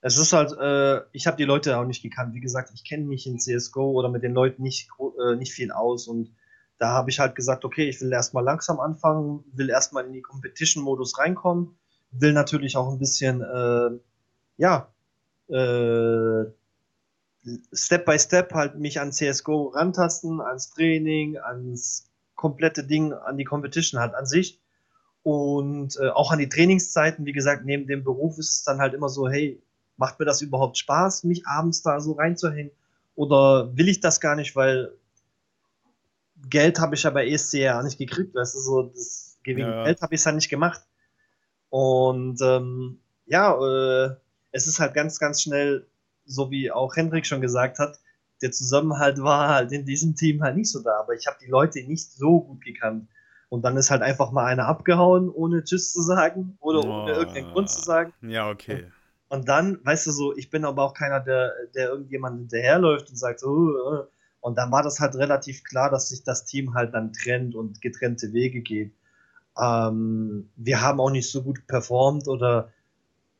Es 0.01 0.17
ist 0.17 0.32
halt, 0.32 0.53
äh, 0.58 1.05
ich 1.12 1.27
habe 1.27 1.36
die 1.36 1.43
Leute 1.43 1.77
auch 1.77 1.84
nicht 1.84 2.01
gekannt. 2.01 2.34
Wie 2.34 2.39
gesagt, 2.39 2.71
ich 2.73 2.86
kenne 2.86 3.03
mich 3.03 3.27
in 3.27 3.38
CSGO 3.38 3.91
oder 3.91 4.08
mit 4.08 4.23
den 4.23 4.34
Leuten 4.34 4.63
nicht, 4.63 4.88
äh, 5.21 5.36
nicht 5.36 5.51
viel 5.51 5.73
aus 5.73 6.08
und 6.08 6.34
da 6.77 6.91
habe 6.91 7.10
ich 7.10 7.19
halt 7.19 7.36
gesagt, 7.36 7.65
okay, 7.65 7.89
ich 7.89 7.99
will 7.99 8.13
erstmal 8.13 8.45
langsam 8.45 8.79
anfangen, 8.79 9.43
will 9.51 9.69
erstmal 9.69 10.05
in 10.05 10.13
die 10.13 10.21
Competition-Modus 10.21 11.19
reinkommen 11.19 11.77
will 12.12 12.34
natürlich 12.34 12.76
auch 12.78 12.91
ein 12.91 13.00
bisschen, 13.00 13.41
äh, 13.41 14.00
ja, 14.58 14.89
äh, 15.50 16.45
Step 17.74 18.06
by 18.06 18.19
Step 18.19 18.54
halt 18.54 18.78
mich 18.78 19.00
an 19.00 19.12
CSGO 19.12 19.67
rantasten, 19.67 20.41
ans 20.41 20.69
Training, 20.72 21.38
ans 21.38 22.10
komplette 22.36 22.84
Ding, 22.84 23.13
an 23.13 23.38
die 23.38 23.45
Competition 23.45 24.00
halt 24.00 24.13
an 24.13 24.26
sich. 24.26 24.60
Und 25.24 25.98
äh, 26.00 26.10
auch 26.10 26.32
an 26.32 26.39
die 26.39 26.50
Trainingszeiten, 26.50 27.26
wie 27.26 27.34
gesagt, 27.34 27.65
neben 27.65 27.88
dem 27.88 28.04
Beruf 28.04 28.38
ist 28.38 28.54
es 28.54 28.63
dann 28.63 28.80
halt 28.80 28.93
immer 28.93 29.10
so, 29.10 29.28
hey, 29.28 29.62
macht 29.98 30.19
mir 30.19 30.26
das 30.26 30.41
überhaupt 30.41 30.78
Spaß, 30.78 31.26
mich 31.26 31.45
abends 31.45 31.82
da 31.82 32.00
so 32.00 32.13
reinzuhängen? 32.13 32.72
Oder 33.15 33.76
will 33.76 33.89
ich 33.89 34.00
das 34.00 34.22
gar 34.22 34.36
nicht, 34.36 34.56
weil 34.56 34.93
Geld 36.50 36.80
habe 36.80 36.95
ich 36.95 37.04
ja 37.04 37.10
bei 37.10 37.28
ESC 37.28 37.56
ja 37.56 37.84
nicht 37.84 37.98
gekriegt, 37.98 38.34
weißt 38.34 38.56
du, 38.56 38.60
so, 38.60 38.84
das, 38.84 39.38
wegen 39.43 39.60
ja. 39.60 39.84
Geld 39.84 40.02
habe 40.02 40.15
ich 40.15 40.22
es 40.22 40.26
ja 40.26 40.32
nicht 40.32 40.50
gemacht. 40.50 40.82
Und 41.69 42.41
ähm, 42.41 42.99
ja, 43.25 43.53
äh, 43.53 44.15
es 44.51 44.67
ist 44.67 44.79
halt 44.79 44.93
ganz, 44.93 45.19
ganz 45.19 45.41
schnell, 45.41 45.88
so 46.25 46.51
wie 46.51 46.71
auch 46.71 46.95
Hendrik 46.95 47.25
schon 47.25 47.41
gesagt 47.41 47.79
hat, 47.79 47.99
der 48.41 48.51
Zusammenhalt 48.51 49.21
war 49.21 49.49
halt 49.49 49.71
in 49.71 49.86
diesem 49.86 50.15
Team 50.15 50.41
halt 50.41 50.55
nicht 50.55 50.71
so 50.71 50.82
da, 50.82 50.99
aber 50.99 51.13
ich 51.13 51.27
habe 51.27 51.38
die 51.41 51.49
Leute 51.49 51.84
nicht 51.84 52.12
so 52.12 52.41
gut 52.41 52.63
gekannt. 52.63 53.08
Und 53.49 53.63
dann 53.63 53.77
ist 53.77 53.89
halt 53.89 54.03
einfach 54.03 54.32
mal 54.32 54.45
einer 54.45 54.67
abgehauen, 54.67 55.29
ohne 55.29 55.63
Tschüss 55.63 55.91
zu 55.91 56.01
sagen 56.01 56.58
oder 56.60 56.79
oh, 56.86 57.01
ohne 57.01 57.13
irgendeinen 57.13 57.51
Grund 57.51 57.69
zu 57.69 57.82
sagen. 57.82 58.13
Ja, 58.21 58.49
okay. 58.49 58.86
Und 59.27 59.47
dann, 59.47 59.79
weißt 59.84 60.08
du 60.08 60.12
so, 60.12 60.36
ich 60.36 60.49
bin 60.49 60.65
aber 60.65 60.84
auch 60.84 60.93
keiner, 60.93 61.19
der, 61.19 61.53
der 61.75 61.89
irgendjemand 61.89 62.39
hinterherläuft 62.39 63.10
und 63.10 63.15
sagt, 63.15 63.43
oh, 63.43 63.69
oh. 63.86 64.03
und 64.41 64.58
dann 64.58 64.71
war 64.71 64.84
das 64.84 64.99
halt 64.99 65.15
relativ 65.15 65.63
klar, 65.63 65.89
dass 65.89 66.10
sich 66.10 66.23
das 66.23 66.45
Team 66.45 66.73
halt 66.73 66.93
dann 66.93 67.12
trennt 67.13 67.55
und 67.55 67.82
getrennte 67.82 68.34
Wege 68.34 68.62
geht. 68.62 68.93
Ähm, 69.60 70.50
wir 70.56 70.82
haben 70.82 71.00
auch 71.00 71.10
nicht 71.10 71.30
so 71.30 71.43
gut 71.43 71.67
performt 71.67 72.28
oder, 72.28 72.72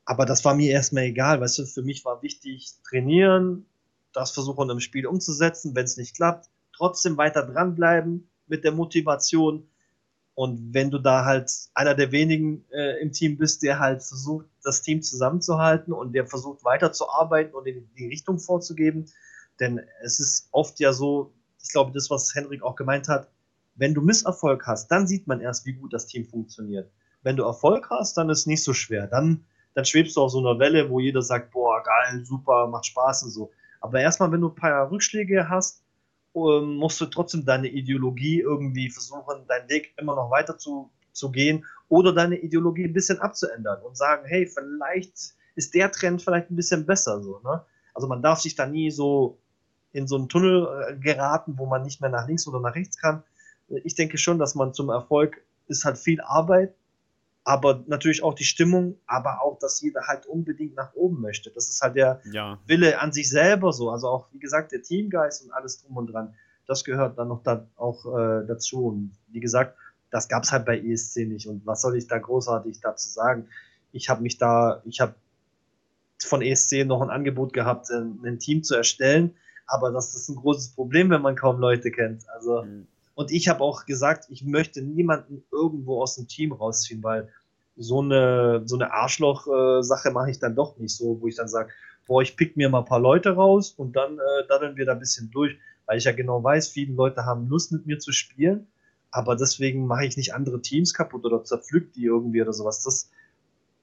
aber 0.06 0.26
das 0.26 0.44
war 0.44 0.56
mir 0.56 0.72
erstmal 0.72 1.04
egal, 1.04 1.40
weißt 1.40 1.60
du, 1.60 1.66
für 1.66 1.84
mich 1.84 2.04
war 2.04 2.22
wichtig 2.22 2.74
trainieren, 2.88 3.66
das 4.14 4.32
versuchen 4.32 4.70
im 4.70 4.80
Spiel 4.80 5.06
umzusetzen, 5.08 5.76
wenn 5.76 5.86
es 5.86 5.98
nicht 5.98 6.16
klappt, 6.16 6.50
trotzdem 6.76 7.18
weiter 7.18 7.44
dranbleiben 7.44 8.30
mit 8.48 8.64
der 8.64 8.72
Motivation. 8.72 9.70
Und 10.34 10.74
wenn 10.74 10.90
du 10.90 11.00
da 11.00 11.26
halt 11.26 11.52
einer 11.74 11.96
der 11.96 12.12
wenigen 12.12 12.66
äh, 12.72 13.02
im 13.02 13.12
Team 13.12 13.38
bist, 13.38 13.62
der 13.62 13.80
halt 13.80 14.02
versucht, 14.02 14.48
das 14.64 14.82
Team 14.82 15.02
zusammenzuhalten 15.02 15.94
und 15.94 16.14
der 16.14 16.26
versucht 16.28 16.64
weiterzuarbeiten 16.64 17.54
und 17.54 17.68
in 17.68 17.90
die 17.98 18.08
Richtung 18.08 18.40
vorzugeben, 18.40 19.06
denn 19.60 19.82
es 20.02 20.20
ist 20.20 20.48
oft 20.52 20.80
ja 20.80 20.94
so, 20.94 21.34
ich 21.62 21.70
glaube, 21.70 21.92
das, 21.92 22.10
was 22.10 22.34
Henrik 22.34 22.64
auch 22.64 22.78
gemeint 22.78 23.10
hat, 23.10 23.30
wenn 23.80 23.94
du 23.94 24.02
Misserfolg 24.02 24.68
hast, 24.68 24.90
dann 24.90 25.08
sieht 25.08 25.26
man 25.26 25.40
erst, 25.40 25.66
wie 25.66 25.74
gut 25.74 25.94
das 25.94 26.06
Team 26.06 26.26
funktioniert. 26.26 26.92
Wenn 27.24 27.38
du 27.38 27.44
Erfolg 27.44 27.90
hast, 27.90 28.18
dann 28.18 28.30
ist 28.30 28.40
es 28.40 28.46
nicht 28.46 28.64
so 28.64 28.74
schwer. 28.74 29.08
Dann, 29.08 29.46
dann 29.74 29.86
schwebst 29.86 30.18
du 30.18 30.22
auf 30.22 30.32
so 30.32 30.40
einer 30.40 30.60
Welle, 30.60 30.90
wo 30.90 31.00
jeder 31.00 31.22
sagt, 31.22 31.52
boah, 31.52 31.82
geil, 31.82 32.26
super, 32.26 32.68
macht 32.68 32.86
Spaß 32.86 33.24
und 33.24 33.32
so. 33.32 33.52
Aber 33.80 34.00
erstmal, 34.02 34.32
wenn 34.32 34.42
du 34.42 34.50
ein 34.50 34.56
paar 34.56 34.92
Rückschläge 34.92 35.48
hast, 35.48 35.82
ähm, 36.36 36.76
musst 36.76 37.00
du 37.00 37.06
trotzdem 37.06 37.46
deine 37.46 37.70
Ideologie 37.70 38.42
irgendwie 38.42 38.90
versuchen, 38.90 39.48
deinen 39.48 39.70
Weg 39.70 39.94
immer 39.98 40.16
noch 40.16 40.30
weiter 40.30 40.58
zu, 40.58 40.92
zu 41.14 41.32
gehen 41.32 41.66
oder 41.88 42.14
deine 42.14 42.38
Ideologie 42.38 42.86
ein 42.86 42.94
bisschen 42.94 43.20
abzuändern 43.20 43.82
und 43.82 43.98
sagen, 43.98 44.26
hey, 44.28 44.46
vielleicht 44.46 45.36
ist 45.56 45.74
der 45.74 45.92
Trend 45.92 46.22
vielleicht 46.22 46.52
ein 46.52 46.56
bisschen 46.56 46.86
besser 46.86 47.22
so. 47.22 47.40
Ne? 47.44 47.64
Also 47.94 48.08
man 48.08 48.22
darf 48.22 48.40
sich 48.40 48.56
da 48.56 48.66
nie 48.66 48.92
so 48.92 49.40
in 49.92 50.08
so 50.08 50.18
einen 50.18 50.30
Tunnel 50.30 50.68
äh, 50.88 50.96
geraten, 50.98 51.58
wo 51.58 51.66
man 51.66 51.82
nicht 51.82 52.00
mehr 52.02 52.10
nach 52.10 52.28
links 52.28 52.48
oder 52.48 52.60
nach 52.60 52.76
rechts 52.76 52.98
kann, 52.98 53.24
ich 53.84 53.96
denke 53.96 54.18
schon, 54.18 54.40
dass 54.40 54.56
man 54.56 54.74
zum 54.74 54.90
Erfolg 54.90 55.42
ist 55.68 55.86
halt 55.86 55.98
viel 55.98 56.22
Arbeit, 56.22 56.74
aber 57.44 57.84
natürlich 57.88 58.24
auch 58.24 58.34
die 58.34 58.44
Stimmung, 58.44 58.98
aber 59.08 59.42
auch, 59.42 59.58
dass 59.60 59.82
jeder 59.82 60.02
halt 60.08 60.26
unbedingt 60.26 60.76
nach 60.76 60.94
oben 60.94 61.22
möchte. 61.22 61.50
Das 61.52 61.70
ist 61.70 61.82
halt 61.82 61.96
der 61.96 62.22
ja. 62.32 62.60
Wille 62.68 63.00
an 63.00 63.12
sich 63.12 63.30
selber 63.30 63.74
so. 63.74 63.90
Also 63.90 64.08
auch, 64.08 64.28
wie 64.32 64.40
gesagt, 64.40 64.72
der 64.72 64.82
Teamgeist 64.82 65.44
und 65.44 65.52
alles 65.52 65.82
drum 65.82 65.98
und 65.98 66.08
dran. 66.08 66.36
Das 66.68 66.84
gehört 66.84 67.18
dann 67.18 67.30
noch 67.30 67.42
da 67.42 67.66
auch 67.76 68.06
äh, 68.06 68.46
dazu. 68.46 68.88
Und 68.88 69.12
wie 69.30 69.40
gesagt, 69.40 69.76
das 70.12 70.28
gab 70.28 70.44
es 70.44 70.52
halt 70.52 70.66
bei 70.66 70.80
ESC 70.80 71.28
nicht. 71.28 71.48
Und 71.48 71.66
was 71.66 71.82
soll 71.82 71.98
ich 71.98 72.08
da 72.08 72.18
großartig 72.18 72.82
dazu 72.82 73.10
sagen? 73.10 73.48
Ich 73.92 74.10
habe 74.10 74.22
mich 74.22 74.38
da, 74.38 74.82
ich 74.86 75.00
habe 75.02 75.16
von 76.22 76.42
ESC 76.42 76.86
noch 76.86 77.02
ein 77.02 77.10
Angebot 77.10 77.54
gehabt, 77.54 77.90
ein, 77.90 78.20
ein, 78.24 78.40
Team 78.40 78.64
zu 78.64 78.76
erstellen. 78.76 79.36
Aber 79.66 79.92
das 79.92 80.16
ist 80.16 80.30
ein 80.30 80.36
großes 80.36 80.70
Problem, 80.70 81.10
wenn 81.10 81.22
man 81.22 81.36
kaum 81.36 81.60
Leute 81.60 81.90
kennt. 81.90 82.30
Also 82.30 82.64
mhm. 82.64 82.88
Und 83.20 83.32
ich 83.32 83.50
habe 83.50 83.62
auch 83.62 83.86
gesagt, 83.86 84.28
ich 84.30 84.46
möchte 84.46 84.82
niemanden 84.82 85.44
irgendwo 85.52 86.02
aus 86.02 86.16
dem 86.16 86.28
Team 86.28 86.54
rausziehen, 86.54 87.04
weil 87.04 87.30
so 87.76 88.02
eine, 88.02 88.64
so 88.66 88.76
eine 88.76 88.94
Arschloch-Sache 88.94 90.12
mache 90.12 90.32
ich 90.32 90.40
dann 90.40 90.56
doch 90.56 90.78
nicht 90.78 90.96
so, 90.96 91.20
wo 91.20 91.28
ich 91.28 91.36
dann 91.36 91.48
sage, 91.48 91.70
boah, 92.08 92.22
ich 92.22 92.36
pick 92.38 92.56
mir 92.58 92.70
mal 92.70 92.80
ein 92.80 92.86
paar 92.86 93.00
Leute 93.00 93.32
raus 93.32 93.74
und 93.76 93.96
dann 93.96 94.18
äh, 94.18 94.48
daddeln 94.48 94.78
wir 94.78 94.86
da 94.86 94.94
ein 94.94 95.00
bisschen 95.00 95.32
durch, 95.32 95.58
weil 95.86 95.98
ich 95.98 96.06
ja 96.06 96.12
genau 96.12 96.44
weiß, 96.44 96.70
viele 96.70 96.94
Leute 96.94 97.26
haben 97.26 97.48
Lust 97.50 97.72
mit 97.72 97.86
mir 97.86 98.00
zu 98.00 98.12
spielen 98.12 98.68
aber 99.12 99.36
deswegen 99.36 99.88
mache 99.88 100.06
ich 100.06 100.18
nicht 100.18 100.34
andere 100.34 100.62
Teams 100.62 100.94
kaputt 100.94 101.26
oder 101.26 101.44
zerpflück 101.44 101.94
die 101.94 102.06
irgendwie 102.06 102.42
oder 102.42 102.54
sowas. 102.54 102.84
Das, 102.84 103.10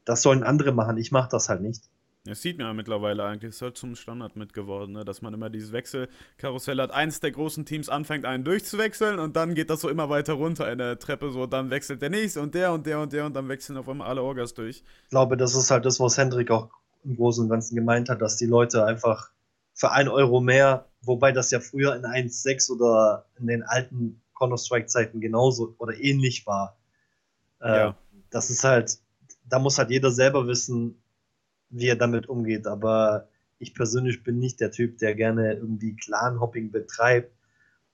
das 0.05 0.23
sollen 0.23 0.43
andere 0.43 0.73
machen, 0.73 0.99
ich 0.99 1.13
mache 1.13 1.29
das 1.31 1.49
halt 1.49 1.63
nicht. 1.63 1.83
Das 2.27 2.43
sieht 2.43 2.59
man 2.59 2.67
ja 2.67 2.73
mittlerweile 2.73 3.25
eigentlich, 3.25 3.51
ist 3.51 3.63
halt 3.63 3.77
zum 3.77 3.95
Standard 3.95 4.37
mit 4.37 4.53
geworden, 4.53 4.93
ne? 4.93 5.05
dass 5.05 5.23
man 5.23 5.33
immer 5.33 5.51
dieses 5.51 5.73
Wechselkarussell 5.73 6.79
hat. 6.79 6.91
Eins 6.91 7.21
der 7.21 7.31
großen 7.31 7.65
Teams 7.65 7.89
anfängt, 7.89 8.25
einen 8.25 8.45
durchzuwechseln 8.45 9.19
und 9.19 9.37
dann 9.37 9.55
geht 9.55 9.71
das 9.71 9.81
so 9.81 9.89
immer 9.89 10.09
weiter 10.09 10.35
runter 10.35 10.71
in 10.71 10.79
der 10.79 10.99
Treppe, 10.99 11.31
so 11.31 11.47
dann 11.47 11.71
wechselt 11.71 12.03
der 12.03 12.11
nächste 12.11 12.41
und 12.41 12.55
der 12.55 12.73
und 12.73 12.87
der 12.87 13.01
und 13.01 13.13
der 13.13 13.27
und 13.27 13.35
dann 13.35 13.49
wechseln 13.49 13.77
auf 13.77 13.89
einmal 13.89 14.09
alle 14.09 14.23
Orgas 14.23 14.55
durch. 14.55 14.83
Ich 15.05 15.11
glaube, 15.11 15.37
das 15.37 15.55
ist 15.55 15.71
halt 15.71 15.85
das, 15.85 16.01
was 16.01 16.19
Hendrik 16.19 16.51
auch 16.51 16.71
im 17.05 17.17
Großen 17.17 17.45
und 17.45 17.51
Ganzen 17.51 17.77
gemeint 17.77 18.09
hat, 18.09 18.21
dass 18.21 18.37
die 18.37 18.47
Leute 18.47 18.85
einfach 18.85 19.31
für 19.73 19.93
ein 19.93 20.09
Euro 20.09 20.41
mehr, 20.41 20.87
wobei 21.03 21.33
das 21.33 21.51
ja 21.51 21.61
früher 21.61 21.95
in 21.95 22.03
1.6 22.03 22.73
oder 22.73 23.27
in 23.39 23.47
den 23.47 23.63
alten 23.63 24.23
Counter-Strike-Zeiten 24.39 25.21
genauso 25.21 25.75
oder 25.79 25.95
ähnlich 25.99 26.47
war. 26.47 26.77
Äh, 27.61 27.77
ja. 27.77 27.97
Das 28.31 28.51
ist 28.51 28.65
halt, 28.65 28.99
da 29.45 29.59
muss 29.59 29.79
halt 29.79 29.91
jeder 29.91 30.11
selber 30.11 30.47
wissen, 30.47 31.03
wie 31.71 31.89
er 31.89 31.97
damit 31.97 32.29
umgeht. 32.29 32.67
Aber 32.67 33.29
ich 33.59 33.75
persönlich 33.75 34.23
bin 34.23 34.39
nicht 34.39 34.61
der 34.61 34.71
Typ, 34.71 34.99
der 34.99 35.15
gerne 35.15 35.55
irgendwie 35.55 35.97
Clan-Hopping 35.97 36.71
betreibt. 36.71 37.33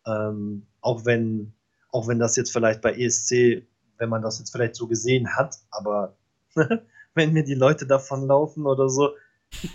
Ähm, 0.06 0.66
auch 0.80 1.04
wenn, 1.04 1.52
auch 1.90 2.08
wenn 2.08 2.18
das 2.18 2.36
jetzt 2.36 2.52
vielleicht 2.52 2.80
bei 2.80 2.94
ESC, 2.94 3.64
wenn 3.98 4.08
man 4.08 4.22
das 4.22 4.38
jetzt 4.38 4.50
vielleicht 4.50 4.74
so 4.74 4.86
gesehen 4.86 5.36
hat, 5.36 5.56
aber 5.70 6.16
wenn 7.14 7.32
mir 7.32 7.44
die 7.44 7.54
Leute 7.54 7.86
davonlaufen 7.86 8.66
oder 8.66 8.88
so, 8.88 9.10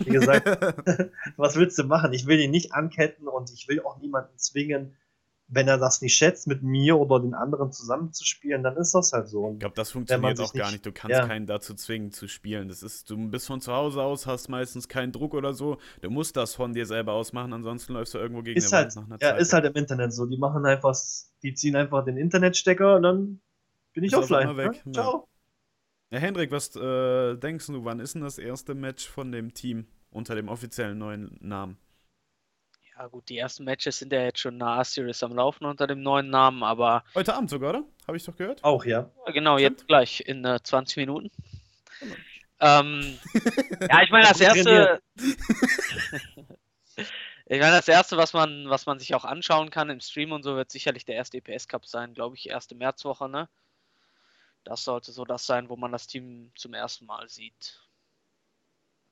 wie 0.00 0.10
gesagt, 0.10 0.46
was 1.36 1.56
willst 1.56 1.78
du 1.78 1.84
machen? 1.84 2.12
Ich 2.12 2.26
will 2.26 2.40
ihn 2.40 2.50
nicht 2.50 2.74
anketten 2.74 3.28
und 3.28 3.50
ich 3.52 3.68
will 3.68 3.80
auch 3.80 3.98
niemanden 3.98 4.36
zwingen, 4.36 4.96
wenn 5.50 5.66
er 5.66 5.78
das 5.78 6.02
nicht 6.02 6.14
schätzt, 6.14 6.46
mit 6.46 6.62
mir 6.62 6.98
oder 6.98 7.20
den 7.20 7.32
anderen 7.32 7.72
zusammenzuspielen, 7.72 8.62
dann 8.62 8.76
ist 8.76 8.94
das 8.94 9.12
halt 9.12 9.28
so. 9.28 9.44
Und 9.44 9.54
ich 9.54 9.60
glaube, 9.60 9.74
das 9.74 9.90
funktioniert 9.90 10.38
auch 10.40 10.52
gar 10.52 10.70
nicht. 10.70 10.84
Du 10.84 10.92
kannst 10.92 11.16
ja. 11.16 11.26
keinen 11.26 11.46
dazu 11.46 11.74
zwingen 11.74 12.12
zu 12.12 12.28
spielen. 12.28 12.68
Das 12.68 12.82
ist, 12.82 13.08
du 13.08 13.16
bist 13.30 13.46
von 13.46 13.60
zu 13.62 13.72
Hause 13.72 14.02
aus, 14.02 14.26
hast 14.26 14.48
meistens 14.48 14.88
keinen 14.88 15.10
Druck 15.10 15.32
oder 15.32 15.54
so. 15.54 15.78
Du 16.02 16.10
musst 16.10 16.36
das 16.36 16.54
von 16.54 16.74
dir 16.74 16.84
selber 16.84 17.14
ausmachen, 17.14 17.54
ansonsten 17.54 17.94
läufst 17.94 18.12
du 18.12 18.18
irgendwo 18.18 18.42
gegen 18.42 18.58
ist 18.58 18.72
halt, 18.72 18.94
nach 18.94 19.06
einer 19.06 19.16
Ja, 19.20 19.30
Zeit. 19.30 19.40
ist 19.40 19.52
halt 19.54 19.64
im 19.64 19.74
Internet 19.74 20.12
so. 20.12 20.26
Die 20.26 20.36
machen 20.36 20.66
einfach, 20.66 20.94
die 21.42 21.54
ziehen 21.54 21.76
einfach 21.76 22.04
den 22.04 22.18
Internetstecker 22.18 22.96
und 22.96 23.02
dann 23.02 23.40
bin 23.94 24.04
ich 24.04 24.12
ist 24.12 24.18
offline. 24.18 24.54
Weg. 24.58 24.82
Ja? 24.84 24.92
Ciao. 24.92 25.28
Ja, 26.10 26.18
Hendrik, 26.18 26.50
was 26.50 26.76
äh, 26.76 27.36
denkst 27.36 27.66
du, 27.68 27.84
wann 27.84 28.00
ist 28.00 28.14
denn 28.14 28.22
das 28.22 28.38
erste 28.38 28.74
Match 28.74 29.08
von 29.08 29.32
dem 29.32 29.54
Team 29.54 29.86
unter 30.10 30.34
dem 30.34 30.48
offiziellen 30.48 30.98
neuen 30.98 31.38
Namen? 31.40 31.78
Ja, 32.98 33.06
gut, 33.06 33.28
die 33.28 33.38
ersten 33.38 33.62
Matches 33.62 34.00
sind 34.00 34.12
ja 34.12 34.24
jetzt 34.24 34.40
schon 34.40 34.60
eine 34.60 34.72
A-Series 34.72 35.22
am 35.22 35.32
Laufen 35.32 35.66
unter 35.66 35.86
dem 35.86 36.02
neuen 36.02 36.30
Namen, 36.30 36.64
aber. 36.64 37.04
Heute 37.14 37.32
Abend 37.32 37.48
sogar, 37.48 37.70
oder? 37.70 37.84
Habe 38.08 38.16
ich 38.16 38.24
doch 38.24 38.36
gehört? 38.36 38.64
Auch, 38.64 38.84
ja. 38.84 39.08
Genau, 39.26 39.56
Stimmt. 39.56 39.78
jetzt 39.78 39.86
gleich 39.86 40.24
in 40.26 40.44
äh, 40.44 40.60
20 40.60 40.96
Minuten. 40.96 41.30
Genau. 42.00 42.16
Ähm, 42.58 43.18
ja, 43.88 44.02
ich 44.02 44.10
meine, 44.10 44.26
das 44.28 44.40
erste. 44.40 45.00
ich 46.96 47.60
meine, 47.60 47.76
das 47.76 47.86
erste, 47.86 48.16
was 48.16 48.32
man, 48.32 48.68
was 48.68 48.86
man 48.86 48.98
sich 48.98 49.14
auch 49.14 49.24
anschauen 49.24 49.70
kann 49.70 49.90
im 49.90 50.00
Stream 50.00 50.32
und 50.32 50.42
so, 50.42 50.56
wird 50.56 50.72
sicherlich 50.72 51.04
der 51.04 51.14
erste 51.14 51.36
EPS 51.36 51.68
Cup 51.68 51.86
sein, 51.86 52.14
glaube 52.14 52.34
ich, 52.34 52.48
erste 52.48 52.74
Märzwoche, 52.74 53.28
ne? 53.28 53.48
Das 54.64 54.82
sollte 54.82 55.12
so 55.12 55.24
das 55.24 55.46
sein, 55.46 55.68
wo 55.68 55.76
man 55.76 55.92
das 55.92 56.08
Team 56.08 56.50
zum 56.56 56.74
ersten 56.74 57.06
Mal 57.06 57.28
sieht. 57.28 57.80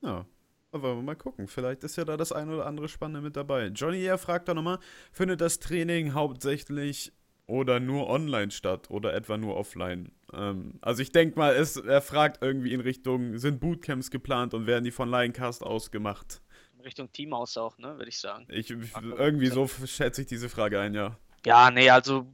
Ja, 0.01 0.25
wollen 0.71 0.97
wir 0.97 1.03
mal 1.03 1.15
gucken. 1.15 1.47
Vielleicht 1.47 1.83
ist 1.83 1.95
ja 1.97 2.05
da 2.05 2.17
das 2.17 2.31
ein 2.31 2.49
oder 2.49 2.65
andere 2.65 2.87
Spannende 2.87 3.21
mit 3.21 3.35
dabei. 3.35 3.67
Johnny 3.67 4.03
er 4.03 4.17
fragt 4.17 4.47
da 4.47 4.53
nochmal, 4.53 4.79
findet 5.11 5.41
das 5.41 5.59
Training 5.59 6.13
hauptsächlich 6.13 7.13
oder 7.45 7.79
nur 7.79 8.09
online 8.09 8.51
statt 8.51 8.89
oder 8.89 9.13
etwa 9.13 9.37
nur 9.37 9.55
offline? 9.55 10.11
Ähm, 10.33 10.77
also 10.81 11.01
ich 11.01 11.11
denke 11.11 11.39
mal, 11.39 11.55
es, 11.55 11.77
er 11.77 12.01
fragt 12.01 12.43
irgendwie 12.43 12.73
in 12.73 12.81
Richtung, 12.81 13.37
sind 13.37 13.59
Bootcamps 13.59 14.11
geplant 14.11 14.53
und 14.53 14.67
werden 14.67 14.83
die 14.83 14.91
von 14.91 15.09
Lioncast 15.09 15.63
ausgemacht? 15.63 16.41
In 16.75 16.81
Richtung 16.81 17.11
Team 17.11 17.33
aus 17.33 17.57
auch, 17.57 17.77
ne, 17.77 17.97
würde 17.97 18.09
ich 18.09 18.19
sagen. 18.19 18.45
Ich, 18.49 18.69
irgendwie 18.69 19.47
so 19.47 19.67
schätze 19.67 20.21
ich 20.21 20.27
diese 20.27 20.49
Frage 20.49 20.79
ein, 20.79 20.93
ja. 20.93 21.17
Ja, 21.45 21.71
nee, 21.71 21.89
also 21.89 22.27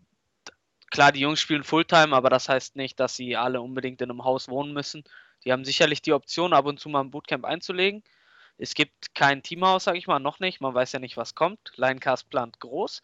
klar, 0.89 1.11
die 1.11 1.19
Jungs 1.19 1.39
spielen 1.39 1.63
Fulltime, 1.63 2.15
aber 2.15 2.29
das 2.29 2.49
heißt 2.49 2.75
nicht, 2.75 2.99
dass 2.99 3.15
sie 3.15 3.35
alle 3.35 3.61
unbedingt 3.61 4.01
in 4.01 4.09
einem 4.09 4.23
Haus 4.23 4.49
wohnen 4.49 4.73
müssen. 4.73 5.03
Die 5.45 5.51
haben 5.51 5.65
sicherlich 5.65 6.01
die 6.01 6.13
Option, 6.13 6.53
ab 6.53 6.65
und 6.65 6.79
zu 6.79 6.89
mal 6.89 7.01
ein 7.01 7.11
Bootcamp 7.11 7.45
einzulegen. 7.45 8.03
Es 8.57 8.75
gibt 8.75 9.15
kein 9.15 9.43
Teamhaus, 9.43 9.85
sage 9.85 9.97
ich 9.97 10.07
mal, 10.07 10.19
noch 10.19 10.39
nicht. 10.39 10.61
Man 10.61 10.73
weiß 10.73 10.91
ja 10.91 10.99
nicht, 10.99 11.17
was 11.17 11.35
kommt. 11.35 11.73
Linecast 11.75 12.29
plant 12.29 12.59
groß. 12.59 13.01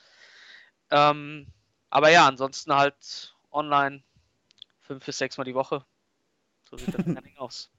Ähm, 0.91 1.47
aber 1.89 2.11
ja, 2.11 2.27
ansonsten 2.27 2.73
halt 2.73 3.35
online 3.51 4.03
fünf 4.81 5.05
bis 5.05 5.17
sechs 5.17 5.37
Mal 5.37 5.43
die 5.43 5.55
Woche. 5.55 5.83
So 6.69 6.77
sieht 6.77 6.93
das 6.93 7.03
Training 7.05 7.37
aus. 7.37 7.71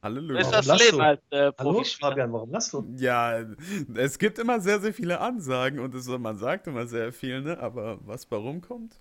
Halleluja. 0.00 0.40
ist 0.40 0.50
das 0.50 0.66
Leben 0.78 1.00
als 1.00 1.20
äh, 1.30 1.50
Hallo, 1.58 1.82
Fabian, 1.82 2.32
warum 2.32 2.52
lachst 2.52 2.72
du? 2.72 2.88
Ja, 2.96 3.44
es 3.96 4.18
gibt 4.18 4.38
immer 4.38 4.60
sehr, 4.60 4.78
sehr 4.78 4.94
viele 4.94 5.20
Ansagen 5.20 5.80
und 5.80 5.92
es, 5.92 6.06
man 6.06 6.38
sagt 6.38 6.68
immer 6.68 6.86
sehr 6.86 7.12
viel, 7.12 7.42
ne? 7.42 7.58
aber 7.58 7.98
was 8.06 8.30
warum 8.30 8.60
kommt, 8.60 8.94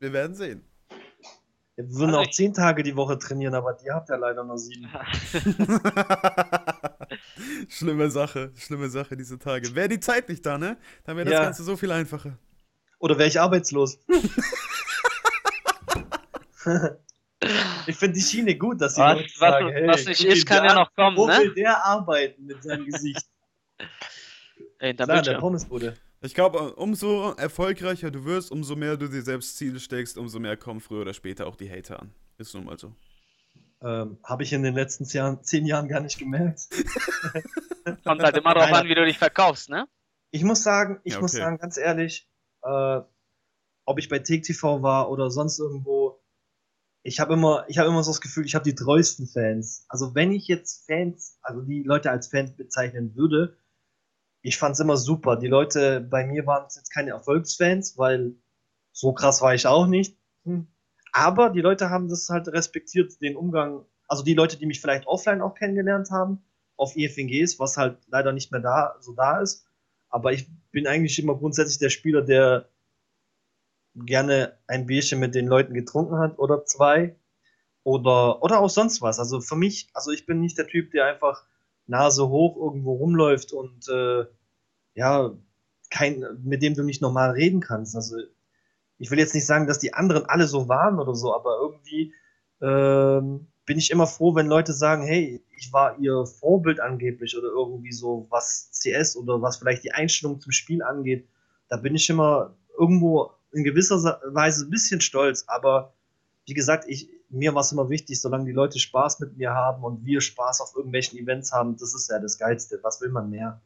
wir 0.00 0.12
werden 0.12 0.34
sehen. 0.34 0.64
Wir 1.76 1.88
würden 1.90 2.16
also 2.16 2.28
auch 2.28 2.30
zehn 2.30 2.52
Tage 2.52 2.82
die 2.82 2.96
Woche 2.96 3.16
trainieren, 3.16 3.54
aber 3.54 3.74
die 3.74 3.92
habt 3.92 4.08
ja 4.08 4.16
leider 4.16 4.42
nur 4.42 4.58
sieben. 4.58 4.90
schlimme 7.68 8.10
Sache, 8.10 8.52
schlimme 8.56 8.88
Sache 8.88 9.16
diese 9.16 9.38
Tage. 9.38 9.74
Wäre 9.74 9.88
die 9.88 10.00
Zeit 10.00 10.28
nicht 10.28 10.44
da, 10.44 10.58
ne? 10.58 10.76
Dann 11.04 11.16
wäre 11.16 11.26
das 11.26 11.34
ja. 11.34 11.42
Ganze 11.44 11.64
so 11.64 11.76
viel 11.76 11.92
einfacher. 11.92 12.38
Oder 12.98 13.18
wäre 13.18 13.28
ich 13.28 13.40
arbeitslos? 13.40 13.98
ich 17.86 17.96
finde 17.96 18.14
die 18.14 18.22
Schiene 18.22 18.56
gut, 18.56 18.80
dass 18.80 18.94
sie 18.94 19.02
was, 19.02 19.18
was, 19.18 19.34
sagen, 19.38 19.68
hey, 19.68 19.86
was 19.86 20.06
nicht 20.06 20.24
ist, 20.24 20.46
kann 20.46 20.64
ja 20.64 20.74
noch 20.74 20.94
kommen, 20.94 21.16
wo 21.16 21.26
ne? 21.26 21.38
will 21.38 21.54
der 21.54 21.84
arbeiten 21.84 22.46
mit 22.46 22.62
seinem 22.62 22.86
Gesicht? 22.86 23.26
Ey, 24.78 24.94
Klar, 24.94 25.22
der 25.22 25.38
Pommesbude. 25.38 25.94
Ich 26.20 26.34
glaube, 26.34 26.74
umso 26.76 27.32
erfolgreicher 27.32 28.10
du 28.10 28.24
wirst, 28.24 28.50
umso 28.50 28.76
mehr 28.76 28.96
du 28.96 29.08
dir 29.08 29.20
selbst 29.20 29.58
Ziele 29.58 29.78
steckst, 29.78 30.16
umso 30.16 30.38
mehr 30.38 30.56
kommen 30.56 30.80
früher 30.80 31.02
oder 31.02 31.12
später 31.12 31.46
auch 31.46 31.56
die 31.56 31.70
Hater 31.70 32.00
an. 32.00 32.14
Ist 32.38 32.54
nun 32.54 32.64
mal 32.64 32.78
so. 32.78 32.94
Ähm, 33.84 34.18
Habe 34.24 34.42
ich 34.44 34.52
in 34.54 34.62
den 34.62 34.74
letzten 34.74 35.04
Jahren, 35.04 35.42
zehn 35.42 35.66
Jahren 35.66 35.88
gar 35.88 36.00
nicht 36.00 36.18
gemerkt. 36.18 36.68
Kommt 38.04 38.22
halt 38.22 38.36
immer 38.36 38.54
darauf 38.54 38.72
an, 38.72 38.88
wie 38.88 38.94
du 38.94 39.04
dich 39.04 39.18
verkaufst, 39.18 39.68
ne? 39.68 39.86
Ich 40.30 40.42
muss 40.42 40.62
sagen, 40.62 41.00
ich 41.04 41.12
ja, 41.12 41.18
okay. 41.18 41.22
muss 41.22 41.32
sagen, 41.32 41.58
ganz 41.58 41.76
ehrlich, 41.76 42.26
äh, 42.62 43.00
ob 43.84 43.98
ich 43.98 44.08
bei 44.08 44.20
TikTV 44.20 44.82
war 44.82 45.10
oder 45.10 45.30
sonst 45.30 45.58
irgendwo, 45.58 46.22
ich 47.02 47.20
habe 47.20 47.34
immer, 47.34 47.66
ich 47.68 47.76
habe 47.76 47.90
immer 47.90 48.02
so 48.02 48.10
das 48.10 48.22
Gefühl, 48.22 48.46
ich 48.46 48.54
habe 48.54 48.64
die 48.64 48.74
treuesten 48.74 49.28
Fans. 49.28 49.84
Also 49.88 50.14
wenn 50.14 50.32
ich 50.32 50.48
jetzt 50.48 50.86
Fans, 50.86 51.38
also 51.42 51.60
die 51.60 51.82
Leute 51.82 52.10
als 52.10 52.28
Fans 52.28 52.56
bezeichnen 52.56 53.14
würde, 53.14 53.58
ich 54.40 54.56
fand 54.56 54.74
es 54.74 54.80
immer 54.80 54.96
super. 54.96 55.36
Die 55.36 55.46
Leute 55.46 56.00
bei 56.00 56.26
mir 56.26 56.46
waren 56.46 56.64
jetzt 56.64 56.90
keine 56.90 57.10
Erfolgsfans, 57.10 57.98
weil 57.98 58.34
so 58.92 59.12
krass 59.12 59.42
war 59.42 59.54
ich 59.54 59.66
auch 59.66 59.86
nicht. 59.86 60.18
Hm. 60.44 60.73
Aber 61.14 61.50
die 61.50 61.60
Leute 61.60 61.90
haben 61.90 62.08
das 62.08 62.28
halt 62.28 62.48
respektiert, 62.48 63.20
den 63.20 63.36
Umgang, 63.36 63.86
also 64.08 64.24
die 64.24 64.34
Leute, 64.34 64.58
die 64.58 64.66
mich 64.66 64.80
vielleicht 64.80 65.06
offline 65.06 65.42
auch 65.42 65.54
kennengelernt 65.54 66.10
haben, 66.10 66.44
auf 66.76 66.96
EFNGs, 66.96 67.60
was 67.60 67.76
halt 67.76 67.98
leider 68.08 68.32
nicht 68.32 68.50
mehr 68.50 68.60
da, 68.60 68.96
so 68.98 69.12
da 69.12 69.40
ist. 69.40 69.64
Aber 70.08 70.32
ich 70.32 70.48
bin 70.72 70.88
eigentlich 70.88 71.16
immer 71.20 71.36
grundsätzlich 71.36 71.78
der 71.78 71.90
Spieler, 71.90 72.20
der 72.20 72.68
gerne 73.94 74.58
ein 74.66 74.86
Bierchen 74.86 75.20
mit 75.20 75.36
den 75.36 75.46
Leuten 75.46 75.72
getrunken 75.72 76.18
hat 76.18 76.36
oder 76.40 76.64
zwei 76.64 77.14
oder, 77.84 78.42
oder 78.42 78.58
auch 78.58 78.70
sonst 78.70 79.00
was. 79.00 79.20
Also 79.20 79.40
für 79.40 79.54
mich, 79.54 79.88
also 79.94 80.10
ich 80.10 80.26
bin 80.26 80.40
nicht 80.40 80.58
der 80.58 80.66
Typ, 80.66 80.90
der 80.90 81.06
einfach 81.06 81.44
Nase 81.86 82.28
hoch 82.28 82.56
irgendwo 82.56 82.94
rumläuft 82.94 83.52
und 83.52 83.88
äh, 83.88 84.24
ja, 84.96 85.32
kein, 85.90 86.24
mit 86.42 86.60
dem 86.60 86.74
du 86.74 86.82
nicht 86.82 87.02
normal 87.02 87.30
reden 87.30 87.60
kannst. 87.60 87.94
Also 87.94 88.16
ich 88.98 89.10
will 89.10 89.18
jetzt 89.18 89.34
nicht 89.34 89.46
sagen, 89.46 89.66
dass 89.66 89.78
die 89.78 89.94
anderen 89.94 90.26
alle 90.26 90.46
so 90.46 90.68
waren 90.68 90.98
oder 90.98 91.14
so, 91.14 91.34
aber 91.34 91.58
irgendwie 91.60 92.14
ähm, 92.62 93.48
bin 93.66 93.78
ich 93.78 93.90
immer 93.90 94.06
froh, 94.06 94.34
wenn 94.34 94.46
Leute 94.46 94.72
sagen, 94.72 95.04
hey, 95.04 95.42
ich 95.56 95.72
war 95.72 95.98
ihr 95.98 96.26
Vorbild 96.26 96.80
angeblich 96.80 97.36
oder 97.36 97.48
irgendwie 97.48 97.92
so, 97.92 98.26
was 98.30 98.70
CS 98.72 99.16
oder 99.16 99.40
was 99.40 99.56
vielleicht 99.56 99.84
die 99.84 99.92
Einstellung 99.92 100.40
zum 100.40 100.52
Spiel 100.52 100.82
angeht. 100.82 101.28
Da 101.68 101.76
bin 101.76 101.94
ich 101.94 102.08
immer 102.10 102.56
irgendwo 102.78 103.30
in 103.52 103.64
gewisser 103.64 104.20
Weise 104.26 104.66
ein 104.66 104.70
bisschen 104.70 105.00
stolz, 105.00 105.44
aber 105.46 105.94
wie 106.46 106.54
gesagt, 106.54 106.84
ich, 106.88 107.08
mir 107.30 107.54
war 107.54 107.62
es 107.62 107.72
immer 107.72 107.88
wichtig, 107.88 108.20
solange 108.20 108.44
die 108.44 108.52
Leute 108.52 108.78
Spaß 108.78 109.20
mit 109.20 109.36
mir 109.36 109.52
haben 109.52 109.82
und 109.82 110.04
wir 110.04 110.20
Spaß 110.20 110.60
auf 110.60 110.74
irgendwelchen 110.76 111.18
Events 111.18 111.52
haben, 111.52 111.76
das 111.76 111.94
ist 111.94 112.10
ja 112.10 112.18
das 112.18 112.38
Geilste. 112.38 112.78
Was 112.82 113.00
will 113.00 113.08
man 113.08 113.30
mehr? 113.30 113.60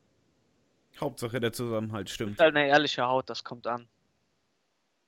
Hauptsache 1.01 1.41
der 1.41 1.53
Zusammenhalt 1.53 2.09
stimmt. 2.09 2.39
Halt 2.39 2.55
eine 2.55 2.69
ehrliche 2.69 3.03
Haut, 3.03 3.29
das 3.31 3.45
kommt 3.45 3.67
an. 3.67 3.89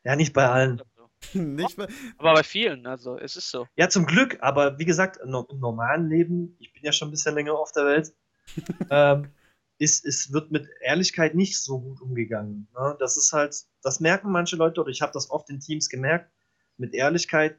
Ja, 0.05 0.17
nicht 0.17 0.33
bei 0.33 0.49
allen. 0.49 0.83
nicht 1.33 1.77
bei... 1.77 1.87
Aber 2.19 2.35
bei 2.35 2.43
vielen, 2.43 2.87
also 2.87 3.19
es 3.19 3.37
ist 3.37 3.51
so. 3.51 3.67
Ja, 3.77 3.89
zum 3.89 4.07
Glück, 4.07 4.39
aber 4.41 4.79
wie 4.79 4.85
gesagt, 4.85 5.19
im 5.19 5.31
normalen 5.31 6.09
Leben, 6.09 6.57
ich 6.59 6.73
bin 6.73 6.83
ja 6.83 6.93
schon 6.93 7.09
ein 7.09 7.11
bisschen 7.11 7.35
länger 7.35 7.55
auf 7.55 7.73
der 7.73 7.85
Welt, 7.85 8.15
ähm, 8.91 9.31
ist, 9.79 10.05
es 10.05 10.33
wird 10.33 10.51
mit 10.51 10.69
Ehrlichkeit 10.83 11.35
nicht 11.35 11.59
so 11.59 11.81
gut 11.81 12.01
umgegangen. 12.01 12.69
Ne? 12.75 12.97
Das 12.99 13.17
ist 13.17 13.33
halt, 13.33 13.57
das 13.83 14.01
merken 14.01 14.31
manche 14.31 14.57
Leute, 14.57 14.81
oder 14.81 14.91
ich 14.91 15.03
habe 15.03 15.13
das 15.13 15.31
oft 15.31 15.49
in 15.51 15.61
Teams 15.61 15.89
gemerkt, 15.89 16.31
mit 16.77 16.95
Ehrlichkeit, 16.95 17.59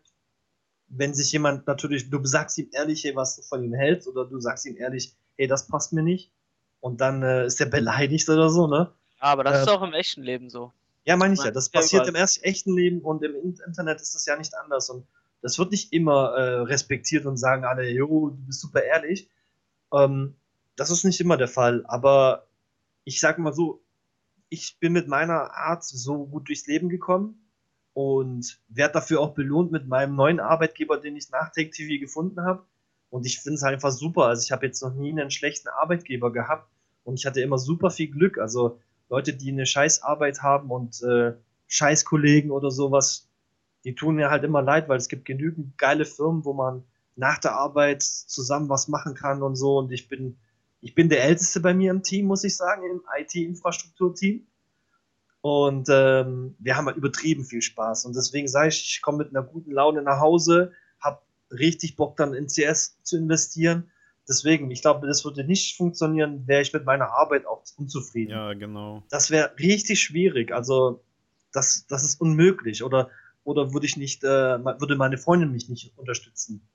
wenn 0.88 1.14
sich 1.14 1.32
jemand 1.32 1.68
natürlich, 1.68 2.10
du 2.10 2.24
sagst 2.26 2.58
ihm 2.58 2.70
ehrlich, 2.74 3.04
hey, 3.04 3.16
was 3.16 3.38
du 3.38 3.42
von 3.44 3.64
ihm 3.64 3.74
hältst, 3.74 4.08
oder 4.08 4.26
du 4.26 4.39
sagst 4.39 4.66
ihm 4.66 4.78
ehrlich, 4.78 5.16
hey, 5.38 5.48
das 5.48 5.68
passt 5.68 5.94
mir 5.94 6.04
nicht, 6.04 6.32
und 6.80 7.02
dann 7.02 7.24
äh, 7.24 7.46
ist 7.46 7.60
er 7.60 7.68
beleidigt 7.68 8.28
oder 8.30 8.50
so, 8.50 8.68
ne? 8.68 8.92
Aber 9.20 9.44
das 9.44 9.60
äh, 9.60 9.62
ist 9.62 9.70
auch 9.70 9.84
im 9.84 9.94
echten 9.94 10.24
Leben 10.24 10.50
so. 10.50 10.74
Ja, 11.04 11.18
meine 11.18 11.34
ich 11.34 11.43
ja. 11.43 11.52
Das 11.52 11.70
passiert 11.70 12.08
im 12.08 12.16
erst 12.16 12.43
echten 12.43 12.74
Leben 12.74 13.02
und 13.02 13.24
im 13.24 13.36
Internet 13.36 14.02
ist 14.02 14.14
das 14.14 14.26
ja 14.26 14.38
nicht 14.38 14.54
anders. 14.56 14.89
Und 14.89 15.08
das 15.41 15.58
wird 15.58 15.72
nicht 15.72 15.93
immer 15.93 16.34
äh, 16.34 16.60
respektiert 16.62 17.26
und 17.26 17.38
sagen 17.38 17.66
alle, 17.66 17.89
jo, 17.89 18.30
du 18.30 18.45
bist 18.45 18.62
super 18.62 18.84
ehrlich. 18.84 19.30
Ähm, 19.93 20.36
das 20.76 20.91
ist 20.91 21.04
nicht 21.04 21.20
immer 21.20 21.38
der 21.38 21.47
Fall. 21.47 21.84
Aber 21.88 22.47
ich 23.04 23.20
sag 23.20 23.39
mal 23.39 23.54
so, 23.54 23.84
ich 24.49 24.78
bin 24.80 24.93
mit 24.93 25.08
meiner 25.08 25.54
Art 25.54 25.84
so 25.84 26.26
gut 26.28 26.49
durchs 26.49 26.68
Leben 26.68 26.89
gekommen 26.89 27.49
und 27.93 28.62
werde 28.68 28.93
dafür 28.93 29.22
auch 29.22 29.34
belohnt 29.34 29.72
mit 29.72 29.88
meinem 29.88 30.16
neuen 30.16 30.39
Arbeitgeber, 30.39 30.97
den 30.97 31.16
ich 31.16 31.30
nach 31.30 31.52
Take 31.52 31.72
TV 31.72 31.99
gefunden 31.99 32.41
habe. 32.41 32.66
Und 33.10 33.26
ich 33.26 33.39
finde 33.39 33.56
es 33.56 33.64
einfach 33.64 33.91
super. 33.91 34.26
Also 34.26 34.43
ich 34.43 34.52
habe 34.52 34.66
jetzt 34.66 34.82
noch 34.82 34.93
nie 34.93 35.12
einen 35.12 35.32
schlechten 35.32 35.68
Arbeitgeber 35.68 36.32
gehabt 36.32 36.70
und 37.04 37.20
ich 37.20 37.26
hatte 37.26 37.41
immer 37.41 37.58
super 37.58 37.89
viel 37.89 38.10
Glück. 38.10 38.38
Also 38.38 38.80
Leute, 39.12 39.34
die 39.34 39.51
eine 39.51 39.66
Scheißarbeit 39.66 40.41
haben 40.41 40.72
und 40.72 41.03
äh, 41.03 41.34
Scheißkollegen 41.68 42.49
oder 42.49 42.72
sowas, 42.72 43.28
die 43.84 43.93
tun 43.93 44.16
mir 44.16 44.30
halt 44.30 44.45
immer 44.45 44.62
leid, 44.62 44.88
weil 44.88 44.97
es 44.97 45.09
gibt 45.09 45.26
genügend 45.26 45.78
geile 45.78 46.05
Firmen, 46.05 46.45
wo 46.45 46.53
man 46.53 46.86
nach 47.18 47.38
der 47.38 47.55
Arbeit 47.55 48.03
zusammen 48.03 48.70
was 48.70 48.88
machen 48.88 49.14
kann 49.14 49.43
und 49.43 49.57
so. 49.57 49.80
Und 49.80 49.91
ich 49.91 50.07
bin, 50.07 50.38
ich 50.80 50.95
bin 50.95 51.09
der 51.09 51.26
Älteste 51.26 51.59
bei 51.59 51.74
mir 51.74 51.91
im 51.91 52.03
Team, 52.03 52.26
muss 52.26 52.45
ich 52.45 52.55
sagen, 52.55 52.84
im 52.89 53.01
IT-Infrastruktur-Team. 53.20 54.47
Und 55.41 55.89
ähm, 55.91 56.55
wir 56.59 56.78
haben 56.78 56.86
halt 56.86 56.95
übertrieben 56.95 57.43
viel 57.43 57.62
Spaß. 57.62 58.05
Und 58.05 58.16
deswegen 58.16 58.47
sage 58.47 58.70
ich, 58.70 58.95
ich 58.95 59.01
komme 59.01 59.18
mit 59.18 59.36
einer 59.36 59.43
guten 59.43 59.72
Laune 59.72 60.03
nach 60.03 60.22
Hause, 60.22 60.72
habe 61.01 61.20
richtig 61.49 61.97
Bock 61.97 62.16
dann 62.16 62.34
in 62.34 62.47
CS 62.47 62.97
zu 63.03 63.18
investieren 63.18 63.91
Deswegen, 64.32 64.72
ich 64.72 64.82
glaube, 64.82 65.08
das 65.08 65.26
würde 65.26 65.44
nicht 65.44 65.76
funktionieren, 65.76 66.48
wäre 66.48 66.62
ich 66.62 66.72
mit 66.72 66.86
meiner 66.86 67.10
Arbeit 67.10 67.46
auch 67.46 67.66
unzufrieden. 67.76 68.32
Ja, 68.32 68.54
genau. 68.54 69.04
Das 69.10 69.30
wäre 69.30 69.54
richtig 69.60 70.02
schwierig. 70.02 70.54
Also, 70.54 71.04
das, 71.52 71.86
das 71.88 72.06
ist 72.06 72.22
unmöglich. 72.22 72.82
Oder, 72.82 73.10
oder 73.44 73.74
würde 73.74 73.88
ich 73.88 73.98
nicht, 73.98 74.24
äh, 74.24 74.28
würde 74.28 74.96
meine 74.96 75.18
Freundin 75.18 75.52
mich 75.52 75.68
nicht 75.68 75.92
unterstützen. 75.98 76.66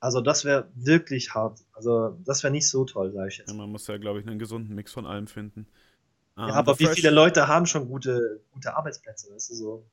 Also, 0.00 0.22
das 0.22 0.46
wäre 0.46 0.70
wirklich 0.74 1.34
hart. 1.34 1.60
Also, 1.74 2.18
das 2.24 2.42
wäre 2.44 2.50
nicht 2.50 2.70
so 2.70 2.86
toll, 2.86 3.12
sage 3.12 3.28
ich 3.28 3.36
jetzt. 3.36 3.50
Ja, 3.50 3.58
man 3.58 3.68
muss 3.68 3.86
ja, 3.86 3.98
glaube 3.98 4.20
ich, 4.20 4.26
einen 4.26 4.38
gesunden 4.38 4.74
Mix 4.74 4.90
von 4.90 5.04
allem 5.04 5.26
finden. 5.26 5.66
ja, 6.38 6.46
um, 6.46 6.50
aber 6.52 6.78
wie 6.78 6.86
viele 6.86 7.10
Leute 7.10 7.46
haben 7.46 7.66
schon 7.66 7.88
gute, 7.88 8.40
gute 8.52 8.74
Arbeitsplätze, 8.74 9.30
weißt 9.34 9.50
du 9.50 9.54
so? 9.54 9.86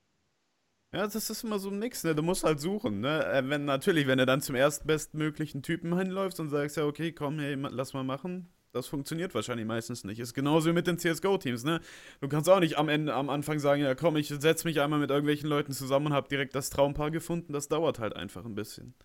Ja, 0.91 1.03
das 1.05 1.29
ist 1.29 1.43
immer 1.43 1.59
so 1.59 1.69
ein 1.69 1.77
Mix, 1.77 2.03
ne? 2.03 2.15
Du 2.15 2.23
musst 2.23 2.43
halt 2.43 2.59
suchen, 2.59 2.99
ne? 3.01 3.23
Äh, 3.25 3.47
wenn, 3.47 3.65
natürlich, 3.65 4.07
wenn 4.07 4.17
du 4.17 4.25
dann 4.25 4.41
zum 4.41 4.55
erstbestmöglichen 4.55 5.61
Typen 5.61 5.95
hinläufst 5.95 6.39
und 6.39 6.49
sagst, 6.49 6.77
ja, 6.77 6.85
okay, 6.85 7.11
komm, 7.11 7.37
hey, 7.39 7.55
lass 7.55 7.93
mal 7.93 8.03
machen, 8.03 8.49
das 8.71 8.87
funktioniert 8.87 9.35
wahrscheinlich 9.35 9.67
meistens 9.67 10.03
nicht. 10.03 10.19
Ist 10.19 10.33
genauso 10.33 10.69
wie 10.69 10.73
mit 10.73 10.87
den 10.87 10.97
CSGO-Teams, 10.97 11.63
ne? 11.63 11.79
Du 12.21 12.27
kannst 12.27 12.49
auch 12.49 12.59
nicht 12.59 12.77
am 12.79 12.89
Ende, 12.89 13.13
am 13.13 13.29
Anfang 13.29 13.59
sagen, 13.59 13.83
ja 13.83 13.93
komm, 13.93 14.17
ich 14.17 14.29
setze 14.29 14.67
mich 14.67 14.81
einmal 14.81 14.99
mit 14.99 15.11
irgendwelchen 15.11 15.47
Leuten 15.47 15.73
zusammen 15.73 16.07
und 16.07 16.13
hab 16.13 16.27
direkt 16.27 16.55
das 16.55 16.71
Traumpaar 16.71 17.11
gefunden. 17.11 17.53
Das 17.53 17.67
dauert 17.67 17.99
halt 17.99 18.15
einfach 18.15 18.45
ein 18.45 18.55
bisschen. 18.55 18.95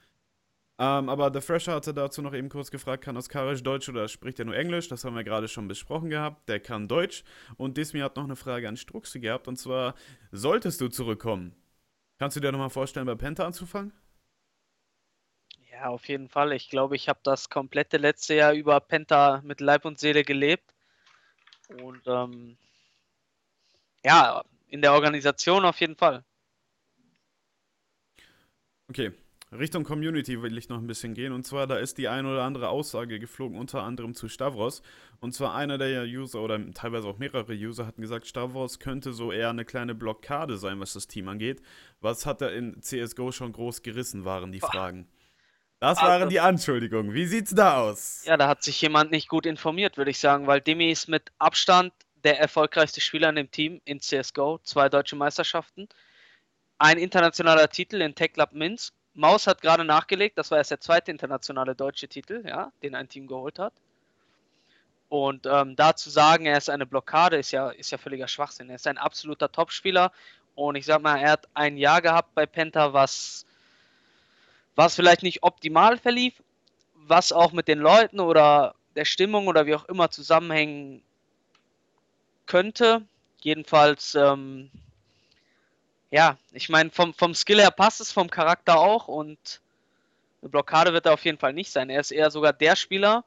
Ähm, 0.78 1.09
aber 1.09 1.30
The 1.32 1.41
Fresher 1.41 1.74
hatte 1.74 1.95
dazu 1.95 2.20
noch 2.22 2.35
eben 2.35 2.49
kurz 2.49 2.70
gefragt, 2.70 3.05
kann 3.05 3.16
Oskarisch 3.16 3.62
Deutsch 3.62 3.89
oder 3.89 4.09
spricht 4.09 4.39
er 4.41 4.47
nur 4.47 4.57
Englisch? 4.57 4.89
Das 4.89 5.05
haben 5.05 5.14
wir 5.14 5.22
gerade 5.22 5.49
schon 5.49 5.68
besprochen 5.68 6.11
gehabt. 6.11 6.49
Der 6.49 6.61
kann 6.61 6.89
Deutsch. 6.89 7.24
Und 7.57 7.76
Dismi 7.76 8.01
hat 8.01 8.16
noch 8.16 8.24
eine 8.24 8.37
Frage 8.37 8.68
an 8.68 8.76
Struxi 8.76 9.20
gehabt. 9.20 9.47
Und 9.49 9.57
zwar, 9.57 9.95
solltest 10.32 10.80
du 10.80 10.89
zurückkommen, 10.89 11.55
Kannst 12.19 12.37
du 12.37 12.41
dir 12.41 12.53
nochmal 12.53 12.71
vorstellen, 12.71 13.07
bei 13.07 13.15
Penta 13.15 13.45
anzufangen? 13.45 13.93
Ja, 15.71 15.89
auf 15.89 16.07
jeden 16.09 16.29
Fall. 16.29 16.53
Ich 16.53 16.71
glaube, 16.71 16.95
ich 16.95 17.09
habe 17.09 17.21
das 17.25 17.51
komplette 17.51 17.97
letzte 17.97 18.35
Jahr 18.35 18.53
über 18.53 18.79
Penta 18.81 19.41
mit 19.43 19.61
Leib 19.61 19.85
und 19.85 19.99
Seele 19.99 20.23
gelebt. 20.23 20.73
Und 21.69 22.03
ähm, 22.07 22.57
ja, 24.05 24.45
in 24.69 24.83
der 24.83 24.93
Organisation 24.93 25.65
auf 25.65 25.81
jeden 25.81 25.97
Fall. 25.97 26.25
Okay, 28.89 29.12
Richtung 29.59 29.84
Community 29.84 30.42
will 30.42 30.57
ich 30.59 30.68
noch 30.68 30.78
ein 30.78 30.86
bisschen 30.86 31.14
gehen. 31.14 31.32
Und 31.32 31.44
zwar, 31.46 31.66
da 31.66 31.76
ist 31.76 31.98
die 31.98 32.09
ein 32.09 32.26
oder 32.26 32.42
andere 32.42 32.68
Aussage 32.68 33.18
geflogen, 33.18 33.59
unter 33.59 33.82
anderem 33.82 34.14
zu 34.14 34.28
Stavros. 34.28 34.82
Und 35.20 35.32
zwar 35.32 35.55
einer 35.55 35.78
der 35.78 36.05
User 36.05 36.40
oder 36.40 36.61
teilweise 36.72 37.09
auch 37.09 37.18
mehrere 37.18 37.52
User 37.52 37.86
hatten 37.86 38.02
gesagt, 38.02 38.26
Stavros 38.26 38.78
könnte 38.78 39.12
so 39.12 39.32
eher 39.32 39.50
eine 39.50 39.64
kleine 39.64 39.94
Blockade 39.94 40.59
sein, 40.59 40.80
was 40.80 40.94
das 40.94 41.07
Team 41.07 41.28
angeht. 41.28 41.62
Was 42.00 42.26
hat 42.26 42.42
er 42.42 42.52
in 42.52 42.82
CSGO 42.82 43.32
schon 43.32 43.52
groß 43.52 43.82
gerissen, 43.82 44.24
waren 44.24 44.52
die 44.52 44.61
Fragen. 44.61 45.09
Das 45.80 45.98
also, 45.98 46.11
waren 46.11 46.28
die 46.28 46.40
Anschuldigungen. 46.40 47.12
Wie 47.12 47.26
sieht's 47.26 47.55
da 47.55 47.78
aus? 47.78 48.24
Ja, 48.24 48.36
da 48.36 48.48
hat 48.48 48.62
sich 48.62 48.80
jemand 48.80 49.11
nicht 49.11 49.28
gut 49.28 49.46
informiert, 49.46 49.96
würde 49.96 50.11
ich 50.11 50.18
sagen, 50.18 50.46
weil 50.46 50.61
Demi 50.61 50.90
ist 50.90 51.09
mit 51.09 51.30
Abstand 51.38 51.92
der 52.24 52.40
erfolgreichste 52.40 53.00
Spieler 53.00 53.28
in 53.28 53.36
dem 53.36 53.50
Team 53.50 53.80
in 53.84 54.00
CSGO. 54.00 54.59
Zwei 54.64 54.88
deutsche 54.88 55.14
Meisterschaften. 55.16 55.88
Ein 56.78 56.98
internationaler 56.98 57.68
Titel 57.68 58.00
in 58.00 58.14
Tech 58.14 58.32
Club 58.32 58.52
Minsk 58.52 58.94
Maus 59.15 59.47
hat 59.47 59.62
gerade 59.62 59.85
nachgelegt, 59.85 60.37
das 60.39 60.51
war 60.51 60.59
erst 60.59 60.73
der 60.73 60.81
zweite 60.81 61.11
internationale 61.11 61.75
deutsche 61.75 62.09
Titel, 62.09 62.43
ja, 62.47 62.73
den 62.83 62.95
ein 62.95 63.09
Team 63.09 63.27
geholt 63.27 63.59
hat. 63.59 63.73
Und 65.09 65.47
ähm, 65.47 65.77
da 65.77 65.95
zu 65.95 66.11
sagen, 66.11 66.47
er 66.47 66.59
ist 66.59 66.69
eine 66.69 66.87
Blockade, 66.87 67.37
ist 67.37 67.53
ja, 67.53 67.71
ist 67.71 67.93
ja 67.93 67.99
völliger 67.99 68.27
Schwachsinn. 68.27 68.69
Er 68.69 68.77
ist 68.77 68.87
ein 68.89 68.99
absoluter 68.99 69.53
Topspieler 69.53 70.11
und 70.57 70.75
ich 70.75 70.87
sag 70.87 71.03
mal, 71.03 71.19
er 71.19 71.33
hat 71.33 71.49
ein 71.55 71.77
Jahr 71.77 72.03
gehabt 72.03 72.35
bei 72.35 72.47
Penta, 72.47 72.93
was, 72.93 73.47
was 74.75 74.97
vielleicht 74.97 75.23
nicht 75.23 75.45
optimal 75.45 75.99
verlief, 75.99 76.43
was 76.95 77.31
auch 77.31 77.53
mit 77.53 77.69
den 77.69 77.79
Leuten 77.79 78.19
oder 78.19 78.75
der 78.97 79.05
Stimmung 79.05 79.47
oder 79.47 79.67
wie 79.67 79.75
auch 79.75 79.85
immer 79.85 80.11
zusammenhängen 80.11 81.03
könnte. 82.47 83.03
Jedenfalls 83.41 84.15
ähm, 84.17 84.71
ja, 86.15 86.39
ich 86.53 86.69
meine, 86.69 86.91
vom, 86.91 87.12
vom 87.12 87.35
Skill 87.35 87.61
her 87.61 87.73
passt 87.73 88.01
es, 88.01 88.12
vom 88.12 88.31
Charakter 88.31 88.79
auch 88.79 89.09
und 89.09 89.61
eine 90.43 90.49
Blockade 90.49 90.93
wird 90.93 91.07
er 91.07 91.15
auf 91.15 91.25
jeden 91.25 91.39
Fall 91.39 91.53
nicht 91.53 91.73
sein. 91.73 91.91
Er 91.91 91.99
ist 91.99 92.12
eher 92.12 92.31
sogar 92.31 92.53
der 92.53 92.77
Spieler, 92.77 93.25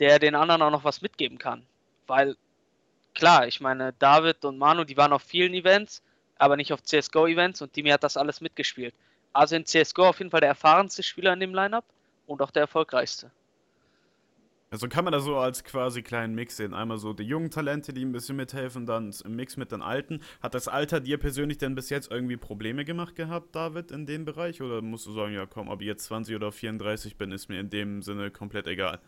der 0.00 0.18
den 0.18 0.34
anderen 0.34 0.60
auch 0.60 0.72
noch 0.72 0.82
was 0.82 1.02
mitgeben 1.02 1.38
kann. 1.38 1.64
Weil, 2.08 2.36
klar, 3.14 3.46
ich 3.46 3.60
meine, 3.60 3.92
David 3.92 4.44
und 4.44 4.58
Manu, 4.58 4.82
die 4.82 4.96
waren 4.96 5.12
auf 5.12 5.22
vielen 5.22 5.54
Events, 5.54 6.02
aber 6.36 6.56
nicht 6.56 6.72
auf 6.72 6.82
CSGO-Events 6.82 7.62
und 7.62 7.76
Dimi 7.76 7.90
hat 7.90 8.02
das 8.02 8.16
alles 8.16 8.40
mitgespielt. 8.40 8.92
Also 9.32 9.54
in 9.54 9.64
CSGO 9.64 10.08
auf 10.08 10.18
jeden 10.18 10.32
Fall 10.32 10.40
der 10.40 10.48
erfahrenste 10.48 11.04
Spieler 11.04 11.32
in 11.32 11.38
dem 11.38 11.54
Lineup 11.54 11.84
und 12.26 12.42
auch 12.42 12.50
der 12.50 12.62
erfolgreichste. 12.62 13.30
Also 14.72 14.86
kann 14.86 15.02
man 15.02 15.12
das 15.12 15.24
so 15.24 15.36
als 15.36 15.64
quasi 15.64 16.00
kleinen 16.00 16.36
Mix 16.36 16.56
sehen. 16.56 16.74
Einmal 16.74 16.98
so 16.98 17.12
die 17.12 17.24
jungen 17.24 17.50
Talente, 17.50 17.92
die 17.92 18.04
ein 18.04 18.12
bisschen 18.12 18.36
mithelfen, 18.36 18.86
dann 18.86 19.12
im 19.24 19.34
Mix 19.34 19.56
mit 19.56 19.72
den 19.72 19.82
Alten. 19.82 20.20
Hat 20.40 20.54
das 20.54 20.68
Alter 20.68 21.00
dir 21.00 21.18
persönlich 21.18 21.58
denn 21.58 21.74
bis 21.74 21.90
jetzt 21.90 22.08
irgendwie 22.08 22.36
Probleme 22.36 22.84
gemacht 22.84 23.16
gehabt, 23.16 23.56
David, 23.56 23.90
in 23.90 24.06
dem 24.06 24.24
Bereich? 24.24 24.62
Oder 24.62 24.80
musst 24.80 25.06
du 25.06 25.12
sagen, 25.12 25.34
ja 25.34 25.44
komm, 25.44 25.68
ob 25.68 25.80
ich 25.80 25.88
jetzt 25.88 26.04
20 26.04 26.36
oder 26.36 26.52
34 26.52 27.18
bin, 27.18 27.32
ist 27.32 27.48
mir 27.48 27.58
in 27.58 27.68
dem 27.68 28.00
Sinne 28.02 28.30
komplett 28.30 28.68
egal? 28.68 29.00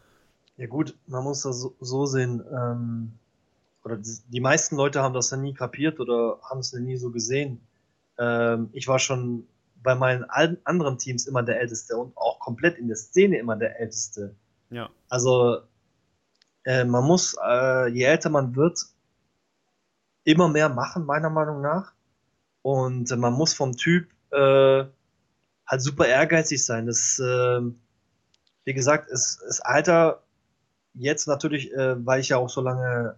Ja 0.56 0.66
gut, 0.66 0.96
man 1.06 1.22
muss 1.22 1.42
das 1.42 1.64
so, 1.78 2.06
sehen. 2.06 2.42
Ähm, 2.52 3.12
oder 3.84 3.98
die 3.98 4.40
meisten 4.40 4.74
Leute 4.74 5.00
haben 5.00 5.14
das 5.14 5.30
ja 5.30 5.36
nie 5.36 5.54
kapiert 5.54 6.00
oder 6.00 6.40
haben 6.42 6.58
es 6.58 6.72
ja 6.72 6.80
nie 6.80 6.96
so 6.96 7.10
gesehen. 7.10 7.60
Ähm, 8.18 8.68
ich 8.72 8.88
war 8.88 8.98
schon 8.98 9.46
bei 9.80 9.94
meinen 9.94 10.24
anderen 10.24 10.98
Teams 10.98 11.26
immer 11.26 11.44
der 11.44 11.60
Älteste 11.60 11.96
und 11.96 12.16
auch 12.16 12.40
komplett 12.40 12.78
in 12.78 12.88
der 12.88 12.96
Szene 12.96 13.38
immer 13.38 13.54
der 13.54 13.78
Älteste. 13.78 14.34
Ja. 14.72 14.90
Also 15.08 15.60
äh, 16.64 16.84
man 16.84 17.04
muss, 17.04 17.36
äh, 17.44 17.88
je 17.88 18.04
älter 18.04 18.30
man 18.30 18.56
wird, 18.56 18.78
immer 20.24 20.48
mehr 20.48 20.68
machen, 20.68 21.04
meiner 21.04 21.30
Meinung 21.30 21.60
nach. 21.60 21.92
Und 22.62 23.10
äh, 23.10 23.16
man 23.16 23.32
muss 23.34 23.54
vom 23.54 23.76
Typ 23.76 24.08
äh, 24.30 24.84
halt 25.66 25.82
super 25.82 26.06
ehrgeizig 26.06 26.64
sein. 26.64 26.86
Das, 26.86 27.20
ähm, 27.24 27.80
wie 28.64 28.74
gesagt, 28.74 29.10
ist, 29.10 29.42
ist 29.42 29.60
Alter 29.60 30.22
jetzt 30.94 31.26
natürlich, 31.26 31.72
äh, 31.72 32.04
weil 32.04 32.20
ich 32.20 32.30
ja 32.30 32.36
auch 32.38 32.48
so 32.48 32.60
lange 32.60 33.16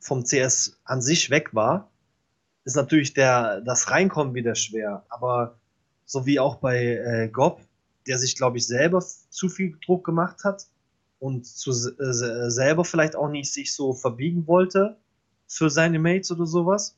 vom 0.00 0.24
CS 0.24 0.80
an 0.84 1.02
sich 1.02 1.30
weg 1.30 1.54
war, 1.54 1.90
ist 2.64 2.76
natürlich 2.76 3.14
der, 3.14 3.60
das 3.60 3.90
Reinkommen 3.90 4.34
wieder 4.34 4.54
schwer. 4.54 5.04
Aber 5.08 5.58
so 6.04 6.26
wie 6.26 6.38
auch 6.38 6.56
bei 6.56 6.78
äh, 6.78 7.28
Gob, 7.28 7.60
der 8.06 8.18
sich, 8.18 8.36
glaube 8.36 8.58
ich, 8.58 8.66
selber 8.66 9.00
zu 9.00 9.48
viel 9.48 9.76
Druck 9.84 10.04
gemacht 10.04 10.44
hat 10.44 10.66
und 11.18 11.46
zu, 11.46 11.70
äh, 11.70 12.50
selber 12.50 12.84
vielleicht 12.84 13.16
auch 13.16 13.28
nicht 13.28 13.52
sich 13.52 13.74
so 13.74 13.92
verbiegen 13.92 14.46
wollte 14.46 14.96
für 15.46 15.70
seine 15.70 15.98
Mates 15.98 16.30
oder 16.30 16.46
sowas, 16.46 16.96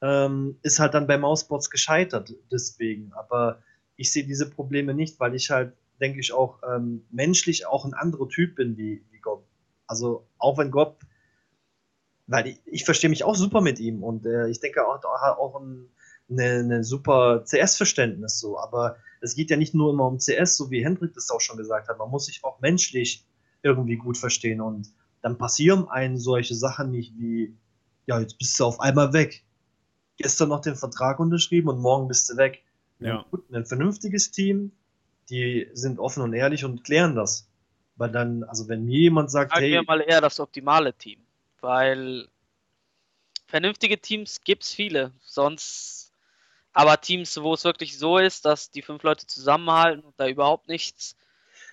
ähm, 0.00 0.58
ist 0.62 0.78
halt 0.78 0.94
dann 0.94 1.06
bei 1.06 1.18
Mousebots 1.18 1.70
gescheitert 1.70 2.34
deswegen. 2.50 3.12
Aber 3.12 3.62
ich 3.96 4.12
sehe 4.12 4.24
diese 4.24 4.48
Probleme 4.48 4.94
nicht, 4.94 5.18
weil 5.20 5.34
ich 5.34 5.50
halt, 5.50 5.72
denke 6.00 6.20
ich, 6.20 6.32
auch 6.32 6.60
ähm, 6.62 7.04
menschlich 7.10 7.66
auch 7.66 7.84
ein 7.84 7.94
anderer 7.94 8.28
Typ 8.28 8.56
bin 8.56 8.76
wie, 8.76 9.04
wie 9.10 9.18
Gob. 9.18 9.46
Also 9.86 10.26
auch 10.38 10.58
wenn 10.58 10.70
Gott, 10.70 10.96
weil 12.26 12.46
ich, 12.46 12.60
ich 12.66 12.84
verstehe 12.84 13.10
mich 13.10 13.24
auch 13.24 13.34
super 13.34 13.60
mit 13.60 13.80
ihm 13.80 14.04
und 14.04 14.26
äh, 14.26 14.48
ich 14.48 14.60
denke 14.60 14.80
er 14.80 15.38
auch 15.38 15.60
ein, 15.60 15.88
eine, 16.30 16.60
eine 16.60 16.84
super 16.84 17.44
CS-Verständnis 17.44 18.38
so, 18.38 18.58
aber 18.58 18.96
es 19.20 19.34
geht 19.34 19.50
ja 19.50 19.56
nicht 19.56 19.74
nur 19.74 19.92
immer 19.92 20.06
um 20.06 20.18
CS, 20.18 20.56
so 20.56 20.70
wie 20.70 20.84
Hendrik 20.84 21.14
das 21.14 21.30
auch 21.30 21.40
schon 21.40 21.56
gesagt 21.56 21.88
hat. 21.88 21.98
Man 21.98 22.10
muss 22.10 22.26
sich 22.26 22.44
auch 22.44 22.60
menschlich 22.60 23.24
irgendwie 23.62 23.96
gut 23.96 24.16
verstehen 24.16 24.60
und 24.60 24.92
dann 25.22 25.38
passieren 25.38 25.88
einen 25.88 26.18
solche 26.18 26.54
Sachen 26.54 26.90
nicht 26.90 27.12
wie, 27.18 27.54
ja, 28.06 28.20
jetzt 28.20 28.38
bist 28.38 28.58
du 28.58 28.64
auf 28.64 28.80
einmal 28.80 29.12
weg. 29.12 29.44
Gestern 30.16 30.48
noch 30.48 30.60
den 30.60 30.76
Vertrag 30.76 31.18
unterschrieben 31.20 31.68
und 31.68 31.80
morgen 31.80 32.08
bist 32.08 32.30
du 32.30 32.36
weg. 32.36 32.62
Ja. 33.00 33.24
Ein 33.52 33.66
vernünftiges 33.66 34.30
Team, 34.30 34.72
die 35.30 35.68
sind 35.72 35.98
offen 35.98 36.22
und 36.22 36.32
ehrlich 36.34 36.64
und 36.64 36.84
klären 36.84 37.14
das. 37.14 37.48
Weil 37.96 38.10
dann, 38.10 38.44
also 38.44 38.68
wenn 38.68 38.84
mir 38.84 38.98
jemand 38.98 39.30
sagt, 39.30 39.50
Sagen 39.50 39.62
hey. 39.62 39.72
wir 39.72 39.82
mal 39.82 40.00
eher 40.00 40.20
das 40.20 40.38
optimale 40.40 40.92
Team. 40.94 41.20
Weil 41.60 42.28
vernünftige 43.46 44.00
Teams 44.00 44.40
gibt 44.42 44.62
es 44.62 44.72
viele. 44.72 45.12
Sonst, 45.20 46.07
aber 46.78 47.00
Teams, 47.00 47.36
wo 47.42 47.54
es 47.54 47.64
wirklich 47.64 47.98
so 47.98 48.18
ist, 48.18 48.44
dass 48.44 48.70
die 48.70 48.82
fünf 48.82 49.02
Leute 49.02 49.26
zusammenhalten 49.26 50.04
und 50.04 50.14
da 50.16 50.28
überhaupt 50.28 50.68
nichts, 50.68 51.16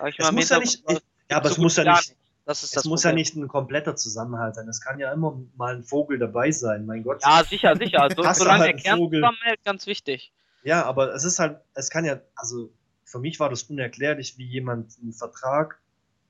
ich 0.04 0.18
mal, 0.18 0.26
es 0.26 0.32
muss 0.32 0.48
ja 0.48 0.58
nicht, 0.58 0.82
ich, 0.88 0.98
ja, 1.30 1.36
aber 1.36 1.48
es 1.48 1.58
muss 1.58 1.76
ja 1.76 1.84
nicht, 1.84 2.16
das 2.44 2.64
ist 2.64 2.76
es 2.76 2.84
muss 2.86 3.02
Problem. 3.02 3.16
ja 3.16 3.20
nicht 3.20 3.36
ein 3.36 3.46
kompletter 3.46 3.94
Zusammenhalt 3.94 4.56
sein. 4.56 4.68
Es 4.68 4.80
kann 4.80 4.98
ja 4.98 5.12
immer 5.12 5.40
mal 5.56 5.76
ein 5.76 5.84
Vogel 5.84 6.18
dabei 6.18 6.50
sein, 6.50 6.86
mein 6.86 7.04
Gott. 7.04 7.22
Ja, 7.22 7.44
sicher, 7.44 7.76
sicher. 7.76 8.08
So, 8.16 8.24
solange 8.32 8.64
halt 8.64 8.72
der 8.74 8.82
Kern 8.82 8.98
Vogel. 8.98 9.20
zusammenhält, 9.20 9.64
ganz 9.64 9.86
wichtig. 9.86 10.32
Ja, 10.64 10.84
aber 10.84 11.14
es 11.14 11.22
ist 11.22 11.38
halt, 11.38 11.60
es 11.74 11.88
kann 11.88 12.04
ja, 12.04 12.18
also 12.34 12.72
für 13.04 13.20
mich 13.20 13.38
war 13.38 13.48
das 13.48 13.62
unerklärlich, 13.62 14.38
wie 14.38 14.46
jemand 14.46 14.98
einen 15.00 15.12
Vertrag 15.12 15.78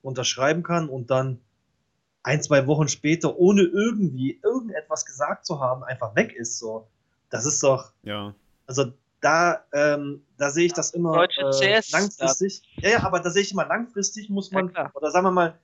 unterschreiben 0.02 0.62
kann 0.62 0.90
und 0.90 1.08
dann 1.08 1.40
ein, 2.22 2.42
zwei 2.42 2.66
Wochen 2.66 2.88
später, 2.88 3.38
ohne 3.38 3.62
irgendwie 3.62 4.38
irgendetwas 4.44 5.06
gesagt 5.06 5.46
zu 5.46 5.60
haben, 5.60 5.82
einfach 5.82 6.14
weg 6.14 6.34
ist. 6.34 6.58
So, 6.58 6.88
das 7.30 7.46
ist 7.46 7.62
doch. 7.62 7.92
Ja. 8.02 8.34
Also 8.66 8.92
da, 9.20 9.64
ähm, 9.72 10.24
da 10.36 10.50
sehe 10.50 10.66
ich 10.66 10.72
das 10.72 10.90
immer 10.90 11.24
äh, 11.24 11.82
langfristig. 11.92 12.62
Ja, 12.76 12.90
ja, 12.90 13.02
aber 13.02 13.20
da 13.20 13.30
sehe 13.30 13.42
ich 13.42 13.52
immer 13.52 13.66
langfristig 13.66 14.28
muss 14.28 14.50
man, 14.50 14.72
ja, 14.74 14.90
oder 14.94 15.10
sagen 15.10 15.26
wir 15.26 15.30
mal, 15.30 15.58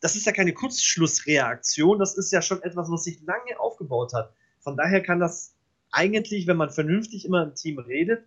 das 0.00 0.16
ist 0.16 0.26
ja 0.26 0.32
keine 0.32 0.52
Kurzschlussreaktion, 0.52 1.98
das 1.98 2.16
ist 2.16 2.32
ja 2.32 2.42
schon 2.42 2.62
etwas, 2.62 2.90
was 2.90 3.04
sich 3.04 3.20
lange 3.22 3.58
aufgebaut 3.58 4.12
hat. 4.12 4.32
Von 4.60 4.76
daher 4.76 5.02
kann 5.02 5.20
das 5.20 5.54
eigentlich, 5.90 6.46
wenn 6.46 6.56
man 6.56 6.70
vernünftig 6.70 7.24
immer 7.24 7.42
im 7.42 7.54
Team 7.54 7.78
redet 7.78 8.24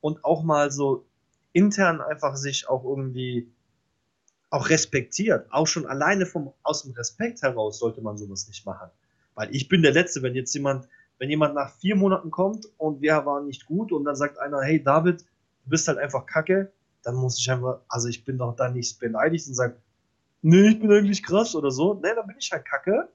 und 0.00 0.24
auch 0.24 0.42
mal 0.42 0.70
so 0.70 1.04
intern 1.52 2.00
einfach 2.00 2.36
sich 2.36 2.68
auch 2.68 2.84
irgendwie 2.84 3.50
auch 4.50 4.68
respektiert, 4.68 5.46
auch 5.50 5.66
schon 5.66 5.86
alleine 5.86 6.26
vom, 6.26 6.52
aus 6.62 6.82
dem 6.82 6.92
Respekt 6.92 7.42
heraus 7.42 7.78
sollte 7.78 8.00
man 8.00 8.18
sowas 8.18 8.48
nicht 8.48 8.66
machen. 8.66 8.90
Weil 9.34 9.54
ich 9.54 9.68
bin 9.68 9.82
der 9.82 9.92
Letzte, 9.92 10.22
wenn 10.22 10.34
jetzt 10.34 10.54
jemand, 10.54 10.88
wenn 11.20 11.28
jemand 11.28 11.54
nach 11.54 11.70
vier 11.76 11.96
Monaten 11.96 12.30
kommt 12.30 12.66
und 12.78 13.02
wir 13.02 13.24
waren 13.26 13.46
nicht 13.46 13.66
gut 13.66 13.92
und 13.92 14.04
dann 14.04 14.16
sagt 14.16 14.38
einer, 14.38 14.62
hey 14.62 14.82
David, 14.82 15.20
du 15.20 15.70
bist 15.70 15.86
halt 15.86 15.98
einfach 15.98 16.24
kacke, 16.24 16.72
dann 17.02 17.14
muss 17.14 17.38
ich 17.38 17.50
einfach, 17.50 17.80
also 17.88 18.08
ich 18.08 18.24
bin 18.24 18.38
doch 18.38 18.56
da 18.56 18.70
nicht 18.70 18.98
beleidigt 18.98 19.46
und 19.46 19.54
sage, 19.54 19.76
nee, 20.40 20.70
ich 20.70 20.80
bin 20.80 20.90
eigentlich 20.90 21.22
krass 21.22 21.54
oder 21.54 21.70
so. 21.70 21.92
Nee, 21.94 22.14
dann 22.16 22.26
bin 22.26 22.36
ich 22.38 22.50
halt 22.50 22.64
kacke 22.64 23.10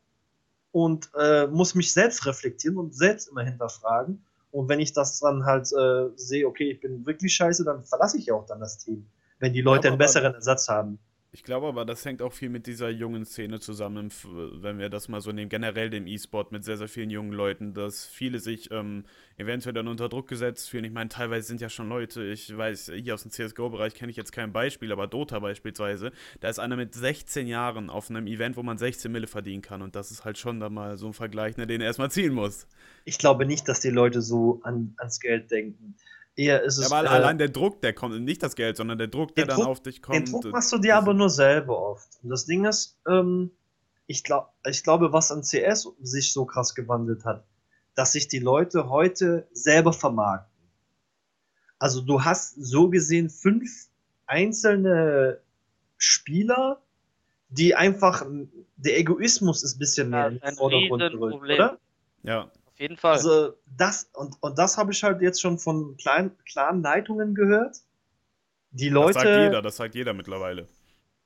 und 0.71 1.09
äh, 1.19 1.47
muss 1.47 1.73
mich 1.73 1.93
selbst 1.93 2.27
reflektieren 2.27 2.77
und 2.77 2.95
selbst 2.95 3.27
immer 3.27 3.43
hinterfragen. 3.43 4.23
Und 4.51 4.69
wenn 4.69 4.79
ich 4.79 4.93
das 4.93 5.19
dann 5.19 5.43
halt 5.43 5.73
äh, 5.73 6.09
sehe, 6.15 6.47
okay, 6.47 6.71
ich 6.73 6.81
bin 6.81 7.07
wirklich 7.07 7.33
scheiße, 7.33 7.65
dann 7.65 7.83
verlasse 7.85 8.19
ich 8.19 8.27
ja 8.27 8.35
auch 8.35 8.45
dann 8.45 8.59
das 8.59 8.77
Team, 8.77 9.07
wenn 9.39 9.51
die 9.51 9.61
Leute 9.61 9.87
einen 9.87 9.97
besseren 9.97 10.35
Ersatz 10.35 10.69
haben. 10.69 10.99
Ich 11.35 11.43
glaube 11.43 11.67
aber, 11.67 11.83
das 11.83 12.05
hängt 12.05 12.21
auch 12.21 12.31
viel 12.31 12.47
mit 12.47 12.65
dieser 12.65 12.89
jungen 12.89 13.25
Szene 13.25 13.59
zusammen, 13.59 14.09
wenn 14.23 14.79
wir 14.79 14.87
das 14.87 15.09
mal 15.09 15.19
so 15.19 15.33
nehmen, 15.33 15.49
generell 15.49 15.89
dem 15.89 16.07
E-Sport 16.07 16.53
mit 16.53 16.63
sehr, 16.63 16.77
sehr 16.77 16.87
vielen 16.87 17.09
jungen 17.09 17.33
Leuten, 17.33 17.73
dass 17.73 18.05
viele 18.05 18.39
sich 18.39 18.71
ähm, 18.71 19.03
eventuell 19.35 19.73
dann 19.73 19.89
unter 19.89 20.07
Druck 20.07 20.29
gesetzt 20.29 20.69
fühlen. 20.69 20.85
Ich 20.85 20.93
meine, 20.93 21.09
teilweise 21.09 21.45
sind 21.45 21.59
ja 21.59 21.67
schon 21.67 21.89
Leute, 21.89 22.23
ich 22.23 22.55
weiß, 22.55 22.93
hier 22.95 23.15
aus 23.15 23.23
dem 23.23 23.31
CSGO-Bereich 23.31 23.95
kenne 23.95 24.11
ich 24.11 24.15
jetzt 24.15 24.31
kein 24.31 24.53
Beispiel, 24.53 24.93
aber 24.93 25.07
Dota 25.07 25.39
beispielsweise, 25.39 26.13
da 26.39 26.47
ist 26.47 26.59
einer 26.59 26.77
mit 26.77 26.95
16 26.95 27.47
Jahren 27.47 27.89
auf 27.89 28.09
einem 28.09 28.27
Event, 28.27 28.55
wo 28.55 28.63
man 28.63 28.77
16 28.77 29.11
Mille 29.11 29.27
verdienen 29.27 29.61
kann 29.61 29.81
und 29.81 29.97
das 29.97 30.11
ist 30.11 30.23
halt 30.23 30.37
schon 30.37 30.61
da 30.61 30.69
mal 30.69 30.95
so 30.95 31.07
ein 31.07 31.13
Vergleich, 31.13 31.57
ne, 31.57 31.67
den 31.67 31.81
er 31.81 31.87
erstmal 31.87 32.11
ziehen 32.11 32.33
muss. 32.33 32.65
Ich 33.03 33.17
glaube 33.17 33.45
nicht, 33.45 33.67
dass 33.67 33.81
die 33.81 33.89
Leute 33.89 34.21
so 34.21 34.61
an, 34.63 34.93
ans 34.99 35.19
Geld 35.19 35.51
denken. 35.51 35.95
Eher 36.35 36.63
ist 36.63 36.77
es. 36.77 36.89
Ja, 36.89 36.97
aber 36.97 37.07
äh, 37.07 37.11
allein 37.11 37.37
der 37.37 37.49
Druck, 37.49 37.81
der 37.81 37.93
kommt, 37.93 38.19
nicht 38.21 38.43
das 38.43 38.55
Geld, 38.55 38.77
sondern 38.77 38.97
der 38.97 39.07
Druck, 39.07 39.35
der, 39.35 39.45
der 39.45 39.55
dann 39.55 39.65
auf 39.65 39.81
dich 39.81 40.01
kommt. 40.01 40.27
Den 40.27 40.31
Druck 40.31 40.51
machst 40.51 40.71
du 40.73 40.77
dir 40.77 40.97
aber 40.97 41.13
nur 41.13 41.29
selber 41.29 41.77
oft. 41.77 42.09
Und 42.23 42.29
das 42.29 42.45
Ding 42.45 42.65
ist, 42.65 42.97
ähm, 43.07 43.51
ich, 44.07 44.23
glaub, 44.23 44.53
ich 44.67 44.83
glaube, 44.83 45.13
was 45.13 45.31
an 45.31 45.43
CS 45.43 45.89
sich 46.01 46.33
so 46.33 46.45
krass 46.45 46.75
gewandelt 46.75 47.23
hat, 47.23 47.45
dass 47.95 48.11
sich 48.11 48.27
die 48.27 48.39
Leute 48.39 48.89
heute 48.89 49.47
selber 49.53 49.93
vermarkten. 49.93 50.51
Also 51.79 52.01
du 52.01 52.23
hast 52.23 52.55
so 52.55 52.89
gesehen 52.89 53.29
fünf 53.29 53.87
einzelne 54.25 55.39
Spieler, 55.97 56.81
die 57.49 57.75
einfach, 57.75 58.25
der 58.75 58.99
Egoismus 58.99 59.63
ist 59.63 59.75
ein 59.75 59.79
bisschen 59.79 60.09
mehr 60.09 60.19
ja, 60.19 60.27
in 60.27 60.39
den 60.39 60.55
Vordergrund 60.55 61.11
gerückt, 61.11 61.43
oder? 61.43 61.79
Ja. 62.23 62.51
Auf 62.75 62.81
jeden 62.81 62.97
Fall. 62.97 63.13
Also 63.13 63.53
das, 63.65 64.09
und, 64.11 64.35
und 64.41 64.57
das 64.57 64.77
habe 64.77 64.91
ich 64.91 65.01
halt 65.01 65.21
jetzt 65.21 65.39
schon 65.39 65.57
von 65.57 65.95
kleinen, 65.95 66.37
klaren 66.43 66.81
Leitungen 66.81 67.33
gehört. 67.33 67.77
Die 68.71 68.89
Leute. 68.89 69.13
Das 69.13 69.23
sagt 69.23 69.37
jeder, 69.37 69.61
das 69.61 69.75
sagt 69.77 69.95
jeder 69.95 70.13
mittlerweile. 70.13 70.67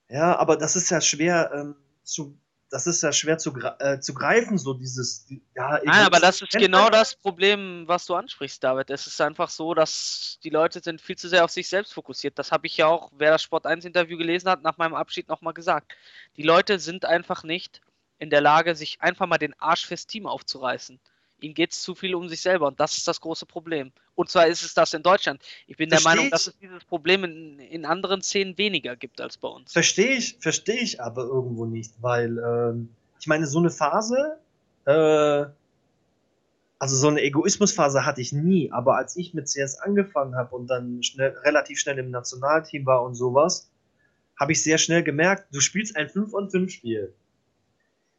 Ja, 0.09 0.37
aber 0.37 0.57
das 0.57 0.75
ist 0.75 0.91
ja 0.91 1.01
schwer 1.01 1.49
ähm, 1.55 1.75
zu, 2.03 2.37
das 2.69 2.85
ist 2.85 3.01
ja 3.01 3.11
schwer 3.11 3.39
zu, 3.39 3.51
äh, 3.79 3.99
zu 3.99 4.13
greifen, 4.13 4.59
so 4.59 4.75
dieses. 4.75 5.25
Ja, 5.55 5.79
Nein, 5.83 6.05
aber 6.05 6.19
das 6.19 6.39
ist 6.39 6.51
genau 6.51 6.91
das 6.91 7.15
Problem, 7.15 7.87
was 7.87 8.05
du 8.05 8.13
ansprichst, 8.13 8.63
David. 8.63 8.91
Es 8.91 9.07
ist 9.07 9.19
einfach 9.19 9.49
so, 9.49 9.73
dass 9.73 10.37
die 10.43 10.51
Leute 10.51 10.81
sind 10.83 11.01
viel 11.01 11.17
zu 11.17 11.29
sehr 11.29 11.43
auf 11.43 11.49
sich 11.49 11.67
selbst 11.67 11.95
fokussiert. 11.95 12.37
Das 12.37 12.51
habe 12.51 12.67
ich 12.67 12.77
ja 12.77 12.85
auch, 12.85 13.11
wer 13.17 13.31
das 13.31 13.41
Sport 13.41 13.65
1 13.65 13.85
Interview 13.85 14.19
gelesen 14.19 14.51
hat, 14.51 14.61
nach 14.61 14.77
meinem 14.77 14.93
Abschied 14.93 15.27
nochmal 15.27 15.55
gesagt. 15.55 15.95
Die 16.37 16.43
Leute 16.43 16.77
sind 16.77 17.05
einfach 17.05 17.43
nicht 17.43 17.81
in 18.19 18.29
der 18.29 18.41
Lage, 18.41 18.75
sich 18.75 19.01
einfach 19.01 19.25
mal 19.25 19.39
den 19.39 19.59
Arsch 19.59 19.87
fürs 19.87 20.05
Team 20.05 20.27
aufzureißen. 20.27 20.99
Ihnen 21.43 21.53
geht 21.53 21.71
es 21.71 21.81
zu 21.81 21.95
viel 21.95 22.15
um 22.15 22.27
sich 22.29 22.41
selber 22.41 22.67
und 22.67 22.79
das 22.79 22.97
ist 22.97 23.07
das 23.07 23.21
große 23.21 23.45
Problem. 23.45 23.91
Und 24.15 24.29
zwar 24.29 24.47
ist 24.47 24.63
es 24.63 24.73
das 24.73 24.93
in 24.93 25.03
Deutschland. 25.03 25.41
Ich 25.67 25.77
bin 25.77 25.89
Versteh 25.89 26.03
der 26.03 26.15
Meinung, 26.15 26.31
dass 26.31 26.47
es 26.47 26.57
dieses 26.59 26.83
Problem 26.85 27.23
in, 27.23 27.59
in 27.59 27.85
anderen 27.85 28.21
Szenen 28.21 28.57
weniger 28.57 28.95
gibt 28.95 29.21
als 29.21 29.37
bei 29.37 29.47
uns. 29.47 29.71
Verstehe 29.71 30.17
ich, 30.17 30.37
verstehe 30.39 30.79
ich 30.79 31.01
aber 31.01 31.23
irgendwo 31.23 31.65
nicht, 31.65 31.93
weil 32.01 32.37
ähm, 32.37 32.89
ich 33.19 33.27
meine, 33.27 33.47
so 33.47 33.59
eine 33.59 33.69
Phase, 33.69 34.37
äh, 34.85 35.45
also 36.79 36.95
so 36.95 37.07
eine 37.07 37.21
Egoismusphase 37.21 38.05
hatte 38.05 38.21
ich 38.21 38.31
nie, 38.31 38.71
aber 38.71 38.95
als 38.95 39.17
ich 39.17 39.33
mit 39.33 39.47
CS 39.47 39.79
angefangen 39.79 40.35
habe 40.35 40.55
und 40.55 40.67
dann 40.67 41.03
schnell, 41.03 41.35
relativ 41.43 41.79
schnell 41.79 41.99
im 41.99 42.09
Nationalteam 42.09 42.85
war 42.85 43.03
und 43.03 43.15
sowas, 43.15 43.69
habe 44.39 44.53
ich 44.53 44.63
sehr 44.63 44.77
schnell 44.77 45.03
gemerkt, 45.03 45.53
du 45.53 45.59
spielst 45.59 45.97
ein 45.97 46.09
5 46.09 46.33
on 46.33 46.49
5 46.49 46.71
Spiel 46.71 47.13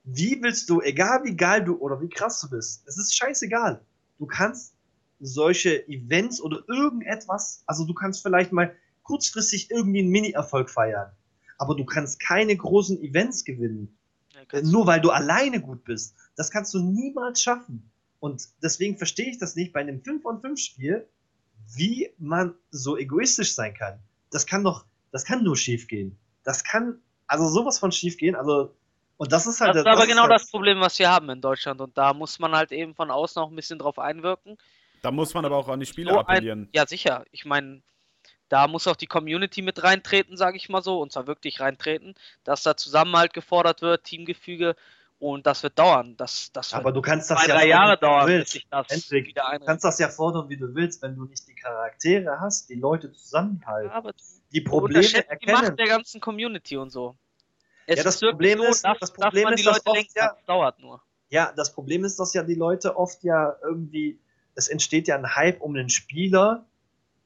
wie 0.05 0.41
willst 0.43 0.69
du, 0.71 0.81
egal 0.81 1.25
wie 1.25 1.37
geil 1.37 1.65
du 1.65 1.77
oder 1.77 2.01
wie 2.01 2.09
krass 2.09 2.41
du 2.41 2.51
bist, 2.51 2.83
es 2.87 2.99
ist 2.99 3.17
scheißegal. 3.17 3.81
Du 4.19 4.27
kannst 4.27 4.75
solche 5.21 5.87
Events 5.89 6.41
oder 6.41 6.63
irgendetwas, 6.69 7.63
also 7.67 7.85
du 7.85 7.95
kannst 7.95 8.23
vielleicht 8.23 8.53
mal 8.53 8.75
kurzfristig 9.03 9.71
irgendwie 9.71 10.01
einen 10.01 10.11
Mini-Erfolg 10.11 10.71
feiern, 10.71 11.11
aber 11.59 11.75
du 11.75 11.85
kannst 11.85 12.21
keine 12.21 12.57
großen 12.57 13.03
Events 13.03 13.45
gewinnen. 13.45 13.97
Ja, 14.53 14.63
nur 14.63 14.87
weil 14.87 15.01
du 15.01 15.11
alleine 15.11 15.61
gut 15.61 15.85
bist. 15.85 16.15
Das 16.37 16.51
kannst 16.51 16.73
du 16.73 16.81
niemals 16.81 17.43
schaffen. 17.43 17.91
Und 18.21 18.49
deswegen 18.63 18.97
verstehe 18.97 19.31
ich 19.31 19.39
das 19.39 19.57
nicht 19.57 19.73
bei 19.73 19.81
einem 19.81 20.03
5 20.03 20.25
on 20.25 20.41
5 20.41 20.59
Spiel, 20.59 21.07
wie 21.75 22.11
man 22.19 22.55
so 22.71 22.97
egoistisch 22.97 23.55
sein 23.55 23.75
kann. 23.75 23.99
Das 24.31 24.47
kann 24.47 24.65
doch, 24.65 24.87
das 25.13 25.25
kann 25.25 25.45
nur 25.45 25.57
schief 25.57 25.89
gehen. 25.89 26.17
Das 26.43 26.65
kann, 26.65 27.01
also 27.27 27.49
sowas 27.49 27.79
von 27.79 27.93
schief 27.93 28.17
gehen. 28.17 28.35
Also 28.35 28.75
und 29.21 29.33
das 29.33 29.47
ist 29.47 29.61
halt. 29.61 29.75
Das 29.75 29.83
ist 29.83 29.87
aber 29.87 30.07
genau 30.07 30.23
halt 30.23 30.33
das 30.33 30.51
Problem, 30.51 30.81
was 30.81 30.99
wir 30.99 31.11
haben 31.11 31.29
in 31.29 31.43
Deutschland. 31.43 31.83
Und 31.83 31.99
da 31.99 32.15
muss 32.15 32.39
man 32.39 32.57
halt 32.57 32.73
eben 32.73 32.95
von 32.95 33.11
außen 33.11 33.43
auch 33.43 33.51
ein 33.51 33.55
bisschen 33.55 33.79
drauf 33.79 33.99
einwirken. 33.99 34.57
Da 35.03 35.11
muss 35.11 35.35
man 35.35 35.45
aber 35.45 35.59
auch 35.59 35.69
an 35.69 35.79
die 35.79 35.85
Spieler 35.85 36.15
so 36.15 36.21
appellieren. 36.21 36.63
Ein, 36.63 36.69
ja, 36.73 36.87
sicher. 36.87 37.27
Ich 37.31 37.45
meine, 37.45 37.83
da 38.49 38.67
muss 38.67 38.87
auch 38.87 38.97
die 38.97 39.07
Community 39.07 39.61
mit 39.61 39.83
reintreten, 39.83 40.39
sage 40.39 40.57
ich 40.57 40.71
mal 40.71 40.81
so, 40.81 41.03
und 41.03 41.13
zwar 41.13 41.27
wirklich 41.27 41.61
reintreten, 41.61 42.15
dass 42.45 42.63
da 42.63 42.79
Zusammenhalt 42.79 43.35
gefordert 43.35 43.83
wird, 43.83 44.05
Teamgefüge. 44.05 44.75
Und 45.19 45.47
das 45.47 45.63
wird 45.63 45.79
dauern. 45.79 46.17
Das, 46.17 46.51
das 46.53 46.73
aber 46.73 46.91
du 46.91 47.03
kannst 47.03 47.31
das 47.31 47.41
zwei, 47.41 47.49
ja 47.49 47.55
drei 47.57 47.69
Jahre 47.69 47.99
dauern, 47.99 48.27
bis 48.27 48.53
sich 48.53 48.67
das 48.71 48.89
Endlich. 48.89 49.27
wieder 49.27 49.45
einrichtet. 49.49 49.63
Du 49.63 49.67
kannst 49.67 49.85
das 49.85 49.99
ja 49.99 50.09
fordern, 50.09 50.49
wie 50.49 50.57
du 50.57 50.75
willst, 50.75 51.03
wenn 51.03 51.15
du 51.15 51.27
nicht 51.27 51.47
die 51.47 51.55
Charaktere 51.55 52.41
hast, 52.41 52.71
die 52.71 52.77
Leute 52.77 53.13
zusammenhalten. 53.13 53.91
Ja, 53.91 53.97
aber 53.97 54.15
die 54.51 54.63
Probleme 54.63 55.15
erkennen. 55.15 55.41
Die 55.43 55.53
Macht 55.53 55.79
der 55.79 55.89
ganzen 55.89 56.23
Community 56.23 56.79
und 56.79 56.89
so. 56.89 57.19
Es 57.91 57.99
ja, 57.99 58.05
das 58.05 58.21
Problem 58.21 58.63
ist, 58.63 58.85
das 58.85 59.13
Problem 59.13 59.49
ist, 59.49 59.67
dass 59.67 59.85
oft 59.85 60.17
ja, 60.17 60.37
dauert 60.47 60.79
nur. 60.79 61.03
Ja, 61.29 61.53
das 61.57 61.73
Problem 61.73 62.05
ist, 62.05 62.21
dass 62.21 62.35
ja 62.35 62.45
die 62.45 62.55
Leute 62.55 62.97
oft 62.97 63.25
ja 63.25 63.57
irgendwie, 63.63 64.21
es 64.55 64.69
entsteht 64.69 65.09
ja 65.09 65.17
ein 65.17 65.35
Hype 65.35 65.61
um 65.61 65.75
den 65.75 65.89
Spieler 65.89 66.67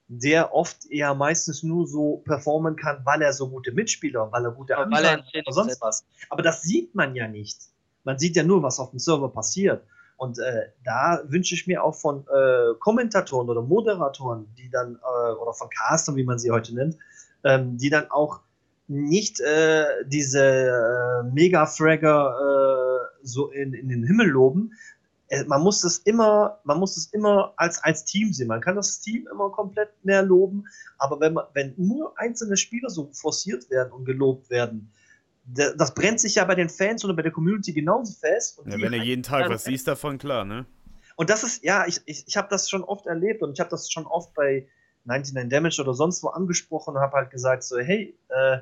der 0.09 0.55
oft 0.55 0.87
eher 0.91 1.15
meistens 1.15 1.63
nur 1.63 1.87
so 1.87 2.19
performen 2.25 2.77
kann, 2.77 3.01
weil 3.05 3.23
er 3.23 3.33
so 3.33 3.49
gute 3.49 3.73
Mitspieler, 3.73 4.31
weil 4.33 4.45
er 4.45 4.51
gute 4.53 4.77
Ansagen 4.77 5.25
hat 5.25 5.35
oder 5.35 5.53
sonst 5.53 5.81
was. 5.81 6.05
Aber 6.29 6.43
das 6.43 6.63
sieht 6.63 6.95
man 6.95 7.15
ja 7.15 7.27
nicht. 7.27 7.59
Man 8.05 8.19
sieht 8.19 8.37
ja 8.37 8.43
nur, 8.43 8.63
was 8.63 8.79
auf 8.79 8.91
dem 8.91 8.99
Server 8.99 9.31
passiert. 9.31 9.85
Und 10.17 10.39
äh, 10.39 10.69
da 10.85 11.23
wünsche 11.25 11.55
ich 11.55 11.67
mir 11.67 11.83
auch 11.83 11.95
von 11.95 12.27
äh, 12.29 12.75
Kommentatoren 12.79 13.49
oder 13.49 13.63
Moderatoren, 13.63 14.55
die 14.57 14.71
dann, 14.71 14.97
äh, 14.97 15.33
oder 15.33 15.55
von 15.55 15.69
Castern, 15.71 16.17
wie 16.17 16.25
man 16.25 16.39
sie 16.39 16.51
heute 16.51 16.75
nennt, 16.75 16.97
ähm, 17.43 17.79
die 17.79 17.91
dann 17.91 18.11
auch 18.11 18.41
nicht 18.87 19.41
äh, 19.41 19.85
diese 20.07 20.43
äh, 20.43 21.23
Mega-Fragger 21.33 22.35
äh, 22.39 23.27
so 23.27 23.51
in, 23.51 23.73
in 23.73 23.89
den 23.89 24.05
Himmel 24.05 24.29
loben, 24.29 24.73
äh, 25.29 25.45
man 25.45 25.63
muss 25.63 25.81
das 25.81 25.99
immer, 25.99 26.61
man 26.65 26.79
muss 26.79 26.97
es 26.97 27.07
immer 27.07 27.55
als, 27.57 27.83
als 27.83 28.05
Team 28.05 28.33
sehen. 28.33 28.49
Man 28.49 28.61
kann 28.61 28.77
das 28.77 29.01
Team 29.01 29.27
immer 29.31 29.51
komplett 29.51 29.91
mehr 30.05 30.23
loben, 30.23 30.65
aber 30.99 31.21
wenn 31.21 31.33
man, 31.33 31.47
wenn 31.55 31.75
nur 31.77 32.19
einzelne 32.19 32.57
Spieler 32.57 32.91
so 32.91 33.11
forciert 33.13 33.71
werden 33.71 33.93
und 33.93 34.05
gelobt 34.05 34.51
werden, 34.51 34.93
das 35.47 35.95
brennt 35.95 36.21
sich 36.21 36.37
ja 36.37 36.45
bei 36.45 36.55
den 36.55 36.71
Fans 36.71 37.05
oder 37.05 37.15
bei 37.15 37.23
der 37.23 37.33
Community 37.33 37.73
genauso 37.73 38.15
fest. 38.19 38.61
ja, 38.65 38.81
wenn 38.81 38.93
du 38.93 38.99
jeden 38.99 39.23
Tag 39.23 39.51
was 39.51 39.65
siehst 39.65 39.87
davon, 39.87 40.17
klar, 40.17 40.45
ne? 40.45 40.65
Und 41.17 41.31
das 41.31 41.45
ist, 41.45 41.63
ja, 41.63 41.87
ich, 41.87 42.01
ich, 42.07 42.25
ich 42.27 42.37
habe 42.37 42.49
das 42.51 42.69
schon 42.69 42.83
oft 42.83 43.07
erlebt 43.07 43.43
und 43.43 43.53
ich 43.53 43.61
habe 43.61 43.71
das 43.71 43.91
schon 43.91 44.07
oft 44.07 44.35
bei 44.35 44.67
99 45.05 45.51
Damage 45.51 45.81
oder 45.83 45.95
sonst 45.95 46.23
wo 46.23 46.29
angesprochen 46.29 46.97
und 46.97 47.01
habe 47.01 47.17
halt 47.17 47.31
gesagt, 47.31 47.63
so, 47.63 47.79
hey, 47.79 48.19
äh, 48.29 48.59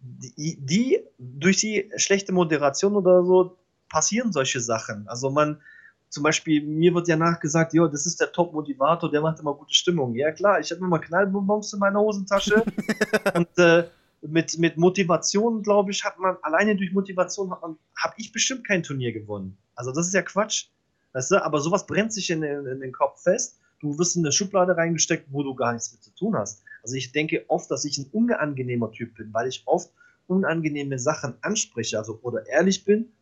die, 0.00 0.56
die, 0.60 1.00
durch 1.18 1.58
die 1.58 1.90
schlechte 1.96 2.32
Moderation 2.32 2.94
oder 2.96 3.24
so, 3.24 3.56
passieren 3.88 4.32
solche 4.32 4.60
Sachen. 4.60 5.08
Also 5.08 5.30
man, 5.30 5.60
zum 6.08 6.22
Beispiel, 6.22 6.62
mir 6.62 6.94
wird 6.94 7.08
ja 7.08 7.16
nachgesagt, 7.16 7.74
jo, 7.74 7.88
das 7.88 8.06
ist 8.06 8.20
der 8.20 8.32
Top-Motivator, 8.32 9.10
der 9.10 9.20
macht 9.20 9.40
immer 9.40 9.54
gute 9.54 9.74
Stimmung. 9.74 10.14
Ja 10.14 10.32
klar, 10.32 10.60
ich 10.60 10.70
habe 10.70 10.80
immer 10.80 10.98
Knallbonbons 10.98 11.72
in 11.72 11.78
meiner 11.78 12.00
Hosentasche 12.00 12.64
und 13.34 13.58
äh, 13.58 13.88
mit, 14.22 14.58
mit 14.58 14.76
Motivation, 14.76 15.62
glaube 15.62 15.90
ich, 15.90 16.04
hat 16.04 16.18
man, 16.18 16.36
alleine 16.42 16.76
durch 16.76 16.92
Motivation 16.92 17.50
habe 17.50 18.14
ich 18.16 18.32
bestimmt 18.32 18.66
kein 18.66 18.82
Turnier 18.82 19.12
gewonnen. 19.12 19.56
Also 19.74 19.92
das 19.92 20.06
ist 20.06 20.14
ja 20.14 20.22
Quatsch. 20.22 20.68
Weißt 21.12 21.30
du? 21.30 21.44
Aber 21.44 21.60
sowas 21.60 21.86
brennt 21.86 22.12
sich 22.12 22.30
in, 22.30 22.42
in, 22.42 22.66
in 22.66 22.80
den 22.80 22.92
Kopf 22.92 23.22
fest. 23.22 23.58
Du 23.80 23.98
wirst 23.98 24.16
in 24.16 24.24
eine 24.24 24.32
Schublade 24.32 24.76
reingesteckt, 24.76 25.26
wo 25.30 25.42
du 25.42 25.54
gar 25.54 25.72
nichts 25.72 25.92
mit 25.92 26.02
zu 26.02 26.14
tun 26.14 26.36
hast. 26.36 26.62
Also 26.82 26.96
ich 26.96 27.12
denke 27.12 27.44
oft, 27.48 27.70
dass 27.70 27.84
ich 27.84 27.98
ein 27.98 28.06
unangenehmer 28.12 28.90
Typ 28.90 29.14
bin, 29.16 29.32
weil 29.32 29.48
ich 29.48 29.62
oft 29.66 29.90
unangenehme 30.26 30.98
Sachen 30.98 31.34
anspreche, 31.40 31.98
also 31.98 32.18
oder 32.22 32.46
ehrlich 32.46 32.84
bin 32.84 33.12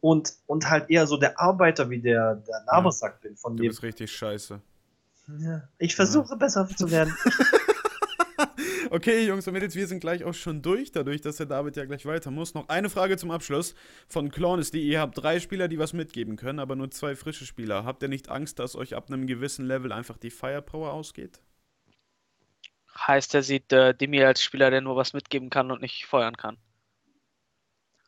und, 0.00 0.34
und 0.46 0.68
halt 0.70 0.90
eher 0.90 1.06
so 1.06 1.16
der 1.16 1.38
Arbeiter 1.40 1.90
wie 1.90 2.00
der, 2.00 2.36
der 2.36 2.64
Labersack 2.66 3.20
ja, 3.22 3.28
bin. 3.28 3.36
Von 3.36 3.56
du 3.56 3.62
dem. 3.62 3.68
bist 3.68 3.82
richtig 3.82 4.12
scheiße. 4.12 4.60
Ja, 5.38 5.68
ich 5.78 5.94
versuche 5.94 6.30
ja. 6.30 6.36
besser 6.36 6.68
zu 6.68 6.90
werden. 6.90 7.14
okay, 8.90 9.26
Jungs 9.26 9.46
und 9.46 9.54
Mädels, 9.54 9.74
wir 9.74 9.86
sind 9.86 10.00
gleich 10.00 10.24
auch 10.24 10.34
schon 10.34 10.62
durch, 10.62 10.90
dadurch, 10.90 11.20
dass 11.20 11.36
der 11.36 11.46
David 11.46 11.76
ja 11.76 11.84
gleich 11.84 12.04
weiter 12.04 12.30
muss. 12.30 12.54
Noch 12.54 12.68
eine 12.68 12.90
Frage 12.90 13.16
zum 13.16 13.30
Abschluss 13.30 13.74
von 14.08 14.30
Clownesty. 14.30 14.80
Ihr 14.80 15.00
habt 15.00 15.16
drei 15.16 15.38
Spieler, 15.38 15.68
die 15.68 15.78
was 15.78 15.92
mitgeben 15.92 16.36
können, 16.36 16.58
aber 16.58 16.76
nur 16.76 16.90
zwei 16.90 17.14
frische 17.14 17.46
Spieler. 17.46 17.84
Habt 17.84 18.02
ihr 18.02 18.08
nicht 18.08 18.28
Angst, 18.28 18.58
dass 18.58 18.74
euch 18.74 18.94
ab 18.96 19.08
einem 19.08 19.26
gewissen 19.26 19.66
Level 19.66 19.92
einfach 19.92 20.18
die 20.18 20.30
Firepower 20.30 20.92
ausgeht? 20.92 21.40
Heißt, 22.96 23.34
er 23.34 23.42
sieht 23.42 23.72
äh, 23.72 23.94
Demi 23.94 24.22
als 24.22 24.42
Spieler, 24.42 24.70
der 24.70 24.80
nur 24.80 24.96
was 24.96 25.12
mitgeben 25.12 25.50
kann 25.50 25.70
und 25.70 25.80
nicht 25.80 26.06
feuern 26.06 26.36
kann. 26.36 26.58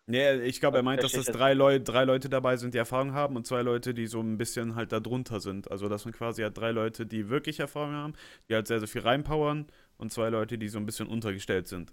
Nee, 0.06 0.42
ich 0.42 0.58
glaube, 0.58 0.78
er 0.78 0.82
meint, 0.82 1.02
dass 1.02 1.14
es 1.14 1.26
drei, 1.26 1.54
Leu 1.54 1.78
drei 1.78 2.04
Leute 2.04 2.28
dabei 2.28 2.56
sind, 2.56 2.74
die 2.74 2.78
Erfahrung 2.78 3.12
haben 3.14 3.36
und 3.36 3.46
zwei 3.46 3.62
Leute, 3.62 3.94
die 3.94 4.08
so 4.08 4.20
ein 4.20 4.36
bisschen 4.36 4.74
halt 4.74 4.90
da 4.90 4.98
drunter 4.98 5.38
sind. 5.38 5.70
Also, 5.70 5.88
dass 5.88 6.04
man 6.04 6.12
quasi 6.12 6.42
hat 6.42 6.58
drei 6.58 6.72
Leute, 6.72 7.06
die 7.06 7.28
wirklich 7.28 7.60
Erfahrung 7.60 7.92
haben, 7.92 8.14
die 8.48 8.54
halt 8.54 8.66
sehr, 8.66 8.80
sehr 8.80 8.88
viel 8.88 9.02
reinpowern 9.02 9.66
und 9.98 10.12
zwei 10.12 10.28
Leute, 10.28 10.58
die 10.58 10.68
so 10.68 10.78
ein 10.78 10.86
bisschen 10.86 11.06
untergestellt 11.06 11.68
sind. 11.68 11.92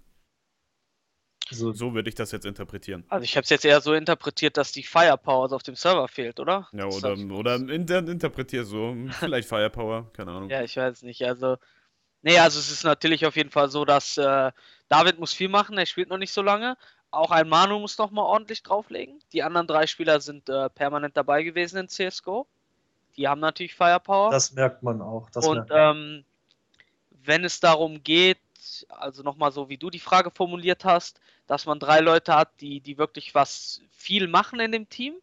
So, 1.50 1.72
so 1.72 1.94
würde 1.94 2.08
ich 2.08 2.14
das 2.14 2.30
jetzt 2.32 2.46
interpretieren. 2.46 3.04
Also 3.08 3.24
ich 3.24 3.36
habe 3.36 3.44
es 3.44 3.50
jetzt 3.50 3.64
eher 3.64 3.80
so 3.80 3.94
interpretiert, 3.94 4.56
dass 4.56 4.70
die 4.72 4.84
Firepower 4.84 5.52
auf 5.52 5.62
dem 5.62 5.74
Server 5.74 6.06
fehlt, 6.06 6.38
oder? 6.38 6.68
Ja, 6.72 6.86
oder, 6.86 7.16
oder 7.32 7.54
inter 7.56 8.06
interpretier 8.06 8.64
so, 8.64 8.96
vielleicht 9.18 9.48
Firepower, 9.48 10.12
keine 10.12 10.30
Ahnung. 10.32 10.50
Ja, 10.50 10.62
ich 10.62 10.76
weiß 10.76 11.02
nicht. 11.02 11.24
Also, 11.24 11.56
nee, 12.22 12.38
also 12.38 12.58
es 12.58 12.70
ist 12.70 12.84
natürlich 12.84 13.26
auf 13.26 13.36
jeden 13.36 13.50
Fall 13.50 13.70
so, 13.70 13.84
dass 13.84 14.16
äh, 14.16 14.52
David 14.88 15.18
muss 15.18 15.32
viel 15.32 15.48
machen, 15.48 15.78
er 15.78 15.86
spielt 15.86 16.08
noch 16.08 16.18
nicht 16.18 16.32
so 16.32 16.42
lange, 16.42 16.76
auch 17.10 17.30
ein 17.30 17.48
Manu 17.48 17.78
muss 17.78 17.98
noch 17.98 18.10
mal 18.10 18.22
ordentlich 18.22 18.62
drauflegen. 18.62 19.18
Die 19.32 19.42
anderen 19.42 19.66
drei 19.66 19.86
Spieler 19.86 20.20
sind 20.20 20.48
äh, 20.48 20.70
permanent 20.70 21.16
dabei 21.16 21.42
gewesen 21.42 21.78
in 21.78 21.88
CSGO. 21.88 22.46
Die 23.16 23.26
haben 23.26 23.40
natürlich 23.40 23.74
Firepower. 23.74 24.30
Das 24.30 24.52
merkt 24.52 24.82
man 24.82 25.02
auch. 25.02 25.28
und 25.34 25.66
ähm, 25.70 26.24
wenn 27.24 27.44
es 27.44 27.60
darum 27.60 28.02
geht, 28.02 28.38
also 28.88 29.22
nochmal 29.22 29.52
so 29.52 29.68
wie 29.68 29.76
du 29.76 29.90
die 29.90 29.98
Frage 29.98 30.30
formuliert 30.30 30.84
hast, 30.84 31.20
dass 31.46 31.66
man 31.66 31.80
drei 31.80 32.00
Leute 32.00 32.34
hat, 32.34 32.50
die, 32.60 32.80
die 32.80 32.98
wirklich 32.98 33.34
was 33.34 33.82
viel 33.90 34.28
machen 34.28 34.60
in 34.60 34.72
dem 34.72 34.88
Team 34.88 35.14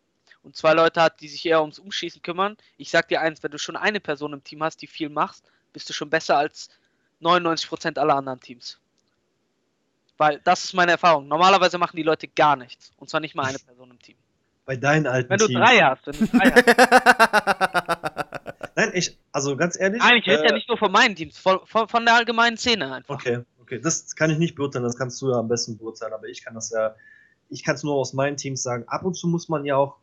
und 0.43 0.55
zwei 0.55 0.73
Leute 0.73 1.01
hat, 1.01 1.21
die 1.21 1.29
sich 1.29 1.45
eher 1.45 1.61
ums 1.61 1.79
Umschießen 1.79 2.21
kümmern. 2.21 2.57
Ich 2.77 2.89
sag 2.89 3.07
dir 3.07 3.21
eins, 3.21 3.41
wenn 3.43 3.51
du 3.51 3.57
schon 3.57 3.77
eine 3.77 3.99
Person 3.99 4.33
im 4.33 4.43
Team 4.43 4.63
hast, 4.63 4.81
die 4.81 4.87
viel 4.87 5.09
macht, 5.09 5.43
bist 5.71 5.89
du 5.89 5.93
schon 5.93 6.09
besser 6.09 6.37
als 6.37 6.69
99% 7.21 7.97
aller 7.97 8.15
anderen 8.15 8.39
Teams. 8.39 8.79
Weil 10.17 10.41
das 10.43 10.63
ist 10.63 10.73
meine 10.73 10.91
Erfahrung. 10.93 11.27
Normalerweise 11.27 11.77
machen 11.77 11.95
die 11.95 12.03
Leute 12.03 12.27
gar 12.27 12.55
nichts. 12.55 12.91
Und 12.97 13.09
zwar 13.09 13.19
nicht 13.19 13.35
mal 13.35 13.45
eine 13.45 13.59
Person 13.65 13.91
im 13.91 13.99
Team. 13.99 14.15
Bei 14.65 14.75
deinen 14.75 15.07
alten 15.07 15.29
Wenn 15.29 15.37
du 15.37 15.47
Teams. 15.47 15.59
drei 15.59 15.77
hast, 15.77 16.07
wenn 16.07 16.19
du 16.19 16.27
drei 16.27 16.51
hast. 16.51 18.17
Nein, 18.75 18.91
ich, 18.93 19.17
also 19.31 19.55
ganz 19.55 19.79
ehrlich. 19.79 19.99
Nein, 19.99 20.17
ich 20.17 20.27
rede 20.27 20.43
äh, 20.43 20.47
ja 20.49 20.53
nicht 20.53 20.67
nur 20.67 20.77
von 20.77 20.91
meinen 20.91 21.15
Teams, 21.15 21.37
von, 21.37 21.59
von, 21.65 21.87
von, 21.87 22.05
der 22.05 22.15
allgemeinen 22.15 22.57
Szene 22.57 22.93
einfach. 22.93 23.15
Okay, 23.15 23.39
okay. 23.59 23.79
Das 23.79 24.15
kann 24.15 24.29
ich 24.29 24.37
nicht 24.37 24.55
beurteilen, 24.55 24.83
das 24.83 24.97
kannst 24.97 25.21
du 25.21 25.31
ja 25.31 25.37
am 25.37 25.47
besten 25.47 25.77
beurteilen, 25.77 26.13
aber 26.13 26.27
ich 26.27 26.43
kann 26.43 26.53
das 26.53 26.69
ja, 26.69 26.95
ich 27.49 27.63
kann 27.63 27.75
es 27.75 27.83
nur 27.83 27.95
aus 27.95 28.13
meinen 28.13 28.37
Teams 28.37 28.61
sagen. 28.61 28.83
Ab 28.87 29.03
und 29.03 29.15
zu 29.15 29.27
muss 29.27 29.49
man 29.49 29.65
ja 29.65 29.77
auch 29.77 29.97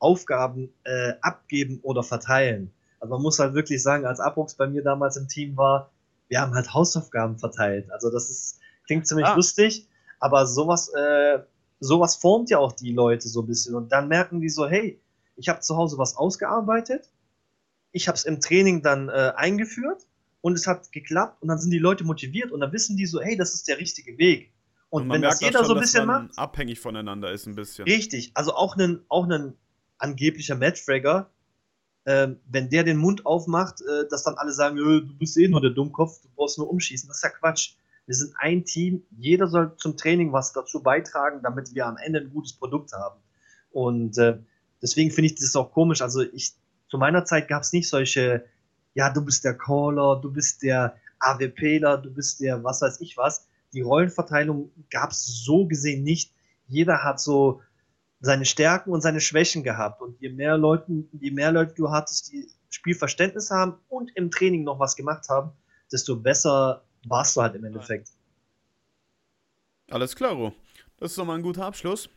Aufgaben 0.00 0.72
äh, 0.84 1.12
abgeben 1.22 1.80
oder 1.82 2.02
verteilen. 2.02 2.72
Also 2.98 3.14
man 3.14 3.22
muss 3.22 3.38
halt 3.38 3.54
wirklich 3.54 3.82
sagen, 3.82 4.04
als 4.04 4.20
Abrux 4.20 4.54
bei 4.54 4.66
mir 4.66 4.82
damals 4.82 5.16
im 5.16 5.28
Team 5.28 5.56
war, 5.56 5.90
wir 6.30 6.40
haben 6.40 6.54
halt 6.54 6.72
Hausaufgaben 6.72 7.38
verteilt. 7.38 7.90
Also 7.92 8.10
das 8.10 8.30
ist, 8.30 8.60
Klingt 8.90 9.06
ziemlich 9.06 9.26
ah. 9.26 9.36
lustig, 9.36 9.86
aber 10.18 10.48
sowas, 10.48 10.88
äh, 10.88 11.38
sowas 11.78 12.16
formt 12.16 12.50
ja 12.50 12.58
auch 12.58 12.72
die 12.72 12.92
Leute 12.92 13.28
so 13.28 13.42
ein 13.42 13.46
bisschen. 13.46 13.76
Und 13.76 13.92
dann 13.92 14.08
merken 14.08 14.40
die 14.40 14.48
so, 14.48 14.66
hey, 14.66 15.00
ich 15.36 15.48
habe 15.48 15.60
zu 15.60 15.76
Hause 15.76 15.96
was 15.96 16.16
ausgearbeitet, 16.16 17.08
ich 17.92 18.08
habe 18.08 18.16
es 18.16 18.24
im 18.24 18.40
Training 18.40 18.82
dann 18.82 19.08
äh, 19.08 19.32
eingeführt 19.36 20.08
und 20.40 20.54
es 20.54 20.66
hat 20.66 20.90
geklappt 20.90 21.40
und 21.40 21.46
dann 21.46 21.58
sind 21.58 21.70
die 21.70 21.78
Leute 21.78 22.02
motiviert 22.02 22.50
und 22.50 22.58
dann 22.58 22.72
wissen 22.72 22.96
die 22.96 23.06
so, 23.06 23.20
hey, 23.20 23.36
das 23.36 23.54
ist 23.54 23.68
der 23.68 23.78
richtige 23.78 24.18
Weg. 24.18 24.52
Und, 24.88 25.04
und 25.04 25.10
wenn 25.10 25.22
das 25.22 25.40
jeder 25.40 25.58
schon, 25.60 25.66
so 25.68 25.74
ein 25.74 25.80
bisschen 25.80 26.06
macht. 26.06 26.36
Abhängig 26.36 26.80
voneinander 26.80 27.30
ist 27.30 27.46
ein 27.46 27.54
bisschen. 27.54 27.84
Richtig, 27.84 28.32
also 28.34 28.54
auch 28.54 28.76
ein, 28.76 29.04
auch 29.08 29.28
ein 29.28 29.54
angeblicher 29.98 30.56
Matchfragger, 30.56 31.30
wenn 32.48 32.70
der 32.70 32.84
den 32.84 32.96
Mund 32.96 33.26
aufmacht, 33.26 33.80
äh, 33.82 34.08
dass 34.08 34.24
dann 34.24 34.34
alle 34.36 34.52
sagen, 34.52 34.76
du 34.76 35.18
bist 35.18 35.36
eh 35.36 35.48
nur 35.48 35.60
der 35.60 35.70
Dummkopf, 35.70 36.20
du 36.22 36.28
brauchst 36.34 36.58
nur 36.58 36.70
umschießen. 36.70 37.08
Das 37.08 37.18
ist 37.18 37.22
ja 37.22 37.30
Quatsch. 37.30 37.74
Wir 38.06 38.14
sind 38.14 38.34
ein 38.38 38.64
Team, 38.64 39.02
jeder 39.18 39.46
soll 39.46 39.76
zum 39.76 39.96
Training 39.96 40.32
was 40.32 40.52
dazu 40.52 40.82
beitragen, 40.82 41.40
damit 41.42 41.74
wir 41.74 41.86
am 41.86 41.96
Ende 41.96 42.20
ein 42.20 42.30
gutes 42.30 42.52
Produkt 42.54 42.92
haben. 42.92 43.20
Und 43.70 44.18
äh, 44.18 44.38
deswegen 44.82 45.10
finde 45.10 45.26
ich 45.26 45.36
das 45.36 45.54
auch 45.54 45.72
komisch. 45.72 46.02
Also 46.02 46.22
ich, 46.22 46.54
zu 46.88 46.98
meiner 46.98 47.24
Zeit 47.24 47.48
gab 47.48 47.62
es 47.62 47.72
nicht 47.72 47.88
solche, 47.88 48.44
ja, 48.94 49.10
du 49.12 49.24
bist 49.24 49.44
der 49.44 49.56
Caller, 49.56 50.20
du 50.20 50.32
bist 50.32 50.62
der 50.62 50.96
AWPler, 51.20 51.98
du 51.98 52.12
bist 52.12 52.40
der 52.40 52.64
was 52.64 52.82
weiß 52.82 53.00
ich 53.00 53.16
was. 53.16 53.46
Die 53.72 53.82
Rollenverteilung 53.82 54.72
gab 54.90 55.12
es 55.12 55.44
so 55.44 55.66
gesehen 55.66 56.02
nicht. 56.02 56.32
Jeder 56.66 57.04
hat 57.04 57.20
so 57.20 57.62
seine 58.20 58.44
Stärken 58.44 58.90
und 58.90 59.00
seine 59.00 59.20
Schwächen 59.20 59.62
gehabt. 59.62 60.00
Und 60.02 60.20
je 60.20 60.28
mehr 60.28 60.56
Leute, 60.56 61.04
je 61.20 61.30
mehr 61.30 61.52
Leute 61.52 61.74
du 61.74 61.90
hattest, 61.90 62.32
die 62.32 62.48
Spielverständnis 62.68 63.50
haben 63.50 63.74
und 63.88 64.10
im 64.16 64.30
Training 64.30 64.64
noch 64.64 64.78
was 64.78 64.94
gemacht 64.94 65.28
haben, 65.28 65.52
desto 65.90 66.16
besser 66.16 66.84
warst 67.06 67.36
du 67.36 67.42
halt 67.42 67.54
im 67.54 67.64
Endeffekt. 67.64 68.10
Alles 69.90 70.14
klar, 70.14 70.52
Das 70.98 71.12
ist 71.12 71.18
doch 71.18 71.24
mal 71.24 71.34
ein 71.34 71.42
guter 71.42 71.64
Abschluss. 71.64 72.08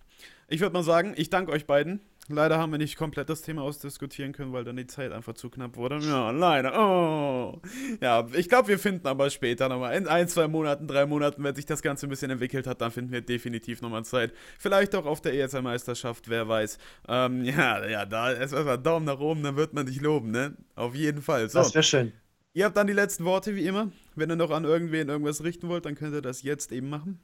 Ich 0.48 0.60
würde 0.60 0.74
mal 0.74 0.84
sagen, 0.84 1.14
ich 1.16 1.30
danke 1.30 1.52
euch 1.52 1.66
beiden. 1.66 2.02
Leider 2.30 2.58
haben 2.58 2.72
wir 2.72 2.78
nicht 2.78 2.96
komplett 2.96 3.30
das 3.30 3.42
Thema 3.42 3.64
ausdiskutieren 3.64 4.32
können, 4.32 4.54
weil 4.54 4.64
dann 4.64 4.78
die 4.78 4.88
Zeit 4.88 5.12
einfach 5.12 5.34
zu 5.34 5.50
knapp 5.50 5.76
wurde. 5.76 6.00
Ja, 6.00 6.32
leider. 6.32 6.74
Oh. 6.74 7.62
Ja, 8.00 8.26
ich 8.34 8.48
glaube, 8.48 8.70
wir 8.70 8.80
finden 8.80 9.06
aber 9.08 9.30
später 9.30 9.68
nochmal. 9.68 9.98
In 9.98 10.08
ein, 10.08 10.30
zwei 10.30 10.48
Monaten, 10.48 10.88
drei 10.88 11.06
Monaten, 11.06 11.44
wenn 11.44 11.54
sich 11.54 11.66
das 11.66 11.82
Ganze 11.82 12.08
ein 12.08 12.10
bisschen 12.10 12.32
entwickelt 12.32 12.66
hat, 12.66 12.80
dann 12.80 12.92
finden 12.92 13.12
wir 13.12 13.22
definitiv 13.22 13.82
nochmal 13.82 14.06
Zeit. 14.06 14.32
Vielleicht 14.58 14.96
auch 14.96 15.06
auf 15.06 15.20
der 15.20 15.34
ESL-Meisterschaft, 15.34 16.30
wer 16.30 16.48
weiß. 16.48 16.78
Ähm, 17.10 17.44
ja, 17.44 17.86
ja, 17.86 18.06
da 18.06 18.32
ist 18.32 18.54
einfach 18.54 18.78
Daumen 18.78 19.06
nach 19.06 19.20
oben, 19.20 19.44
dann 19.44 19.58
wird 19.58 19.74
man 19.74 19.86
dich 19.86 20.00
loben, 20.00 20.32
ne? 20.32 20.56
Auf 20.76 20.96
jeden 20.96 21.22
Fall. 21.22 21.50
So. 21.50 21.60
Das 21.60 21.74
wäre 21.74 21.84
schön. 21.84 22.14
Ihr 22.54 22.66
habt 22.66 22.78
dann 22.78 22.88
die 22.88 22.94
letzten 22.94 23.26
Worte, 23.26 23.56
wie 23.56 23.66
immer. 23.66 23.92
Wenn 24.16 24.30
ihr 24.30 24.38
noch 24.38 24.52
an 24.52 24.64
irgendwen 24.64 25.10
irgendwas 25.10 25.44
richten 25.44 25.68
wollt, 25.68 25.86
dann 25.86 25.96
könnt 25.96 26.14
ihr 26.14 26.22
das 26.22 26.42
jetzt 26.42 26.72
eben 26.72 26.90
machen. 26.90 27.20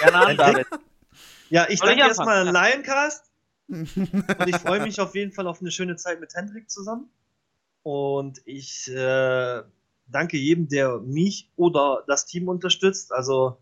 Gerne 0.00 0.26
an, 0.26 0.36
David. 0.36 0.66
Ja, 1.50 1.66
ich 1.68 1.80
danke 1.80 2.00
erstmal 2.00 2.48
an 2.48 2.54
Lioncast. 2.54 3.30
und 3.68 4.48
ich 4.48 4.56
freue 4.56 4.82
mich 4.82 5.00
auf 5.00 5.14
jeden 5.14 5.32
Fall 5.32 5.46
auf 5.46 5.60
eine 5.60 5.70
schöne 5.70 5.96
Zeit 5.96 6.20
mit 6.20 6.34
Hendrik 6.34 6.70
zusammen. 6.70 7.10
Und 7.82 8.40
ich 8.44 8.88
äh, 8.88 9.62
danke 10.06 10.36
jedem, 10.36 10.68
der 10.68 10.98
mich 10.98 11.50
oder 11.56 12.04
das 12.06 12.26
Team 12.26 12.48
unterstützt. 12.48 13.12
Also 13.12 13.58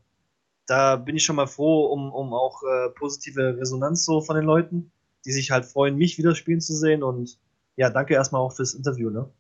da 0.66 0.96
bin 0.96 1.16
ich 1.16 1.24
schon 1.24 1.36
mal 1.36 1.46
froh 1.46 1.86
um, 1.86 2.12
um 2.12 2.34
auch 2.34 2.62
äh, 2.62 2.90
positive 2.90 3.56
Resonanz 3.58 4.04
so 4.04 4.20
von 4.20 4.36
den 4.36 4.44
Leuten, 4.44 4.92
die 5.24 5.32
sich 5.32 5.50
halt 5.50 5.64
freuen, 5.64 5.96
mich 5.96 6.18
wieder 6.18 6.34
spielen 6.34 6.60
zu 6.60 6.74
sehen. 6.74 7.02
Und 7.02 7.38
ja, 7.76 7.90
danke 7.90 8.14
erstmal 8.14 8.40
auch 8.40 8.54
fürs 8.54 8.74
Interview. 8.74 9.10
Ne? 9.10 9.30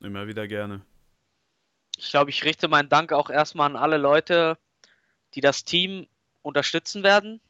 Immer 0.00 0.26
wieder 0.26 0.46
gerne. 0.48 0.82
Ich 1.96 2.10
glaube, 2.10 2.30
ich 2.30 2.44
richte 2.44 2.68
meinen 2.68 2.88
Dank 2.88 3.12
auch 3.12 3.30
erstmal 3.30 3.66
an 3.66 3.76
alle 3.76 3.98
Leute, 3.98 4.58
die 5.34 5.40
das 5.40 5.64
Team 5.64 6.06
unterstützen 6.42 7.02
werden. 7.02 7.40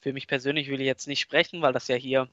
Für 0.00 0.12
mich 0.12 0.26
persönlich 0.26 0.68
will 0.68 0.80
ich 0.80 0.86
jetzt 0.86 1.08
nicht 1.08 1.20
sprechen, 1.20 1.62
weil 1.62 1.72
das 1.72 1.88
ja 1.88 1.96
hier 1.96 2.28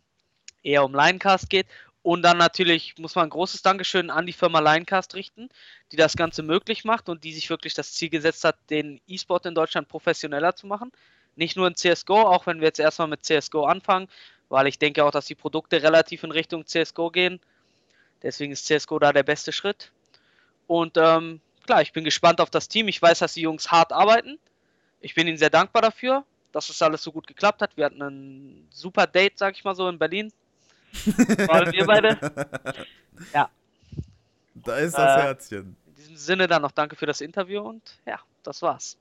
eher 0.64 0.84
um 0.84 0.94
Linecast 0.94 1.50
geht. 1.50 1.68
Und 2.02 2.22
dann 2.22 2.38
natürlich 2.38 2.98
muss 2.98 3.16
man 3.16 3.26
ein 3.26 3.30
großes 3.32 3.62
Dankeschön 3.64 4.10
an 4.10 4.26
die 4.26 4.34
Firma 4.34 4.60
Linecast 4.60 5.16
richten, 5.16 5.50
die 5.92 5.98
das 5.98 6.16
Ganze 6.16 6.42
möglich 6.42 6.86
macht 6.86 7.10
und 7.10 7.26
die 7.26 7.34
sich 7.34 7.50
wirklich 7.50 7.74
das 7.74 7.94
Ziel 7.94 8.10
gesetzt 8.10 8.46
hat, 8.46 8.58
den 8.70 9.02
E-Sport 9.08 9.46
in 9.46 9.56
Deutschland 9.56 9.90
professioneller 9.90 10.56
zu 10.56 10.68
machen. 10.68 10.92
Nicht 11.36 11.58
nur 11.58 11.68
in 11.68 11.76
CSGO, 11.76 12.22
auch 12.22 12.48
wenn 12.48 12.62
wir 12.62 12.68
jetzt 12.68 12.80
erstmal 12.80 13.10
mit 13.10 13.26
CSGO 13.26 13.66
anfangen, 13.66 14.08
weil 14.50 14.68
ich 14.68 14.80
denke 14.80 15.04
auch, 15.04 15.12
dass 15.12 15.26
die 15.26 15.36
Produkte 15.36 15.84
relativ 15.84 16.24
in 16.24 16.32
Richtung 16.32 16.66
CSGO 16.66 17.12
gehen. 17.12 17.42
Deswegen 18.24 18.54
ist 18.54 18.66
CSGO 18.66 19.00
da 19.00 19.12
der 19.12 19.24
beste 19.24 19.52
Schritt. 19.52 19.92
Und 20.66 20.98
ähm, 20.98 21.42
klar, 21.66 21.82
ich 21.82 21.92
bin 21.92 22.04
gespannt 22.04 22.40
auf 22.40 22.50
das 22.50 22.70
Team. 22.70 22.88
Ich 22.88 23.02
weiß, 23.02 23.20
dass 23.20 23.34
die 23.34 23.42
Jungs 23.42 23.70
hart 23.70 23.92
arbeiten. 23.92 24.40
Ich 25.02 25.14
bin 25.14 25.28
ihnen 25.28 25.38
sehr 25.38 25.50
dankbar 25.50 25.82
dafür, 25.82 26.26
dass 26.52 26.70
es 26.70 26.78
das 26.78 26.82
alles 26.88 27.04
so 27.04 27.12
gut 27.12 27.28
geklappt 27.28 27.62
hat. 27.62 27.76
Wir 27.76 27.86
hatten 27.86 28.02
ein 28.02 28.68
super 28.72 29.08
Date, 29.08 29.38
sag 29.38 29.56
ich 29.56 29.64
mal 29.64 29.76
so, 29.76 29.88
in 29.90 30.00
Berlin. 30.00 30.32
Vor 30.94 31.54
allem 31.54 31.72
wir 31.72 31.86
beide. 31.86 32.18
Ja. 33.34 33.50
Da 34.56 34.78
ist 34.78 34.98
das 34.98 35.20
äh, 35.20 35.24
Herzchen. 35.24 35.78
In 35.88 35.96
diesem 35.96 36.18
Sinne 36.18 36.48
dann 36.48 36.62
noch 36.62 36.72
danke 36.72 36.96
für 36.96 37.06
das 37.06 37.22
Interview 37.22 37.62
und 37.62 37.82
ja, 38.06 38.20
das 38.44 38.62
war's. 38.62 38.98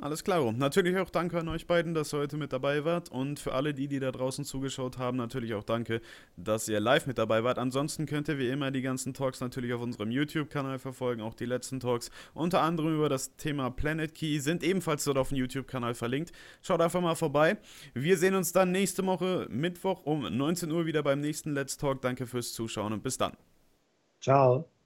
Alles 0.00 0.22
klar. 0.22 0.52
Natürlich 0.52 0.96
auch 0.98 1.10
danke 1.10 1.40
an 1.40 1.48
euch 1.48 1.66
beiden, 1.66 1.92
dass 1.92 2.14
ihr 2.14 2.20
heute 2.20 2.36
mit 2.36 2.52
dabei 2.52 2.84
wart. 2.84 3.10
Und 3.10 3.40
für 3.40 3.52
alle 3.54 3.74
die, 3.74 3.88
die 3.88 3.98
da 3.98 4.12
draußen 4.12 4.44
zugeschaut 4.44 4.96
haben, 4.96 5.16
natürlich 5.16 5.54
auch 5.54 5.64
danke, 5.64 6.00
dass 6.36 6.68
ihr 6.68 6.78
live 6.78 7.08
mit 7.08 7.18
dabei 7.18 7.42
wart. 7.42 7.58
Ansonsten 7.58 8.06
könnt 8.06 8.28
ihr 8.28 8.38
wie 8.38 8.48
immer 8.48 8.70
die 8.70 8.80
ganzen 8.80 9.12
Talks 9.12 9.40
natürlich 9.40 9.72
auf 9.72 9.80
unserem 9.80 10.12
YouTube-Kanal 10.12 10.78
verfolgen. 10.78 11.20
Auch 11.20 11.34
die 11.34 11.46
letzten 11.46 11.80
Talks, 11.80 12.12
unter 12.32 12.60
anderem 12.60 12.94
über 12.94 13.08
das 13.08 13.34
Thema 13.34 13.70
Planet 13.70 14.14
Key, 14.14 14.38
sind 14.38 14.62
ebenfalls 14.62 15.02
dort 15.02 15.18
auf 15.18 15.30
dem 15.30 15.38
YouTube-Kanal 15.38 15.94
verlinkt. 15.94 16.30
Schaut 16.62 16.80
einfach 16.80 17.00
mal 17.00 17.16
vorbei. 17.16 17.56
Wir 17.92 18.16
sehen 18.18 18.36
uns 18.36 18.52
dann 18.52 18.70
nächste 18.70 19.04
Woche 19.04 19.48
Mittwoch 19.50 20.04
um 20.04 20.20
19 20.20 20.70
Uhr 20.70 20.86
wieder 20.86 21.02
beim 21.02 21.20
nächsten 21.20 21.54
Let's 21.54 21.76
Talk. 21.76 22.02
Danke 22.02 22.28
fürs 22.28 22.52
Zuschauen 22.52 22.92
und 22.92 23.02
bis 23.02 23.18
dann. 23.18 23.32
Ciao. 24.20 24.77